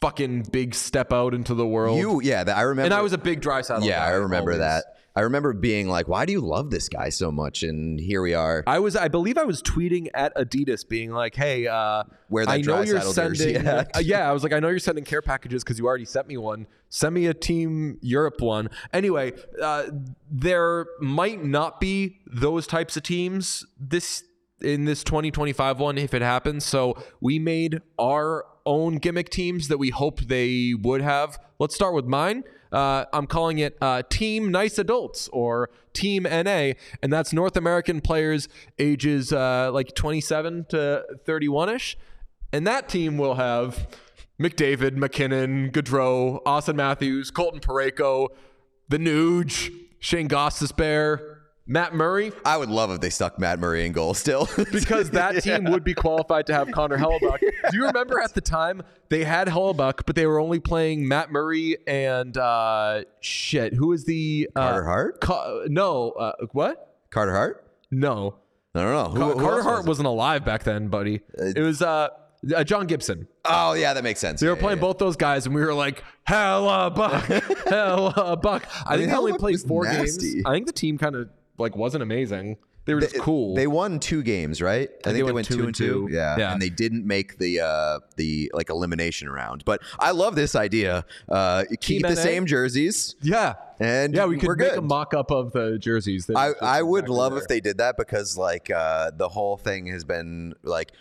fucking 0.00 0.42
big 0.52 0.74
step 0.74 1.12
out 1.12 1.34
into 1.34 1.54
the 1.54 1.66
world. 1.66 1.98
You, 1.98 2.20
yeah, 2.22 2.44
that, 2.44 2.56
I 2.56 2.62
remember. 2.62 2.84
and 2.84 2.94
I 2.94 3.00
was 3.00 3.12
a 3.12 3.18
big 3.18 3.40
Draisaitl. 3.40 3.84
yeah, 3.84 4.04
I 4.04 4.10
remember 4.10 4.52
always. 4.52 4.58
that. 4.60 4.84
I 5.16 5.20
remember 5.20 5.52
being 5.52 5.88
like, 5.88 6.08
"Why 6.08 6.24
do 6.26 6.32
you 6.32 6.40
love 6.40 6.70
this 6.70 6.88
guy 6.88 7.08
so 7.08 7.30
much?" 7.30 7.62
And 7.62 8.00
here 8.00 8.20
we 8.20 8.34
are. 8.34 8.64
I 8.66 8.80
was, 8.80 8.96
I 8.96 9.06
believe, 9.06 9.38
I 9.38 9.44
was 9.44 9.62
tweeting 9.62 10.08
at 10.12 10.34
Adidas, 10.34 10.86
being 10.88 11.12
like, 11.12 11.36
"Hey, 11.36 11.68
uh, 11.68 12.02
that 12.30 12.48
I 12.48 12.60
know 12.60 12.82
you're 12.82 13.00
sending, 13.00 13.56
at." 13.66 13.96
uh, 13.96 14.00
yeah, 14.00 14.28
I 14.28 14.32
was 14.32 14.42
like, 14.42 14.52
I 14.52 14.58
know 14.58 14.68
you're 14.68 14.80
sending 14.80 15.04
care 15.04 15.22
packages 15.22 15.62
because 15.62 15.78
you 15.78 15.86
already 15.86 16.04
sent 16.04 16.26
me 16.26 16.36
one. 16.36 16.66
Send 16.88 17.14
me 17.14 17.26
a 17.26 17.34
Team 17.34 17.98
Europe 18.02 18.40
one. 18.40 18.70
Anyway, 18.92 19.32
uh, 19.62 19.84
there 20.30 20.86
might 21.00 21.44
not 21.44 21.80
be 21.80 22.18
those 22.26 22.66
types 22.66 22.96
of 22.96 23.04
teams 23.04 23.64
this 23.78 24.24
in 24.60 24.84
this 24.84 25.04
2025 25.04 25.78
one 25.78 25.98
if 25.98 26.14
it 26.14 26.22
happens. 26.22 26.64
So 26.64 26.96
we 27.20 27.38
made 27.38 27.80
our 27.98 28.46
own 28.66 28.96
gimmick 28.96 29.28
teams 29.28 29.68
that 29.68 29.78
we 29.78 29.90
hope 29.90 30.20
they 30.22 30.74
would 30.74 31.02
have. 31.02 31.38
Let's 31.58 31.74
start 31.74 31.94
with 31.94 32.06
mine. 32.06 32.44
Uh, 32.74 33.04
I'm 33.12 33.28
calling 33.28 33.58
it 33.58 33.78
uh, 33.80 34.02
Team 34.10 34.50
Nice 34.50 34.78
Adults 34.78 35.28
or 35.32 35.70
Team 35.92 36.24
NA, 36.24 36.72
and 37.02 37.12
that's 37.12 37.32
North 37.32 37.56
American 37.56 38.00
players 38.00 38.48
ages 38.80 39.32
uh, 39.32 39.70
like 39.72 39.94
27 39.94 40.66
to 40.70 41.04
31 41.24 41.68
ish. 41.68 41.96
And 42.52 42.66
that 42.66 42.88
team 42.88 43.16
will 43.16 43.34
have 43.34 43.86
McDavid, 44.40 44.96
MacKinnon, 44.96 45.70
Gaudreau, 45.70 46.40
Austin 46.44 46.76
Matthews, 46.76 47.30
Colton 47.30 47.60
Parayko, 47.60 48.28
the 48.88 48.98
Nuge, 48.98 49.70
Shane 50.00 50.28
Gostisbehere, 50.28 51.33
Matt 51.66 51.94
Murray, 51.94 52.30
I 52.44 52.58
would 52.58 52.68
love 52.68 52.90
if 52.90 53.00
they 53.00 53.08
stuck 53.08 53.38
Matt 53.38 53.58
Murray 53.58 53.86
in 53.86 53.92
goal 53.92 54.12
still. 54.12 54.48
because 54.72 55.10
that 55.10 55.42
team 55.42 55.64
would 55.64 55.82
be 55.82 55.94
qualified 55.94 56.46
to 56.48 56.54
have 56.54 56.70
Connor 56.72 56.98
Hellebuyck. 56.98 57.40
Do 57.40 57.76
you 57.76 57.86
remember 57.86 58.20
at 58.20 58.34
the 58.34 58.42
time 58.42 58.82
they 59.08 59.24
had 59.24 59.48
Hellebuyck, 59.48 60.04
but 60.04 60.14
they 60.14 60.26
were 60.26 60.38
only 60.38 60.60
playing 60.60 61.08
Matt 61.08 61.32
Murray 61.32 61.78
and 61.86 62.36
uh, 62.36 63.04
shit. 63.20 63.72
Who 63.72 63.92
is 63.92 64.04
the 64.04 64.50
uh, 64.54 64.60
Carter 64.60 64.84
Hart? 64.84 65.20
Ca- 65.22 65.60
no, 65.68 66.10
uh, 66.10 66.32
what? 66.52 66.98
Carter 67.10 67.32
Hart? 67.32 67.66
No, 67.90 68.36
I 68.74 68.80
don't 68.80 68.92
know. 68.92 69.08
Who, 69.08 69.32
Ca- 69.32 69.38
who 69.38 69.46
Carter 69.46 69.62
Hart 69.62 69.78
was 69.78 69.86
wasn't 69.86 70.08
alive 70.08 70.44
back 70.44 70.64
then, 70.64 70.88
buddy. 70.88 71.22
it 71.32 71.62
was 71.62 71.80
uh, 71.80 72.08
uh, 72.54 72.64
John 72.64 72.86
Gibson. 72.86 73.26
Oh 73.46 73.72
yeah, 73.72 73.94
that 73.94 74.04
makes 74.04 74.20
sense. 74.20 74.40
They 74.40 74.48
were 74.48 74.56
playing 74.56 74.78
yeah, 74.78 74.82
both 74.82 74.98
those 74.98 75.16
guys, 75.16 75.46
and 75.46 75.54
we 75.54 75.62
were 75.62 75.74
like, 75.74 76.04
"Hella 76.24 76.90
buck, 76.90 77.24
hella 77.66 78.36
buck." 78.36 78.66
I, 78.84 78.96
mean, 78.96 79.00
think 79.00 79.12
they 79.12 79.16
only 79.16 79.38
played 79.38 79.60
four 79.60 79.84
nasty. 79.84 80.34
games. 80.34 80.46
I 80.46 80.52
think 80.52 80.66
the 80.66 80.72
team 80.72 80.98
kind 80.98 81.16
of 81.16 81.30
like 81.58 81.76
wasn't 81.76 82.02
amazing. 82.02 82.56
They 82.86 82.92
were 82.92 83.00
just 83.00 83.18
cool. 83.18 83.54
They 83.54 83.66
won 83.66 83.98
two 83.98 84.22
games, 84.22 84.60
right? 84.60 84.90
I 85.06 85.12
think 85.12 85.24
they 85.26 85.32
went 85.32 85.46
two, 85.46 85.64
and 85.64 85.74
two. 85.74 86.06
Yeah. 86.10 86.36
Yeah. 86.36 86.52
and 86.52 86.60
they 86.60 86.68
didn't 86.68 87.06
make 87.06 87.38
the 87.38 87.60
uh, 87.60 88.00
the 88.16 88.50
like 88.52 88.68
elimination 88.68 89.30
round. 89.30 89.64
But 89.64 89.80
I 89.98 90.10
love 90.10 90.34
this 90.34 90.54
idea. 90.54 91.06
Uh, 91.26 91.64
keep 91.80 92.02
the 92.02 92.10
NA? 92.10 92.14
same 92.14 92.44
jerseys, 92.44 93.16
yeah. 93.22 93.54
and 93.80 94.14
Yeah, 94.14 94.26
we 94.26 94.36
could 94.36 94.48
we're 94.48 94.56
make 94.56 94.70
good. 94.70 94.78
a 94.80 94.82
mock-up 94.82 95.30
of 95.30 95.52
the 95.52 95.78
jerseys. 95.78 96.28
I, 96.36 96.52
I 96.60 96.82
would 96.82 97.08
love 97.08 97.32
there. 97.32 97.40
if 97.42 97.48
they 97.48 97.60
did 97.60 97.78
that 97.78 97.96
because 97.96 98.36
like 98.36 98.70
uh, 98.70 99.12
the 99.16 99.30
whole 99.30 99.56
thing 99.56 99.86
has 99.86 100.04
been 100.04 100.52
like 100.62 100.92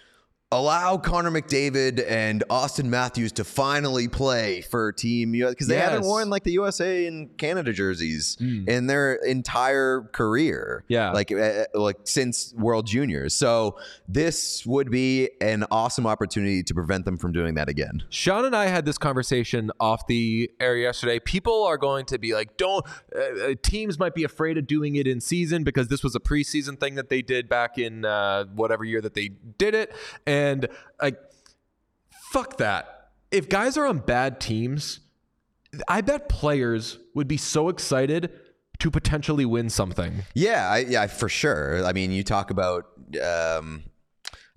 allow 0.53 0.97
Connor 0.97 1.31
McDavid 1.31 2.03
and 2.07 2.43
Austin 2.49 2.89
Matthews 2.89 3.31
to 3.33 3.43
finally 3.43 4.07
play 4.07 4.61
for 4.61 4.91
Team 4.91 5.33
US 5.35 5.51
because 5.51 5.67
they 5.67 5.77
haven't 5.77 6.03
worn 6.03 6.29
like 6.29 6.43
the 6.43 6.53
USA 6.53 7.07
and 7.07 7.35
Canada 7.37 7.73
jerseys 7.73 8.37
in 8.39 8.87
their 8.87 9.15
entire 9.15 10.09
career. 10.13 10.83
Yeah. 10.87 11.11
like 11.11 11.31
uh, 11.31 11.65
like 11.73 11.97
since 12.03 12.53
World 12.53 12.85
Juniors. 12.87 13.33
So 13.35 13.77
this 14.07 14.65
would 14.65 14.91
be 14.91 15.29
an 15.41 15.65
awesome 15.71 16.05
opportunity 16.05 16.63
to 16.63 16.73
prevent 16.73 17.05
them 17.05 17.17
from 17.17 17.31
doing 17.31 17.55
that 17.55 17.69
again. 17.69 18.03
Sean 18.09 18.45
and 18.45 18.55
I 18.55 18.67
had 18.67 18.85
this 18.85 18.97
conversation 18.97 19.71
off 19.79 20.05
the 20.07 20.51
air 20.59 20.77
yesterday. 20.77 21.19
People 21.19 21.63
are 21.63 21.77
going 21.77 22.05
to 22.05 22.17
be 22.17 22.33
like, 22.33 22.57
don't, 22.57 22.85
uh, 23.15 23.55
teams 23.63 23.97
might 23.97 24.13
be 24.13 24.23
afraid 24.23 24.57
of 24.57 24.67
doing 24.67 24.95
it 24.95 25.07
in 25.07 25.19
season 25.19 25.63
because 25.63 25.87
this 25.87 26.03
was 26.03 26.15
a 26.15 26.19
preseason 26.19 26.79
thing 26.79 26.95
that 26.95 27.09
they 27.09 27.21
did 27.21 27.49
back 27.49 27.77
in 27.77 28.05
uh, 28.05 28.45
whatever 28.55 28.83
year 28.83 29.01
that 29.01 29.13
they 29.13 29.29
did 29.57 29.73
it. 29.73 29.93
And 30.25 30.42
like, 31.01 31.17
fuck 32.31 32.57
that. 32.57 33.09
If 33.31 33.49
guys 33.49 33.77
are 33.77 33.85
on 33.85 33.99
bad 33.99 34.39
teams, 34.39 34.99
I 35.87 36.01
bet 36.01 36.29
players 36.29 36.99
would 37.15 37.27
be 37.27 37.37
so 37.37 37.69
excited 37.69 38.31
to 38.79 38.91
potentially 38.91 39.45
win 39.45 39.69
something. 39.69 40.23
Yeah, 40.33 40.69
I, 40.69 40.79
yeah, 40.79 41.07
for 41.07 41.29
sure. 41.29 41.85
I 41.85 41.93
mean, 41.93 42.11
you 42.11 42.23
talk 42.23 42.51
about, 42.51 42.85
um, 43.23 43.83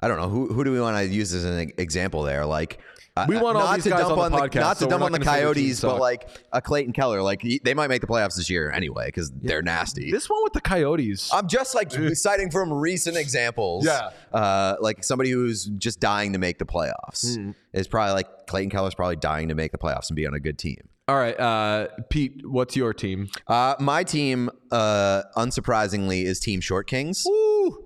I 0.00 0.08
don't 0.08 0.18
know 0.18 0.28
who 0.28 0.48
who 0.48 0.64
do 0.64 0.72
we 0.72 0.80
want 0.80 0.96
to 0.98 1.06
use 1.06 1.32
as 1.32 1.44
an 1.44 1.72
example 1.78 2.22
there? 2.22 2.44
Like, 2.44 2.80
We 3.28 3.38
want 3.38 3.56
all 3.56 3.74
these 3.74 3.84
to 3.84 3.90
guys 3.90 4.00
dump 4.00 4.18
on 4.18 4.30
the 4.32 4.36
the 4.38 4.48
podcast, 4.48 4.60
not 4.60 4.76
to 4.78 4.84
so 4.84 4.90
dump 4.90 5.00
not 5.00 5.06
on 5.06 5.12
the 5.12 5.18
gonna 5.18 5.30
say 5.30 5.44
their 5.44 5.54
team 5.54 5.62
Coyotes, 5.64 5.80
but 5.80 6.00
like 6.00 6.28
a 6.52 6.60
Clayton 6.60 6.92
Keller, 6.92 7.22
like 7.22 7.40
he- 7.42 7.60
they 7.64 7.72
might 7.74 7.88
make 7.88 8.00
the 8.02 8.06
playoffs 8.06 8.36
this 8.36 8.50
year 8.50 8.70
anyway 8.70 9.06
because 9.06 9.30
they're 9.30 9.62
nasty. 9.62 10.10
This 10.10 10.28
one 10.28 10.42
with 10.44 10.52
the 10.52 10.60
Coyotes. 10.60 11.32
I'm 11.32 11.48
just 11.48 11.74
like 11.74 11.90
citing 12.14 12.50
from 12.50 12.72
recent 12.72 13.16
examples. 13.16 13.86
Yeah. 13.86 14.10
Uh, 14.32 14.76
like 14.80 15.02
somebody 15.04 15.30
who's 15.30 15.64
just 15.64 15.98
dying 16.00 16.32
to 16.34 16.38
make 16.38 16.58
the 16.58 16.66
playoffs 16.66 17.36
Hmm. 17.36 17.52
is 17.72 17.88
probably 17.88 18.12
like 18.14 18.46
Clayton 18.46 18.70
Keller's 18.70 18.94
probably 18.94 19.16
dying 19.16 19.48
to 19.48 19.54
make 19.54 19.72
the 19.72 19.78
playoffs 19.78 20.08
and 20.10 20.16
be 20.16 20.26
on 20.26 20.34
a 20.34 20.40
good 20.40 20.58
team. 20.58 20.88
All 21.08 21.14
right, 21.16 21.38
uh, 21.38 21.86
Pete, 22.10 22.40
what's 22.44 22.74
your 22.74 22.92
team? 22.92 23.28
Uh, 23.46 23.76
my 23.78 24.02
team, 24.02 24.50
uh, 24.72 25.22
unsurprisingly, 25.36 26.24
is 26.24 26.40
Team 26.40 26.60
Short 26.60 26.88
Kings. 26.88 27.24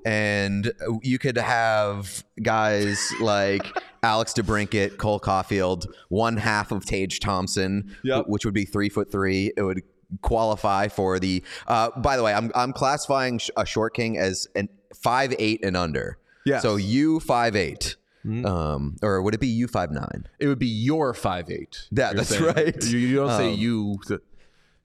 And 0.07 0.73
you 1.03 1.18
could 1.18 1.37
have 1.37 2.25
guys 2.43 3.12
like 3.21 3.66
Alex 4.03 4.33
DeBrincat, 4.33 4.97
Cole 4.97 5.21
Caufield, 5.21 5.85
one 6.09 6.39
half 6.39 6.73
of 6.73 6.87
Tage 6.87 7.21
Thompson, 7.21 7.95
Yep. 8.05 8.25
wh- 8.25 8.29
which 8.31 8.47
would 8.47 8.55
be 8.55 8.64
three 8.64 8.89
foot 8.89 9.12
three. 9.12 9.53
It 9.55 9.62
would 9.62 9.83
qualify 10.23 10.89
for 10.89 11.18
the. 11.18 11.43
Uh, 11.66 11.91
by 12.01 12.16
the 12.16 12.23
way, 12.23 12.33
I'm 12.33 12.51
I'm 12.55 12.73
classifying 12.73 13.37
sh- 13.37 13.51
a 13.55 13.66
Short 13.66 13.93
King 13.95 14.16
as 14.16 14.47
an 14.55 14.71
five 14.95 15.35
eight 15.39 15.62
and 15.62 15.77
under. 15.77 16.16
Yes. 16.47 16.62
So 16.62 16.77
you 16.77 17.21
five 17.21 17.55
eight. 17.55 17.97
Um, 18.25 18.97
or 19.03 19.23
would 19.23 19.35
it 19.35 19.41
be 19.41 19.47
you 19.49 19.66
five 19.66 19.91
nine? 19.91 20.27
It 20.39 20.47
would 20.49 20.59
be 20.59 20.66
your 20.66 21.14
five 21.14 21.51
eight. 21.51 21.89
Yeah, 21.91 22.12
that's 22.12 22.39
right. 22.41 22.77
You, 22.85 22.99
you 22.99 23.16
don't 23.16 23.31
say 23.37 23.53
Um, 23.53 23.59
you. 23.59 23.99
th- 24.07 24.21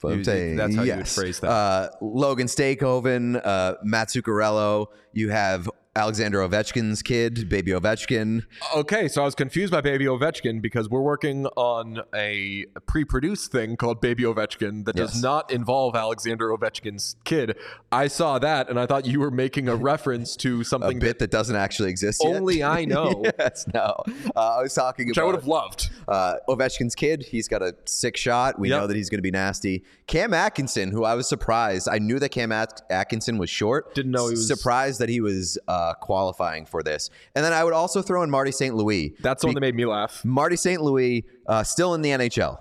But 0.02 0.12
I'm 0.14 0.24
saying 0.24 0.56
that's 0.56 0.76
how 0.76 0.84
you 0.84 0.96
would 0.96 1.08
phrase 1.08 1.40
that. 1.42 1.50
Uh, 1.50 1.90
Logan 2.02 2.48
Stankoven, 2.48 3.42
uh, 3.44 3.76
Matt 3.84 4.10
Zuccarello. 4.10 4.88
You 5.14 5.30
have 5.32 5.70
Alexander 6.00 6.40
Ovechkin's 6.40 7.02
kid, 7.02 7.48
baby 7.48 7.72
Ovechkin. 7.72 8.44
Okay, 8.76 9.08
so 9.08 9.22
I 9.22 9.26
was 9.26 9.34
confused 9.34 9.72
by 9.72 9.80
Baby 9.80 10.06
Ovechkin 10.06 10.62
because 10.62 10.90
we're 10.90 11.00
working 11.02 11.46
on 11.56 12.02
a 12.14 12.66
pre-produced 12.86 13.50
thing 13.52 13.78
called 13.78 14.02
Baby 14.02 14.24
Ovechkin 14.24 14.84
that 14.86 14.96
does 14.98 15.14
Yes. 15.16 15.22
not 15.24 15.52
involve 15.52 15.96
Alexander 15.96 16.50
Ovechkin's 16.50 17.16
kid. 17.24 17.58
I 17.94 18.08
saw 18.08 18.40
that 18.40 18.70
and 18.70 18.78
I 18.78 18.86
thought 18.88 19.06
you 19.06 19.22
were 19.22 19.32
making 19.32 19.70
a 19.70 19.76
reference 19.76 20.36
to 20.38 20.64
something. 20.66 20.98
A 20.98 21.00
bit 21.00 21.20
that 21.20 21.32
doesn't 21.32 21.56
actually 21.56 21.92
exist 21.92 22.22
yet. 22.24 22.36
only 22.36 22.62
I 22.62 22.84
know, 22.86 23.24
yes, 23.40 23.66
no. 23.74 23.96
Uh, 24.36 24.58
I 24.58 24.62
was 24.64 24.74
talking 24.74 25.08
which 25.08 25.18
I 25.18 25.24
would 25.24 25.36
have 25.36 25.48
loved. 25.48 25.90
uh, 26.10 26.36
Ovechkin's 26.50 26.96
kid. 26.96 27.24
He's 27.24 27.48
got 27.48 27.62
a 27.62 27.74
sick 27.86 28.18
shot. 28.18 28.60
We 28.60 28.70
Yep. 28.70 28.82
know 28.82 28.88
that 28.88 28.98
he's 28.98 29.10
going 29.10 29.20
to 29.20 29.24
be 29.24 29.32
nasty. 29.32 29.84
Cam 30.08 30.34
Atkinson, 30.34 30.92
who 30.92 31.06
I 31.06 31.16
was 31.16 31.28
surprised. 31.30 31.88
I 31.90 32.00
knew 32.00 32.20
that 32.20 32.30
Cam 32.30 32.52
At- 32.52 32.82
Atkinson 32.90 33.38
was 33.38 33.50
short. 33.50 33.96
Didn't 33.96 34.12
know 34.12 34.26
he 34.28 34.32
was- 34.32 34.46
surprised 34.48 35.00
that 35.00 35.08
he 35.10 35.22
was 35.22 35.58
uh, 35.70 35.85
qualifying 35.94 36.66
for 36.66 36.82
this. 36.84 37.10
And 37.36 37.46
then 37.46 37.54
I 37.54 37.64
would 37.64 37.74
also 37.74 38.02
throw 38.02 38.24
in 38.24 38.30
Marty 38.30 38.52
St. 38.52 38.76
Louis. 38.76 39.14
That's 39.22 39.42
the 39.42 39.48
one 39.48 39.54
that 39.56 39.62
made 39.62 39.76
me 39.76 39.86
laugh. 39.86 40.24
Marty 40.26 40.56
St. 40.56 40.82
Louis 40.82 41.24
uh, 41.48 41.64
still 41.64 41.94
in 41.94 42.02
the 42.02 42.10
NHL. 42.10 42.58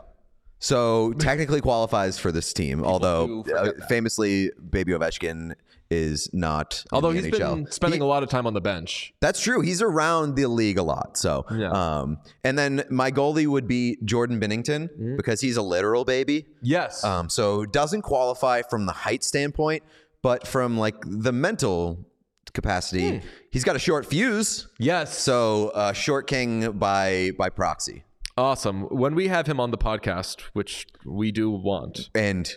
So 0.59 1.13
technically 1.19 1.61
qualifies 1.61 2.19
for 2.19 2.33
this 2.33 2.53
team, 2.53 2.85
although 2.85 3.43
uh, 3.57 3.71
famously 3.89 4.51
Baby 4.71 4.93
Ovechkin 4.93 5.55
is 5.91 6.31
not. 6.33 6.83
in 6.91 6.97
Although 6.97 7.13
the 7.13 7.21
he's 7.21 7.33
NHL. 7.35 7.55
been 7.57 7.71
spending 7.71 8.01
He- 8.01 8.05
a 8.05 8.09
lot 8.09 8.23
of 8.23 8.31
time 8.31 8.47
on 8.47 8.55
the 8.55 8.61
bench. 8.61 9.13
that's 9.21 9.41
true. 9.41 9.61
He's 9.61 9.83
around 9.83 10.35
the 10.35 10.47
league 10.47 10.79
a 10.79 10.83
lot. 10.83 11.19
So, 11.19 11.45
Yeah. 11.55 11.71
um, 11.71 12.19
and 12.43 12.59
then 12.59 12.85
my 12.91 13.11
goalie 13.11 13.47
would 13.47 13.69
be 13.69 13.99
Jordan 14.05 14.41
Binnington 14.41 14.89
Mm-hmm. 14.89 15.17
because 15.17 15.41
he's 15.43 15.57
a 15.59 15.63
literal 15.63 16.05
baby. 16.07 16.47
Yes. 16.63 17.05
Um, 17.05 17.29
so 17.29 17.67
doesn't 17.67 18.03
qualify 18.03 18.63
from 18.63 18.87
the 18.87 18.93
height 18.93 19.23
standpoint, 19.23 19.83
but 20.23 20.47
from 20.47 20.79
like 20.79 20.97
the 21.07 21.33
mental 21.33 22.07
capacity, 22.53 23.19
Hmm. 23.19 23.27
he's 23.51 23.65
got 23.65 23.77
a 23.77 23.79
short 23.79 24.07
fuse. 24.07 24.69
yes. 24.79 25.19
So 25.19 25.69
uh, 25.71 25.93
short 25.93 26.27
king 26.27 26.73
by 26.73 27.33
by 27.39 27.49
proxy, 27.51 28.05
awesome. 28.37 28.83
When 28.85 29.15
we 29.15 29.29
have 29.29 29.47
him 29.47 29.59
on 29.61 29.71
the 29.71 29.79
podcast, 29.79 30.41
which 30.53 30.87
we 31.05 31.33
do 31.33 31.51
want, 31.51 32.11
and 32.15 32.51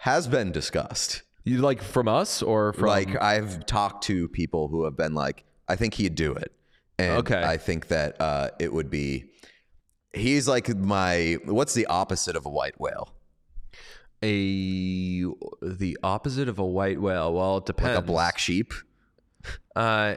has 0.00 0.28
been 0.28 0.52
discussed. 0.52 1.22
you 1.44 1.58
like 1.58 1.82
from 1.82 2.08
us 2.08 2.42
or 2.42 2.72
from 2.72 2.86
like 2.88 3.20
I've 3.22 3.66
talked 3.66 4.04
to 4.04 4.28
people 4.28 4.68
who 4.68 4.84
have 4.84 4.96
been 4.96 5.14
like, 5.14 5.44
I 5.68 5.76
think 5.76 5.94
he'd 5.94 6.14
do 6.14 6.32
it, 6.32 6.52
and 6.98 7.18
Okay. 7.18 7.42
I 7.42 7.56
think 7.56 7.88
that 7.88 8.20
uh, 8.20 8.50
it 8.58 8.72
would 8.72 8.90
be. 8.90 9.24
He's 10.12 10.48
like 10.48 10.74
my. 10.76 11.36
What's 11.44 11.74
the 11.74 11.86
opposite 11.86 12.36
of 12.36 12.46
a 12.46 12.48
white 12.50 12.80
whale? 12.80 13.12
a 14.22 15.24
the 15.62 15.96
opposite 16.02 16.48
of 16.48 16.58
a 16.58 16.64
white 16.64 17.00
whale? 17.00 17.32
Well, 17.34 17.58
it 17.58 17.66
depends. 17.66 17.96
Like 17.96 18.04
a 18.04 18.06
black 18.06 18.38
sheep. 18.38 18.72
Uh, 19.74 20.16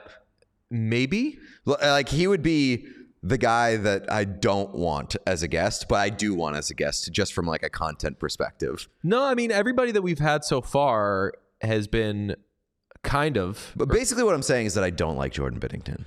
maybe. 0.70 1.40
Like 1.66 2.10
he 2.10 2.28
would 2.28 2.42
be 2.42 2.86
the 3.22 3.38
guy 3.38 3.76
that 3.76 4.12
I 4.12 4.24
don't 4.24 4.74
want 4.74 5.16
as 5.28 5.44
a 5.44 5.48
guest, 5.48 5.88
but 5.90 5.96
I 5.96 6.10
do 6.10 6.34
want 6.34 6.56
as 6.56 6.70
a 6.70 6.74
guest, 6.74 7.12
just 7.12 7.34
from 7.34 7.46
like 7.46 7.64
a 7.64 7.70
content 7.70 8.20
perspective. 8.20 8.88
No, 9.04 9.24
I 9.24 9.36
mean 9.36 9.52
everybody 9.52 9.92
that 9.92 10.02
we've 10.02 10.20
had 10.20 10.44
so 10.44 10.62
far 10.62 11.34
has 11.62 11.88
been 11.88 12.36
kind 13.04 13.38
of. 13.38 13.74
But 13.76 13.90
basically, 13.90 14.24
what 14.24 14.36
I'm 14.36 14.42
saying 14.42 14.68
is 14.68 14.74
that 14.76 14.84
I 14.84 14.90
don't 14.90 15.18
like 15.18 15.34
Jordan 15.34 15.60
Binnington. 15.60 16.06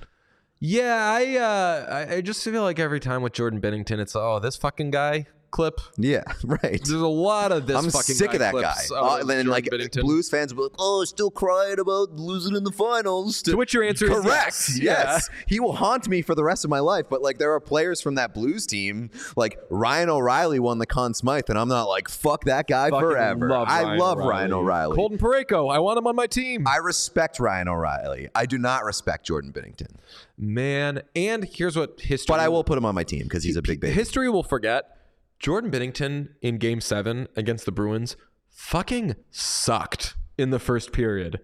Yeah, 0.58 1.12
I 1.12 1.36
uh, 1.36 2.06
I, 2.08 2.14
I 2.16 2.20
just 2.20 2.42
feel 2.44 2.62
like 2.62 2.78
every 2.78 3.00
time 3.00 3.22
with 3.22 3.32
Jordan 3.32 3.60
Binnington, 3.60 3.98
it's 3.98 4.14
oh 4.16 4.38
this 4.38 4.56
fucking 4.56 4.90
guy 4.90 5.26
clip. 5.52 5.80
Yeah, 5.96 6.24
right. 6.44 6.60
There's 6.62 6.90
a 6.90 7.06
lot 7.06 7.52
of 7.52 7.66
this. 7.68 7.76
I'm 7.76 7.90
sick 7.90 8.32
of 8.32 8.40
that 8.40 8.52
guy. 8.54 8.72
clips 8.72 8.90
Uh, 8.90 9.24
and 9.28 9.48
like. 9.48 9.68
Blues 10.00 10.28
fans 10.28 10.52
will 10.52 10.64
be 10.64 10.72
like, 10.72 10.76
"Oh, 10.80 11.04
still 11.04 11.30
crying 11.30 11.78
about 11.78 12.10
losing 12.12 12.56
in 12.56 12.64
the 12.64 12.72
finals." 12.72 13.42
To 13.42 13.56
which 13.56 13.72
your 13.72 13.84
answer 13.84 14.06
is 14.06 14.10
correct. 14.10 14.70
yes. 14.70 14.80
Yes, 14.80 15.30
he 15.46 15.60
will 15.60 15.74
haunt 15.74 16.08
me 16.08 16.22
for 16.22 16.34
the 16.34 16.42
rest 16.42 16.64
of 16.64 16.70
my 16.70 16.80
life. 16.80 17.06
But 17.08 17.22
like, 17.22 17.38
there 17.38 17.52
are 17.52 17.60
players 17.60 18.00
from 18.00 18.16
that 18.16 18.34
Blues 18.34 18.66
team, 18.66 19.10
like 19.36 19.58
Ryan 19.70 20.08
O'Reilly 20.08 20.58
won 20.58 20.78
the 20.78 20.86
Conn 20.86 21.14
Smythe, 21.14 21.48
and 21.48 21.58
I'm 21.58 21.68
not 21.68 21.84
like, 21.84 22.08
"Fuck 22.08 22.44
that 22.44 22.66
guy 22.66 22.90
Fucking 22.90 23.08
forever." 23.08 23.48
love 23.48 23.68
I 23.68 23.82
Ryan 23.82 23.98
love 23.98 24.18
Ryan 24.18 24.52
O'Reilly. 24.52 24.96
Colton 24.96 25.18
Parayko, 25.18 25.72
I 25.72 25.78
want 25.78 25.98
him 25.98 26.06
on 26.06 26.16
my 26.16 26.26
team. 26.26 26.66
I 26.66 26.76
respect 26.78 27.38
Ryan 27.38 27.68
O'Reilly. 27.68 28.28
I 28.34 28.46
do 28.46 28.58
not 28.58 28.84
respect 28.84 29.26
Jordan 29.26 29.52
Binnington, 29.52 29.96
Man, 30.38 31.02
and 31.14 31.44
here's 31.44 31.76
what 31.76 32.00
history. 32.00 32.32
but 32.32 32.40
I 32.40 32.48
will 32.48 32.64
put 32.64 32.78
him 32.78 32.84
on 32.84 32.94
my 32.94 33.04
team 33.04 33.24
because 33.24 33.44
he's 33.44 33.56
a 33.56 33.62
big 33.62 33.80
baby. 33.80 33.92
History 33.92 34.28
will 34.28 34.42
forget. 34.42 34.96
Jordan 35.42 35.70
Binnington 35.70 36.28
in 36.40 36.56
Game 36.58 36.80
Seven 36.80 37.26
against 37.36 37.64
the 37.66 37.72
Bruins 37.72 38.16
fucking 38.48 39.16
sucked 39.30 40.14
in 40.38 40.50
the 40.50 40.58
first 40.60 40.92
period. 40.92 41.40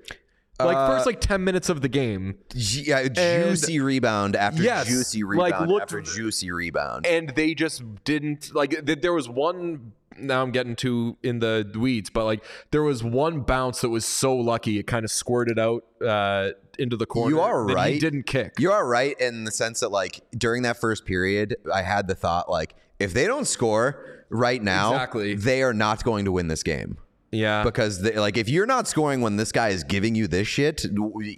Like 0.61 0.76
Uh, 0.76 0.88
first 0.88 1.07
like 1.07 1.20
ten 1.20 1.44
minutes 1.44 1.68
of 1.68 1.82
the 1.82 1.88
game, 1.88 2.36
yeah, 2.55 3.07
juicy 3.09 3.78
rebound 3.80 4.34
after 4.34 4.62
Yes, 4.62 4.88
juicy 4.88 5.22
like, 5.22 5.53
rebound 5.53 5.70
looked- 5.70 5.82
after 5.82 6.01
juicy 6.01 6.51
rebound. 6.51 7.07
and 7.07 7.28
they 7.36 7.55
just 7.55 7.82
didn't 8.05 8.53
like. 8.55 8.84
th- 8.86 9.01
There 9.01 9.12
was 9.12 9.28
one. 9.28 9.92
Now 10.20 10.42
I'm 10.42 10.51
getting 10.51 10.74
to 10.76 11.16
in 11.22 11.38
the 11.38 11.70
weeds, 11.78 12.11
but 12.11 12.24
like 12.24 12.44
there 12.72 12.82
was 12.82 13.05
one 13.05 13.42
bounce 13.42 13.82
that 13.82 13.90
was 13.90 14.05
so 14.05 14.34
lucky 14.34 14.80
it 14.80 14.88
kind 14.88 15.05
of 15.05 15.12
squirted 15.12 15.61
out 15.61 15.84
uh, 16.05 16.51
into 16.76 16.96
the 16.96 17.07
corner. 17.07 17.36
You 17.36 17.40
are 17.40 17.64
that 17.66 17.70
He 17.70 17.74
right. 17.76 18.01
didn't 18.01 18.24
kick. 18.24 18.55
You 18.59 18.72
are 18.72 18.84
right 18.84 19.14
in 19.20 19.44
the 19.44 19.53
sense 19.53 19.78
that 19.78 19.90
like 19.90 20.20
during 20.36 20.62
that 20.62 20.80
first 20.80 21.05
period, 21.05 21.55
I 21.72 21.82
had 21.82 22.09
the 22.09 22.16
thought 22.16 22.51
like 22.51 22.74
if 22.99 23.12
they 23.14 23.26
don't 23.26 23.46
score 23.46 24.24
right 24.30 24.62
now, 24.62 24.92
Exactly. 24.94 25.34
they 25.34 25.62
are 25.62 25.72
not 25.74 26.05
going 26.05 26.24
to 26.26 26.32
win 26.32 26.49
this 26.49 26.62
game. 26.62 26.99
Yeah. 27.30 27.62
because 27.62 28.01
they, 28.01 28.12
like 28.18 28.38
if 28.38 28.49
you're 28.49 28.64
not 28.64 28.88
scoring 28.88 29.20
when 29.20 29.36
this 29.36 29.53
guy 29.53 29.68
is 29.68 29.84
giving 29.84 30.14
you 30.14 30.26
this 30.28 30.49
shit, 30.49 30.86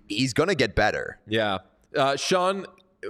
he's 0.07 0.33
gonna 0.35 0.55
get 0.55 0.77
better. 0.77 1.19
Yeah. 1.27 1.59
Uh, 1.97 2.15
Sean, 2.15 2.65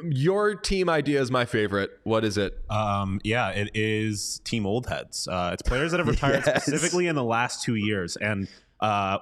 your 0.05 0.55
team 0.55 0.89
idea 0.89 1.21
is 1.21 1.31
my 1.31 1.45
favorite. 1.45 1.91
What 2.05 2.25
is 2.25 2.39
it? 2.39 2.59
Um, 2.71 3.21
yeah, 3.23 3.51
it 3.51 3.71
is 3.75 4.41
Team 4.45 4.65
Old 4.65 4.87
Heads. 4.87 5.29
Uh, 5.29 5.51
it's 5.53 5.61
players 5.63 5.91
that 5.91 5.99
have 6.01 6.09
retired 6.17 6.43
Yes. 6.47 6.63
specifically 6.65 7.07
in 7.07 7.17
the 7.17 7.25
last 7.25 7.63
two 7.63 7.75
years, 7.75 8.17
and 8.17 8.49
uh, 8.81 9.19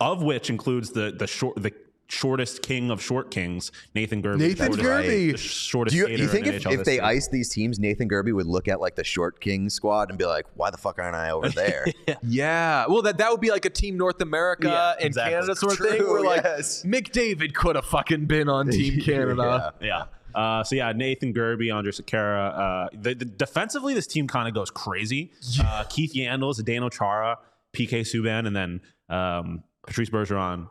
of 0.00 0.22
which 0.22 0.48
includes 0.48 0.90
the 0.92 1.12
the 1.12 1.26
short 1.26 1.60
the 1.62 1.72
shortest 2.08 2.62
king 2.62 2.90
of 2.90 3.02
short 3.02 3.30
kings, 3.30 3.72
Nathan 3.94 4.22
Gerbe. 4.22 4.38
Nathan 4.38 4.66
Shortest- 4.68 4.82
Gerbe. 4.84 5.32
the 5.32 5.36
shortest. 5.38 5.94
Do 5.94 5.98
you, 5.98 6.08
you 6.08 6.28
think 6.28 6.46
in 6.46 6.54
if, 6.54 6.62
NHL 6.64 6.72
if 6.72 6.84
they 6.84 6.92
history. 6.92 7.00
ice 7.00 7.28
these 7.28 7.48
teams, 7.48 7.78
Nathan 7.78 8.08
Gerbe 8.08 8.32
would 8.34 8.46
look 8.46 8.68
at 8.68 8.80
like 8.80 8.94
the 8.96 9.04
short 9.04 9.40
king 9.40 9.68
squad 9.70 10.08
and 10.10 10.18
be 10.18 10.24
like, 10.26 10.46
"Why 10.54 10.70
the 10.70 10.78
fuck 10.78 10.98
aren't 10.98 11.16
I 11.16 11.30
over 11.30 11.48
there?" 11.50 11.86
Yeah. 12.22 12.86
Well, 12.88 13.02
that 13.02 13.18
that 13.18 13.30
would 13.30 13.40
be 13.40 13.50
like 13.50 13.64
a 13.64 13.70
Team 13.70 13.96
North 13.96 14.20
America 14.20 14.68
Yeah, 14.68 14.92
and 14.98 15.06
exactly. 15.06 15.34
Canada 15.34 15.56
sort 15.56 15.72
of 15.80 15.86
thing. 15.86 15.98
True, 15.98 16.12
Where 16.12 16.22
like 16.24 16.44
yes. 16.44 16.82
McDavid 16.84 17.54
could 17.54 17.76
have 17.76 17.86
fucking 17.86 18.26
been 18.26 18.48
on 18.48 18.68
Team 18.68 19.00
Canada. 19.04 19.74
Yeah. 19.80 20.04
Uh, 20.34 20.62
so 20.62 20.74
yeah, 20.76 20.92
Nathan 20.92 21.32
Gerbe, 21.32 21.74
Andre 21.74 21.90
Sekera. 21.92 22.58
Uh, 22.58 22.88
the, 22.92 23.14
the, 23.14 23.24
defensively, 23.24 23.94
this 23.94 24.06
team 24.06 24.28
kind 24.28 24.46
of 24.46 24.52
goes 24.54 24.70
crazy. 24.70 25.32
Uh, 25.58 25.82
Keith 25.88 26.12
Yandles, 26.12 26.60
Zdeno 26.60 26.92
Chara, 26.92 27.38
PK 27.72 28.00
Subban, 28.02 28.46
and 28.46 28.54
then 28.54 28.80
um, 29.08 29.62
Patrice 29.86 30.10
Bergeron, 30.10 30.68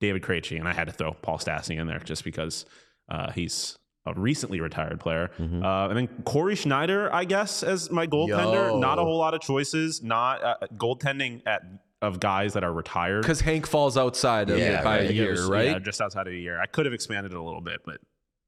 David 0.00 0.22
Krejci, 0.22 0.58
and 0.58 0.68
I 0.68 0.72
had 0.72 0.86
to 0.86 0.92
throw 0.92 1.12
Paul 1.12 1.38
Stastny 1.38 1.78
in 1.80 1.86
there 1.86 1.98
just 1.98 2.24
because 2.24 2.66
uh, 3.08 3.30
he's 3.32 3.78
a 4.06 4.14
recently 4.14 4.60
retired 4.60 5.00
player. 5.00 5.30
Mm-hmm. 5.38 5.62
Uh, 5.64 5.88
and 5.88 5.96
then 5.96 6.08
Cory 6.24 6.54
Schneider, 6.54 7.12
I 7.12 7.24
guess, 7.24 7.62
as 7.62 7.90
my 7.90 8.06
goaltender. 8.06 8.70
Yo. 8.70 8.78
Not 8.78 8.98
a 8.98 9.02
whole 9.02 9.18
lot 9.18 9.34
of 9.34 9.40
choices. 9.40 10.02
Not 10.02 10.42
uh, 10.42 10.54
goaltending 10.76 11.42
at 11.46 11.62
of 12.00 12.20
guys 12.20 12.52
that 12.52 12.62
are 12.62 12.72
retired. 12.72 13.22
Because 13.22 13.40
Hank 13.40 13.66
falls 13.66 13.96
outside 13.96 14.50
of 14.50 14.58
Yeah, 14.58 14.80
it 14.80 14.84
by 14.84 14.98
right. 14.98 15.10
a 15.10 15.12
year, 15.12 15.32
was- 15.32 15.42
right? 15.46 15.66
Yeah, 15.66 15.78
just 15.80 16.00
outside 16.00 16.28
of 16.28 16.32
a 16.32 16.36
year. 16.36 16.60
I 16.60 16.66
could 16.66 16.86
have 16.86 16.94
expanded 16.94 17.32
it 17.32 17.36
a 17.36 17.42
little 17.42 17.60
bit, 17.60 17.80
but 17.84 17.98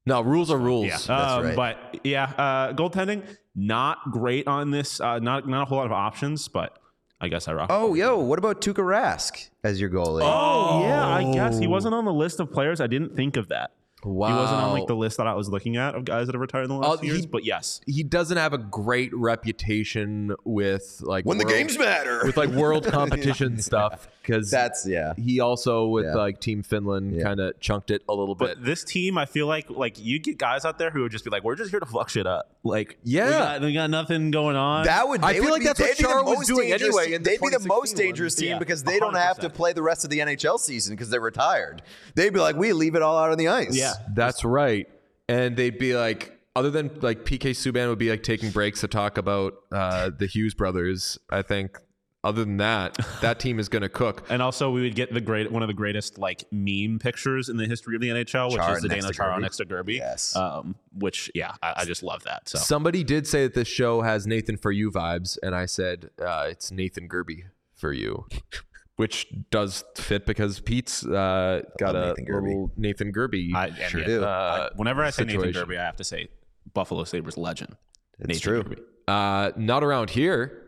no, 0.07 0.21
rules 0.23 0.51
are 0.53 0.57
rules. 0.57 0.87
yeah, 0.87 0.93
That's 0.93 1.09
um, 1.33 1.45
right. 1.45 1.57
but 1.57 2.01
yeah, 2.05 2.25
uh, 2.39 2.73
goaltending 2.75 3.23
not 3.57 3.99
great 4.13 4.47
on 4.47 4.71
this. 4.71 5.01
Uh, 5.01 5.19
not 5.19 5.49
not 5.49 5.63
a 5.63 5.65
whole 5.65 5.79
lot 5.79 5.87
of 5.87 5.93
options, 5.93 6.47
but 6.49 6.79
I 7.21 7.29
guess 7.29 7.49
I 7.49 7.53
rock. 7.53 7.69
oh, 7.71 7.95
yo, 7.95 8.19
what 8.19 8.39
about 8.39 8.61
Tuukka 8.63 8.77
Rask 8.83 9.51
as 9.63 9.81
your 9.81 9.91
goalie? 9.91 10.23
Oh, 10.25 10.83
yeah, 10.83 11.07
I 11.07 11.31
guess 11.33 11.59
he 11.59 11.67
oh. 11.67 11.71
wasn't 11.71 11.95
on 11.95 12.05
the 12.07 12.13
list 12.13 12.41
of 12.41 12.51
players. 12.51 12.81
I 12.81 12.87
didn't 12.87 13.15
think 13.15 13.37
of 13.37 13.49
that. 13.49 13.73
Wow. 14.03 14.29
He 14.29 14.35
wasn't 14.35 14.61
on 14.63 14.73
like 14.73 14.87
the 14.87 14.97
list 14.97 15.19
that 15.19 15.27
I 15.27 15.35
was 15.35 15.51
looking 15.51 15.77
at 15.77 15.95
of 15.95 16.07
guys 16.07 16.25
that 16.27 16.35
have 16.35 16.41
retired 16.41 16.63
in 16.63 16.69
the 16.71 16.77
last 16.77 16.89
Oh, 16.91 16.97
few 16.97 17.09
years. 17.13 17.21
he- 17.21 17.27
But 17.27 17.45
yes, 17.45 17.83
He 17.87 18.03
doesn't 18.03 18.39
have 18.39 18.55
a 18.55 18.59
great 18.59 19.15
reputation 19.15 20.35
with 20.45 21.01
like 21.03 21.27
when 21.27 21.37
the 21.37 21.45
games 21.45 21.79
matter. 21.79 22.23
with 22.25 22.39
like 22.39 22.49
world 22.49 22.87
competition 22.91 23.59
stuff 23.61 24.09
because 24.31 24.51
That's 24.51 24.87
yeah. 24.87 25.15
he 25.17 25.41
also 25.41 25.87
with 25.89 26.05
Yeah. 26.07 26.15
like 26.15 26.41
Team 26.41 26.63
Finland 26.63 27.17
Yeah. 27.17 27.23
kind 27.25 27.41
of 27.41 27.59
chunked 27.61 27.91
it 27.91 28.03
a 28.09 28.15
little 28.15 28.35
bit. 28.35 28.57
but 28.59 28.65
this 28.65 28.85
team, 28.85 29.19
I 29.19 29.27
feel 29.27 29.47
like 29.47 29.69
like 29.71 29.99
you 29.99 30.19
get 30.19 30.39
guys 30.39 30.65
out 30.65 30.79
there 30.79 30.91
who 30.91 31.03
would 31.03 31.13
just 31.13 31.25
be 31.25 31.31
like, 31.31 31.43
"We're 31.45 31.57
just 31.57 31.71
here 31.71 31.81
to 31.81 31.87
fuck 31.87 32.09
shit 32.09 32.27
up." 32.27 32.57
Like, 32.63 32.99
Yeah. 33.05 33.25
we 33.27 33.31
got, 33.33 33.61
we 33.63 33.73
got 33.75 33.91
nothing 33.91 34.31
going 34.31 34.57
on. 34.57 34.85
That 34.85 35.09
would. 35.09 35.23
I 35.23 35.35
feel 35.35 35.45
would 35.45 35.51
like 35.53 35.61
be- 35.61 35.67
that's 35.67 35.81
what 35.81 35.89
they'd 35.89 35.97
the 35.97 36.03
Chara 36.09 36.23
was 36.23 36.35
most 36.39 36.47
doing 36.49 36.69
dangerous 36.69 36.83
anyway 36.89 37.05
team- 37.07 37.15
in 37.15 37.23
the 37.23 37.31
They'd 37.31 37.41
be 37.41 37.49
the 37.49 37.67
most 37.67 37.97
dangerous 37.97 38.35
team 38.35 38.49
Yeah, 38.51 38.59
because 38.59 38.83
they 38.85 38.99
don't 38.99 39.17
have 39.17 39.39
to 39.41 39.51
play 39.51 39.73
the 39.73 39.83
rest 39.83 40.05
of 40.05 40.11
the 40.11 40.21
NHL 40.21 40.59
season 40.59 40.95
because 40.95 41.11
they're 41.11 41.21
retired. 41.21 41.83
They'd 42.15 42.33
be 42.33 42.41
like, 42.41 42.57
we 42.57 42.73
leave 42.73 42.95
it 42.95 43.03
all 43.03 43.19
out 43.19 43.31
on 43.33 43.39
the 43.39 43.49
ice. 43.49 43.77
yeah, 43.77 43.95
That's 44.15 44.45
right. 44.45 44.87
And 45.29 45.57
they'd 45.57 45.79
be 45.79 45.97
like, 45.97 46.37
other 46.57 46.71
than 46.71 46.91
like 47.01 47.25
PK 47.25 47.51
Subban 47.51 47.89
would 47.89 47.99
be 47.99 48.11
like 48.11 48.23
taking 48.25 48.51
breaks 48.51 48.81
to 48.81 48.89
talk 48.89 49.17
about 49.17 49.55
uh, 49.73 50.11
the 50.19 50.27
Hughes 50.27 50.53
brothers. 50.55 51.19
I 51.31 51.43
think. 51.43 51.79
Other 52.23 52.45
than 52.45 52.59
that, 52.59 52.99
that 53.23 53.41
team 53.41 53.59
is 53.59 53.71
going 53.71 53.81
to 53.83 53.89
cook. 53.89 54.27
And 54.31 54.43
also, 54.43 54.71
we 54.71 54.83
would 54.83 54.95
get 54.95 55.13
the 55.15 55.23
great 55.23 55.51
one 55.51 55.63
of 55.63 55.69
the 55.69 55.75
greatest 55.75 56.19
like 56.19 56.45
meme 56.53 56.99
pictures 57.01 57.49
in 57.49 57.57
the 57.57 57.65
history 57.67 57.95
of 57.97 58.03
the 58.03 58.09
NHL, 58.11 58.49
which 58.53 58.61
Chara 58.61 58.77
is 58.77 58.83
the 58.83 58.89
Dana 58.91 59.07
to 59.09 59.13
Chara 59.15 59.37
Gerbe. 59.37 59.41
next 59.41 59.57
to 59.57 59.65
Gerbe. 59.65 59.97
Yes. 59.97 60.37
Um, 60.37 60.75
which 60.93 61.31
yeah, 61.35 61.55
I, 61.63 61.75
I 61.79 61.85
just 61.87 62.03
love 62.03 62.23
that. 62.25 62.47
So 62.49 62.59
Somebody 62.59 63.03
did 63.05 63.27
say 63.27 63.45
that 63.45 63.55
this 63.55 63.69
show 63.69 64.03
has 64.03 64.27
Nathan 64.27 64.59
for 64.59 64.71
you 64.71 64.91
vibes, 64.91 65.39
and 65.43 65.55
I 65.55 65.65
said 65.65 66.11
uh, 66.21 66.47
it's 66.51 66.71
Nathan 66.71 67.09
Gerbe 67.09 67.45
for 67.75 67.93
you, 67.95 68.27
which 68.97 69.27
does 69.51 69.83
fit 69.97 70.27
because 70.27 70.61
Pete's 70.61 71.07
uh, 71.07 71.63
got 71.79 71.97
a 71.97 72.09
Nathan 72.09 72.27
Gerbe. 72.27 72.43
little 72.49 72.73
Nathan 72.77 73.13
Gerbe. 73.15 73.55
I 73.55 73.71
Sure 73.89 74.01
yeah, 74.03 74.07
do. 74.07 74.25
I- 74.27 74.69
whenever 74.77 75.03
I 75.03 75.09
say 75.09 75.25
Nathan 75.25 75.41
situation. 75.41 75.69
Gerbe, 75.69 75.79
I 75.81 75.85
have 75.87 75.97
to 75.97 76.05
say 76.05 76.29
Buffalo 76.75 77.05
Sabres 77.05 77.39
legend. 77.39 77.77
It's 78.19 78.29
Nathan 78.29 78.43
true. 78.43 78.63
Gerbe. 78.63 78.81
uh, 79.09 79.53
not 79.57 79.83
around 79.83 80.11
here. 80.11 80.67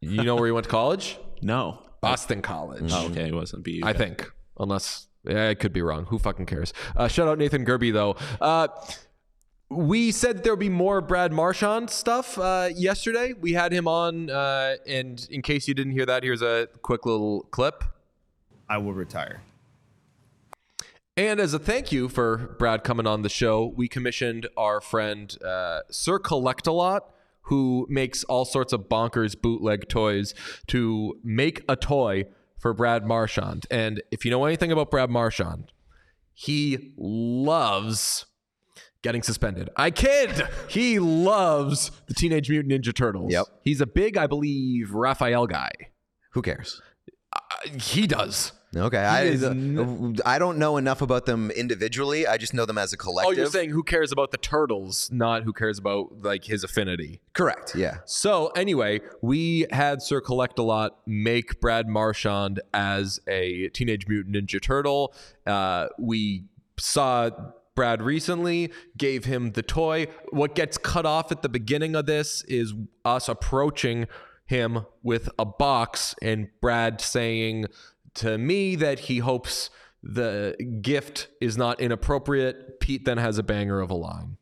You 0.00 0.22
know 0.22 0.36
where 0.36 0.46
he 0.46 0.52
went 0.52 0.64
to 0.64 0.70
college? 0.70 1.18
No. 1.42 1.82
Boston 2.00 2.42
College. 2.42 2.90
Oh, 2.92 3.06
okay, 3.06 3.28
it 3.28 3.34
wasn't 3.34 3.64
BU. 3.64 3.80
I 3.82 3.92
think, 3.92 4.30
unless 4.58 5.08
yeah, 5.24 5.48
I 5.48 5.54
could 5.54 5.72
be 5.72 5.82
wrong. 5.82 6.04
Who 6.06 6.18
fucking 6.18 6.46
cares? 6.46 6.72
Uh, 6.94 7.08
shout 7.08 7.26
out 7.26 7.38
Nathan 7.38 7.64
Gerbe 7.64 7.92
though. 7.92 8.16
Uh, 8.40 8.68
we 9.68 10.12
said 10.12 10.44
there 10.44 10.52
would 10.52 10.60
be 10.60 10.68
more 10.68 11.00
Brad 11.00 11.32
Marchand 11.32 11.90
stuff 11.90 12.38
uh, 12.38 12.68
yesterday. 12.74 13.32
We 13.32 13.54
had 13.54 13.72
him 13.72 13.88
on, 13.88 14.30
uh, 14.30 14.76
and 14.86 15.26
in 15.30 15.42
case 15.42 15.66
you 15.66 15.74
didn't 15.74 15.92
hear 15.92 16.06
that, 16.06 16.22
here's 16.22 16.42
a 16.42 16.68
quick 16.82 17.04
little 17.04 17.42
clip. 17.50 17.82
I 18.68 18.78
will 18.78 18.92
retire. 18.92 19.42
And 21.16 21.40
as 21.40 21.54
a 21.54 21.58
thank 21.58 21.90
you 21.90 22.08
for 22.08 22.54
Brad 22.58 22.84
coming 22.84 23.06
on 23.06 23.22
the 23.22 23.28
show, 23.28 23.72
we 23.74 23.88
commissioned 23.88 24.46
our 24.56 24.80
friend 24.80 25.36
uh, 25.42 25.80
Sir 25.90 26.18
Collect 26.18 26.66
a 26.66 26.72
Lot, 26.72 27.10
who 27.46 27.86
makes 27.88 28.24
all 28.24 28.44
sorts 28.44 28.72
of 28.72 28.82
bonkers 28.82 29.40
bootleg 29.40 29.88
toys, 29.88 30.34
to 30.68 31.18
make 31.24 31.62
a 31.68 31.76
toy 31.76 32.24
for 32.58 32.72
Brad 32.74 33.06
Marchand. 33.06 33.66
And 33.70 34.02
if 34.10 34.24
you 34.24 34.30
know 34.30 34.44
anything 34.44 34.72
about 34.72 34.90
Brad 34.90 35.10
Marchand, 35.10 35.72
he 36.34 36.92
loves 36.96 38.26
getting 39.02 39.22
suspended. 39.22 39.70
I 39.76 39.90
kid. 39.90 40.48
He 40.68 40.98
loves 40.98 41.92
the 42.08 42.14
Teenage 42.14 42.50
Mutant 42.50 42.72
Ninja 42.72 42.94
Turtles. 42.94 43.32
Yep. 43.32 43.46
He's 43.62 43.80
a 43.80 43.86
big, 43.86 44.16
I 44.16 44.26
believe, 44.26 44.92
Raphael 44.92 45.46
guy. 45.46 45.70
Who 46.32 46.42
cares? 46.42 46.82
Uh, 47.32 47.38
he 47.80 48.06
does. 48.06 48.52
Okay, 48.76 48.98
I, 48.98 49.22
is 49.22 49.44
I 50.24 50.38
don't 50.38 50.58
know 50.58 50.76
enough 50.76 51.02
about 51.02 51.26
them 51.26 51.50
individually. 51.50 52.26
I 52.26 52.36
just 52.36 52.54
know 52.54 52.66
them 52.66 52.78
as 52.78 52.92
a 52.92 52.96
collective. 52.96 53.36
Oh, 53.36 53.40
you're 53.40 53.50
saying 53.50 53.70
who 53.70 53.82
cares 53.82 54.12
about 54.12 54.30
the 54.30 54.38
turtles, 54.38 55.10
not 55.12 55.42
who 55.42 55.52
cares 55.52 55.78
about 55.78 56.22
like 56.22 56.44
his 56.44 56.64
affinity. 56.64 57.20
correct? 57.32 57.74
Yeah. 57.74 57.98
So 58.04 58.48
anyway, 58.48 59.00
we 59.22 59.66
had 59.70 60.02
Sir 60.02 60.20
Collect 60.20 60.58
a 60.58 60.62
Lot 60.62 60.98
make 61.06 61.60
Brad 61.60 61.88
Marchand 61.88 62.60
as 62.74 63.20
a 63.26 63.68
Teenage 63.70 64.06
Mutant 64.08 64.36
Ninja 64.36 64.60
Turtle. 64.60 65.14
Uh, 65.46 65.88
we 65.98 66.44
saw 66.78 67.30
Brad 67.74 68.00
recently, 68.02 68.72
gave 68.96 69.26
him 69.26 69.52
the 69.52 69.62
toy. 69.62 70.06
What 70.30 70.54
gets 70.54 70.78
cut 70.78 71.04
off 71.06 71.30
at 71.30 71.42
the 71.42 71.48
beginning 71.48 71.94
of 71.94 72.06
this 72.06 72.42
is 72.44 72.72
us 73.04 73.28
approaching 73.28 74.06
him 74.46 74.86
with 75.02 75.28
a 75.38 75.44
box 75.44 76.14
and 76.22 76.48
Brad 76.60 77.00
saying 77.00 77.66
to 78.16 78.38
me 78.38 78.76
that 78.76 79.00
he 79.00 79.18
hopes 79.18 79.70
the 80.02 80.56
gift 80.80 81.28
is 81.40 81.56
not 81.56 81.80
inappropriate. 81.80 82.80
Pete 82.80 83.04
then 83.04 83.18
has 83.18 83.38
a 83.38 83.42
banger 83.42 83.80
of 83.80 83.90
a 83.90 83.94
line. 83.94 84.36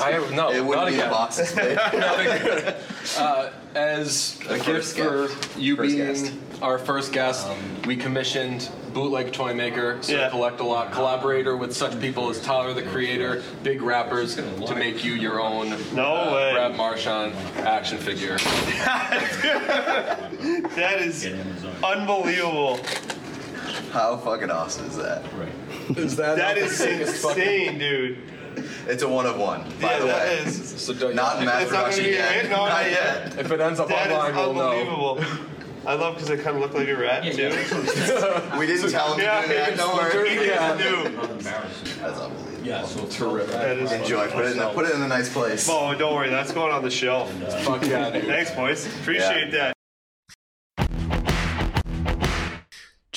I 0.00 0.12
have 0.12 0.30
no, 0.32 0.50
not 0.64 0.88
again. 0.88 1.10
boxes. 1.10 1.56
Uh, 3.18 3.50
as 3.74 4.38
a 4.48 4.54
gift 4.58 4.66
first 4.66 4.96
for 4.96 5.26
gift. 5.28 5.58
you 5.58 5.74
First 5.74 5.96
being 5.96 6.06
guest. 6.06 6.32
our 6.62 6.78
first 6.78 7.12
guest, 7.12 7.48
we 7.86 7.96
commissioned 7.96 8.70
Bootleg 8.92 9.32
Toy 9.32 9.52
Maker, 9.54 9.98
Sir 10.02 10.28
Collect 10.30 10.60
a 10.60 10.64
Lot, 10.64 10.92
collaborator 10.92 11.56
with 11.56 11.74
such 11.74 11.98
people 12.00 12.28
as 12.30 12.40
Tyler 12.40 12.72
the 12.74 12.82
Creator, 12.82 13.42
big 13.62 13.82
rappers, 13.82 14.36
to 14.36 14.74
make 14.76 15.02
you 15.02 15.14
your 15.14 15.40
own 15.40 15.70
No 15.94 16.14
uh, 16.14 16.34
way. 16.34 16.52
Brad 16.52 16.76
Marchand 16.76 17.34
action 17.58 17.98
figure. 17.98 18.38
That 20.76 21.00
is 21.02 21.26
unbelievable. 21.82 22.78
How 23.92 24.16
fucking 24.18 24.50
awesome 24.50 24.86
is 24.86 24.96
that? 24.96 25.24
Is 25.96 26.16
that 26.16 26.36
That 26.36 26.56
is 26.56 26.80
insane, 26.80 27.78
dude. 27.78 28.18
It's 28.86 29.02
a 29.02 29.08
one 29.08 29.26
of 29.26 29.38
one. 29.38 29.62
By 29.80 29.92
Yeah, 29.92 29.98
the 30.00 30.06
that 30.06 30.26
way, 30.28 30.34
is. 30.46 30.80
So 30.80 30.92
don't 30.94 31.14
not 31.14 31.38
in 31.38 31.44
mass 31.46 31.62
It's 31.62 31.70
production 31.70 32.04
be 32.04 32.10
yet. 32.10 32.32
hit? 32.32 32.50
No, 32.50 32.56
not 32.56 32.68
not 32.68 32.90
yet. 32.90 33.38
If 33.38 33.50
it 33.52 33.60
ends 33.60 33.80
up 33.80 33.88
That 33.88 34.06
is 34.10 34.12
online, 34.16 34.34
we'll 34.34 34.54
know. 34.54 34.70
unbelievable. 34.70 35.24
I 35.86 35.94
love 35.94 36.14
because 36.14 36.28
it 36.30 36.42
kind 36.42 36.56
of 36.56 36.62
looked 36.62 36.74
like 36.74 36.88
a 36.88 36.96
rat 36.96 37.22
too. 37.24 37.30
We 38.58 38.66
didn't 38.66 38.90
tell 38.90 39.14
him 39.14 39.20
Yeah, 39.20 39.40
to 39.42 39.48
do 39.48 39.54
that. 39.54 39.76
Don't 39.76 39.96
worry. 39.96 40.28
he 40.30 40.36
just 40.46 40.78
knew. 40.78 41.42
That's 41.42 42.18
unbelievable. 42.20 42.46
Yeah, 42.62 42.84
so 42.84 43.06
Terrific. 43.06 43.52
That 43.52 43.78
is. 43.78 43.90
Enjoy. 43.90 44.28
Put 44.28 44.44
it 44.44 44.56
in. 44.56 44.62
A, 44.62 44.68
put 44.74 44.84
it 44.84 44.94
in 44.94 45.00
a 45.00 45.08
nice 45.08 45.32
place. 45.32 45.66
Oh, 45.70 45.94
don't 45.94 46.14
worry, 46.14 46.28
that's 46.28 46.52
going 46.52 46.70
on 46.72 46.82
the 46.82 46.90
shelf. 46.90 47.32
Uh, 47.42 47.50
Fuck 47.60 47.86
yeah, 47.86 48.10
dude. 48.10 48.24
Thanks, 48.24 48.50
boys. 48.50 48.86
Appreciate 49.00 49.50
that. 49.52 49.74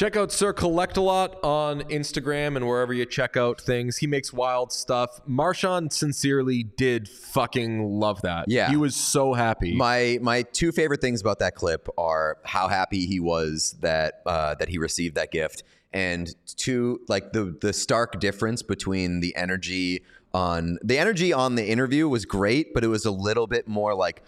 Check 0.03 0.17
out 0.17 0.33
Sir 0.33 0.51
Collect 0.51 0.97
a 0.97 1.01
Lot 1.01 1.41
on 1.45 1.83
Instagram 1.83 2.57
and 2.57 2.67
wherever 2.67 2.93
you 2.93 3.05
check 3.05 3.37
out 3.37 3.61
things. 3.61 3.95
He 3.95 4.05
makes 4.05 4.33
wild 4.33 4.73
stuff. 4.73 5.21
Marchand 5.25 5.93
sincerely 5.93 6.61
did 6.61 7.07
fucking 7.07 7.85
love 7.85 8.21
that. 8.23 8.49
Yeah. 8.49 8.69
He 8.69 8.75
was 8.75 8.97
so 8.97 9.31
happy. 9.31 9.73
My 9.73 10.19
my 10.21 10.41
two 10.41 10.73
favorite 10.73 10.99
things 10.99 11.21
about 11.21 11.39
that 11.39 11.55
clip 11.55 11.87
are 11.97 12.37
how 12.43 12.67
happy 12.67 13.05
he 13.05 13.21
was 13.21 13.77
that 13.79 14.15
uh, 14.25 14.55
that 14.55 14.67
he 14.67 14.77
received 14.77 15.15
that 15.15 15.31
gift, 15.31 15.63
and 15.93 16.35
two 16.57 16.99
like 17.07 17.31
the 17.31 17.55
the 17.61 17.71
stark 17.71 18.19
difference 18.19 18.61
between 18.61 19.21
the 19.21 19.33
energy 19.37 20.03
on 20.33 20.79
the 20.83 20.99
energy 20.99 21.31
on 21.31 21.55
the 21.55 21.65
interview 21.65 22.09
was 22.09 22.25
great, 22.25 22.73
but 22.73 22.83
it 22.83 22.89
was 22.89 23.05
a 23.05 23.11
little 23.11 23.47
bit 23.47 23.69
more 23.69 23.95
like. 23.95 24.21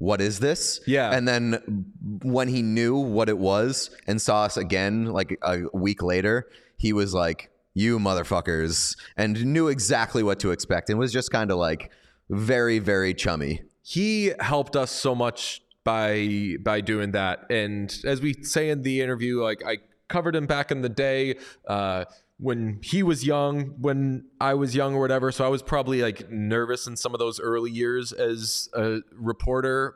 What 0.00 0.20
is 0.20 0.40
this? 0.40 0.80
Yeah. 0.86 1.10
And 1.14 1.28
then 1.28 1.84
when 2.22 2.48
he 2.48 2.62
knew 2.62 2.96
what 2.96 3.28
it 3.28 3.38
was 3.38 3.90
and 4.06 4.20
saw 4.20 4.44
us 4.44 4.56
again 4.56 5.04
like 5.06 5.38
a 5.42 5.60
week 5.74 6.02
later, 6.02 6.48
he 6.76 6.92
was 6.92 7.12
like, 7.14 7.50
"You 7.74 7.98
motherfuckers," 7.98 8.96
and 9.16 9.44
knew 9.44 9.68
exactly 9.68 10.22
what 10.22 10.40
to 10.40 10.50
expect, 10.52 10.88
and 10.90 10.98
was 10.98 11.12
just 11.12 11.30
kind 11.30 11.50
of 11.50 11.58
like 11.58 11.90
very, 12.30 12.78
very 12.80 13.12
chummy. 13.14 13.62
he 13.82 14.32
helped 14.40 14.74
us 14.76 14.90
so 14.90 15.14
much 15.14 15.62
by 15.84 16.56
by 16.62 16.80
doing 16.80 17.12
that 17.12 17.36
and 17.50 18.00
as 18.04 18.20
we 18.20 18.34
say 18.42 18.68
in 18.68 18.82
the 18.82 19.00
interview 19.00 19.42
like 19.42 19.62
i 19.66 19.78
covered 20.08 20.36
him 20.36 20.46
back 20.46 20.70
in 20.70 20.82
the 20.82 20.88
day 20.90 21.34
uh 21.66 22.04
when 22.40 22.80
he 22.82 23.02
was 23.02 23.24
young 23.24 23.74
when 23.80 24.24
i 24.40 24.54
was 24.54 24.74
young 24.74 24.94
or 24.94 25.00
whatever. 25.00 25.30
So 25.30 25.44
i 25.44 25.48
was 25.48 25.62
probably 25.62 26.02
like 26.02 26.30
nervous 26.30 26.86
in 26.86 26.96
some 26.96 27.14
of 27.14 27.18
those 27.18 27.38
early 27.38 27.70
years 27.70 28.12
as 28.12 28.68
a 28.74 29.00
reporter. 29.12 29.94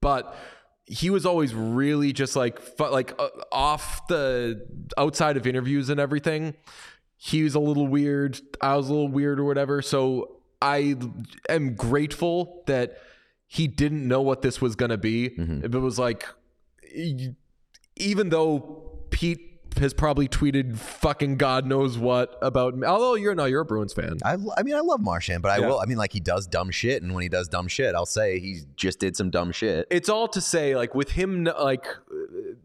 But 0.00 0.36
he 0.84 1.10
was 1.10 1.26
always 1.26 1.54
really 1.54 2.12
just 2.12 2.36
like 2.36 2.60
like 2.78 3.14
uh, 3.18 3.28
off 3.50 4.06
the 4.08 4.66
outside 4.96 5.36
of 5.36 5.46
interviews 5.46 5.88
and 5.88 5.98
everything. 5.98 6.54
He 7.16 7.42
was 7.42 7.54
a 7.54 7.60
little 7.60 7.86
weird. 7.86 8.38
I 8.60 8.76
was 8.76 8.88
a 8.88 8.92
little 8.92 9.08
weird 9.08 9.40
or 9.40 9.44
whatever. 9.44 9.82
So 9.82 10.36
i 10.62 10.94
am 11.48 11.74
grateful 11.74 12.62
that 12.66 12.98
he 13.46 13.68
didn't 13.68 14.06
know 14.06 14.22
what 14.22 14.42
this 14.42 14.60
was 14.60 14.74
going 14.74 14.90
to 14.90 14.96
be 14.96 15.26
it 15.62 15.70
was 15.70 15.98
like 15.98 16.26
even 17.96 18.30
though 18.30 19.06
pete 19.10 19.55
has 19.78 19.92
probably 19.94 20.28
tweeted 20.28 20.76
fucking 20.76 21.36
god 21.36 21.66
knows 21.66 21.96
what 21.98 22.36
about 22.42 22.76
me 22.76 22.86
although 22.86 23.14
you're 23.14 23.34
no 23.34 23.44
you're 23.44 23.60
a 23.60 23.64
bruins 23.64 23.92
fan 23.92 24.16
I, 24.24 24.36
I 24.56 24.62
mean, 24.62 24.74
I 24.74 24.80
love 24.80 25.00
Marchand, 25.00 25.42
but 25.42 25.50
I 25.52 25.58
Yeah. 25.58 25.68
will. 25.68 25.78
I 25.80 25.86
mean, 25.86 25.98
like 25.98 26.12
he 26.12 26.20
does 26.20 26.46
dumb 26.46 26.70
shit, 26.70 27.02
and 27.02 27.14
when 27.14 27.22
he 27.22 27.28
does 27.28 27.48
dumb 27.48 27.68
shit, 27.68 27.94
I'll 27.94 28.06
say 28.06 28.38
he 28.38 28.60
just 28.76 28.98
did 28.98 29.16
some 29.16 29.30
dumb 29.30 29.52
shit. 29.52 29.86
it's 29.90 30.08
all 30.08 30.28
to 30.28 30.40
say 30.40 30.74
like 30.76 30.94
with 30.94 31.10
him 31.12 31.44
like 31.60 31.86
uh, 31.86 31.92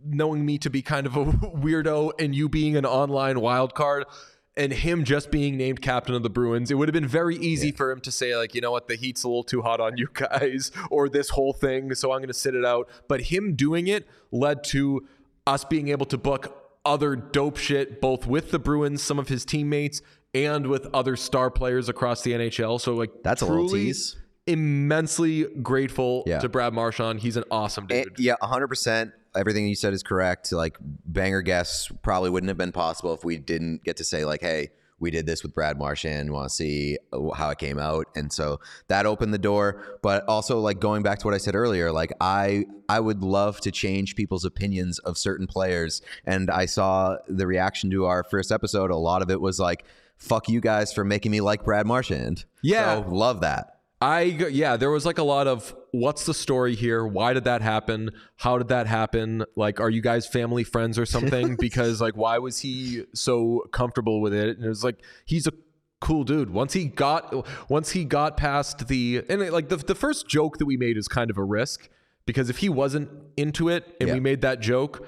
knowing 0.05 0.45
me 0.45 0.57
to 0.59 0.70
be 0.70 0.82
kind 0.82 1.05
of 1.05 1.16
a 1.16 1.26
weirdo 1.26 2.12
and 2.20 2.34
you 2.36 2.49
being 2.49 2.76
an 2.78 2.86
online 2.86 3.39
wild 3.41 3.74
card 3.76 4.05
and 4.57 4.74
him 4.74 5.03
just 5.05 5.32
being 5.32 5.55
named 5.57 5.82
captain 5.82 6.14
of 6.14 6.24
the 6.24 6.30
Bruins, 6.30 6.72
it 6.72 6.76
would 6.76 6.88
have 6.89 6.93
been 6.93 7.07
very 7.07 7.38
easy 7.38 7.72
for 7.72 7.89
him 7.91 8.01
to 8.01 8.12
say 8.12 8.36
like, 8.36 8.53
you 8.53 8.62
know 8.62 8.72
what, 8.72 8.88
the 8.88 8.95
heat's 8.95 9.24
a 9.24 9.28
little 9.28 9.43
too 9.43 9.62
hot 9.62 9.80
on 9.80 9.97
you 9.97 10.07
guys 10.14 10.72
or 10.91 11.07
this 11.09 11.30
whole 11.30 11.53
thing, 11.53 11.93
so 11.95 12.12
I'm 12.12 12.20
going 12.20 12.28
to 12.28 12.34
sit 12.34 12.53
it 12.55 12.66
out. 12.66 12.89
But 13.07 13.22
him 13.22 13.55
doing 13.55 13.88
it 13.88 14.07
led 14.32 14.64
to 14.66 15.07
us 15.47 15.64
being 15.66 15.88
able 15.89 16.05
to 16.07 16.18
book 16.18 16.61
other 16.86 17.15
dope 17.15 17.57
shit 17.57 18.01
both 18.01 18.25
with 18.25 18.51
the 18.51 18.59
Bruins, 18.59 19.01
some 19.03 19.19
of 19.19 19.27
his 19.27 19.45
teammates 19.45 20.01
and 20.34 20.67
with 20.67 20.88
other 20.93 21.15
star 21.15 21.51
players 21.51 21.89
across 21.89 22.21
the 22.23 22.32
NHL. 22.34 22.79
So 22.79 22.95
like 22.95 23.11
That's 23.23 23.41
a 23.41 23.45
little 23.45 23.67
truly 23.67 23.86
tease. 23.86 24.15
immensely 24.47 25.45
grateful 25.61 26.23
Yeah. 26.25 26.39
to 26.39 26.49
Brad 26.49 26.73
Marchand. 26.73 27.19
He's 27.19 27.38
an 27.38 27.43
awesome 27.51 27.88
dude. 27.88 28.07
And- 28.07 28.19
yeah, 28.19 28.36
hundred 28.41 28.67
percent. 28.67 29.11
Everything 29.36 29.67
you 29.67 29.75
said 29.75 29.93
is 29.93 30.03
correct. 30.03 30.51
Like 30.51 30.77
banger 30.82 31.41
guests 31.41 31.89
probably 32.01 32.29
wouldn't 32.29 32.49
have 32.49 32.57
been 32.57 32.71
possible 32.73 33.13
if 33.13 33.23
we 33.23 33.38
didn't 33.38 33.84
get 33.84 33.97
to 33.97 34.03
say 34.03 34.25
like, 34.25 34.41
"Hey, 34.41 34.71
we 35.02 35.12
did 35.12 35.26
this 35.26 35.43
with 35.43 35.54
Brad 35.54 35.78
Marchand. 35.78 36.32
Want 36.32 36.49
to 36.49 36.56
see 36.56 36.97
uh, 37.12 37.32
how 37.32 37.49
it 37.49 37.58
came 37.58 37.80
out?" 37.80 38.08
And 38.16 38.32
so 38.32 38.60
that 38.88 39.06
opened 39.06 39.34
the 39.34 39.39
door. 39.39 39.99
But 40.02 40.24
also, 40.28 40.60
like 40.60 40.80
going 40.80 41.04
back 41.04 41.20
to 41.20 41.28
what 41.28 41.34
I 41.34 41.38
said 41.38 41.56
earlier, 41.56 41.91
like 41.91 42.14
I 42.22 42.66
I 42.88 42.99
would 42.99 43.24
love 43.24 43.60
to 43.62 43.72
change 43.72 44.16
people's 44.16 44.45
opinions 44.45 44.99
of 44.99 45.18
certain 45.18 45.47
players. 45.47 46.02
And 46.26 46.49
I 46.49 46.66
saw 46.66 47.18
the 47.28 47.47
reaction 47.47 47.89
to 47.91 48.06
our 48.06 48.24
first 48.24 48.52
episode. 48.52 48.91
A 48.91 48.95
lot 48.95 49.22
of 49.22 49.30
it 49.30 49.41
was 49.41 49.60
like, 49.60 49.84
"Fuck 50.18 50.47
you 50.47 50.62
guys 50.62 50.93
for 50.93 51.04
making 51.04 51.32
me 51.32 51.41
like 51.41 51.66
Brad 51.66 51.86
Marchand." 51.86 52.45
Yeah. 52.62 53.04
so, 53.04 53.10
love 53.10 53.41
that. 53.41 53.80
I 54.02 54.22
yeah, 54.24 54.78
there 54.78 54.89
was 54.89 55.06
like 55.06 55.20
a 55.20 55.24
lot 55.24 55.47
of 55.47 55.76
what's 55.91 56.26
the 56.26 56.34
story 56.34 56.74
here? 56.76 57.06
Why 57.06 57.34
did 57.34 57.43
that 57.43 57.62
happen? 57.62 58.10
How 58.38 58.58
did 58.58 58.70
that 58.70 58.88
happen? 58.88 59.45
Like, 59.56 59.80
are 59.80 59.89
you 59.91 60.02
guys 60.02 60.26
family 60.28 60.64
friends 60.64 60.97
or 60.97 61.06
something? 61.06 61.56
because 61.60 62.02
like, 62.02 62.16
why 62.18 62.39
was 62.39 62.60
he 62.60 63.04
so 63.14 63.64
comfortable 63.72 64.20
with 64.20 64.34
it? 64.34 64.58
And 64.58 64.66
it 64.66 64.70
was 64.70 64.84
like 64.84 64.97
he's 65.26 65.45
a 65.45 65.54
cool 65.99 66.24
dude. 66.24 66.49
Once 66.49 66.74
he 66.74 66.86
got 66.86 67.45
once 67.70 67.91
he 67.91 68.04
got 68.04 68.38
past 68.38 68.88
the 68.88 69.24
and 69.30 69.47
like 69.52 69.70
the 69.70 69.78
the 69.78 69.95
first 69.95 70.28
joke 70.28 70.58
that 70.58 70.66
we 70.66 70.78
made 70.78 70.97
is 70.97 71.08
kind 71.08 71.30
of 71.30 71.38
a 71.38 71.43
risk 71.43 71.88
because 72.26 72.49
if 72.49 72.58
he 72.58 72.70
wasn't 72.70 73.10
into 73.38 73.70
it 73.70 73.95
and 73.99 74.08
Yeah. 74.10 74.16
we 74.16 74.20
made 74.20 74.41
that 74.41 74.62
joke, 74.62 75.06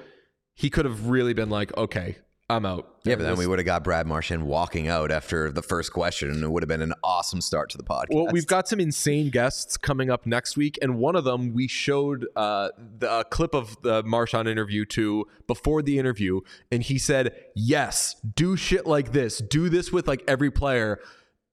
he 0.54 0.70
could 0.70 0.84
have 0.84 1.08
really 1.08 1.34
been 1.34 1.50
like, 1.50 1.76
okay, 1.76 2.18
I'm 2.50 2.66
out. 2.66 2.96
Yeah, 3.04 3.14
but 3.14 3.22
then 3.22 3.36
we 3.38 3.46
would 3.46 3.58
have 3.58 3.64
got 3.64 3.84
Brad 3.84 4.06
Marchand 4.06 4.46
walking 4.46 4.86
out 4.86 5.10
after 5.10 5.50
the 5.50 5.62
first 5.62 5.94
question, 5.94 6.30
and 6.30 6.42
it 6.42 6.50
would 6.50 6.62
have 6.62 6.68
been 6.68 6.82
an 6.82 6.92
awesome 7.02 7.40
start 7.40 7.70
to 7.70 7.78
the 7.78 7.84
podcast. 7.84 8.08
Well, 8.10 8.28
we've 8.30 8.46
got 8.46 8.68
some 8.68 8.80
insane 8.80 9.30
guests 9.30 9.78
coming 9.78 10.10
up 10.10 10.26
next 10.26 10.54
week, 10.54 10.78
and 10.82 10.98
one 10.98 11.16
of 11.16 11.24
them 11.24 11.54
we 11.54 11.68
showed 11.68 12.26
uh, 12.36 12.68
the 12.98 13.20
a 13.20 13.24
clip 13.24 13.54
of 13.54 13.80
the 13.80 14.02
Marchand 14.02 14.46
interview 14.46 14.84
to 14.86 15.26
before 15.46 15.80
the 15.80 15.98
interview, 15.98 16.42
and 16.70 16.82
he 16.82 16.98
said, 16.98 17.34
"Yes, 17.54 18.16
do 18.34 18.56
shit 18.56 18.86
like 18.86 19.12
this, 19.12 19.38
do 19.38 19.70
this 19.70 19.90
with 19.90 20.06
like 20.06 20.22
every 20.28 20.50
player." 20.50 21.00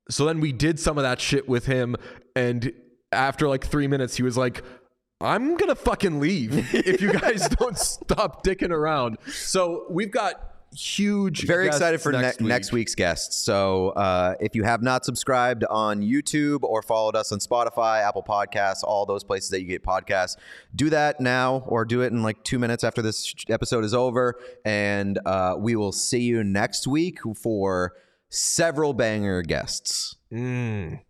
So 0.09 0.25
then 0.25 0.41
we 0.41 0.51
did 0.51 0.77
some 0.77 0.97
of 0.97 1.03
that 1.03 1.21
shit 1.21 1.47
with 1.47 1.67
him, 1.67 1.95
and 2.35 2.73
after 3.13 3.47
like 3.47 3.65
three 3.65 3.87
minutes, 3.87 4.17
he 4.17 4.23
was 4.23 4.37
like. 4.37 4.61
I'm 5.23 5.55
gonna 5.55 5.75
fucking 5.75 6.19
leave 6.19 6.73
if 6.73 6.99
you 6.99 7.13
guys 7.13 7.47
don't 7.59 7.77
stop 7.77 8.43
dicking 8.43 8.71
around. 8.71 9.19
So 9.27 9.85
we've 9.87 10.09
got 10.09 10.50
huge. 10.73 11.45
very 11.45 11.67
excited 11.67 12.01
for 12.01 12.11
next 12.11 12.39
ne- 12.39 12.45
week. 12.45 12.49
next 12.49 12.71
week's 12.71 12.95
guests. 12.95 13.37
So 13.37 13.89
uh, 13.89 14.35
if 14.39 14.55
you 14.55 14.63
have 14.63 14.81
not 14.81 15.05
subscribed 15.05 15.63
on 15.69 16.01
YouTube 16.01 16.63
or 16.63 16.81
followed 16.81 17.15
us 17.15 17.31
on 17.31 17.39
Spotify, 17.39 18.01
Apple 18.01 18.23
Podcasts, 18.23 18.83
all 18.83 19.05
those 19.05 19.23
places 19.23 19.49
that 19.49 19.61
you 19.61 19.67
get 19.67 19.83
podcasts, 19.83 20.37
do 20.75 20.89
that 20.89 21.19
now 21.19 21.63
or 21.67 21.85
do 21.85 22.01
it 22.01 22.11
in 22.11 22.23
like 22.23 22.43
two 22.43 22.59
minutes 22.59 22.83
after 22.83 23.01
this 23.01 23.33
episode 23.49 23.83
is 23.83 23.93
over, 23.93 24.39
and 24.65 25.19
uh, 25.25 25.55
we 25.57 25.75
will 25.75 25.91
see 25.91 26.21
you 26.21 26.43
next 26.43 26.87
week 26.87 27.19
for 27.35 27.93
several 28.29 28.93
banger 28.93 29.41
guests. 29.41 30.15
Mm. 30.31 31.01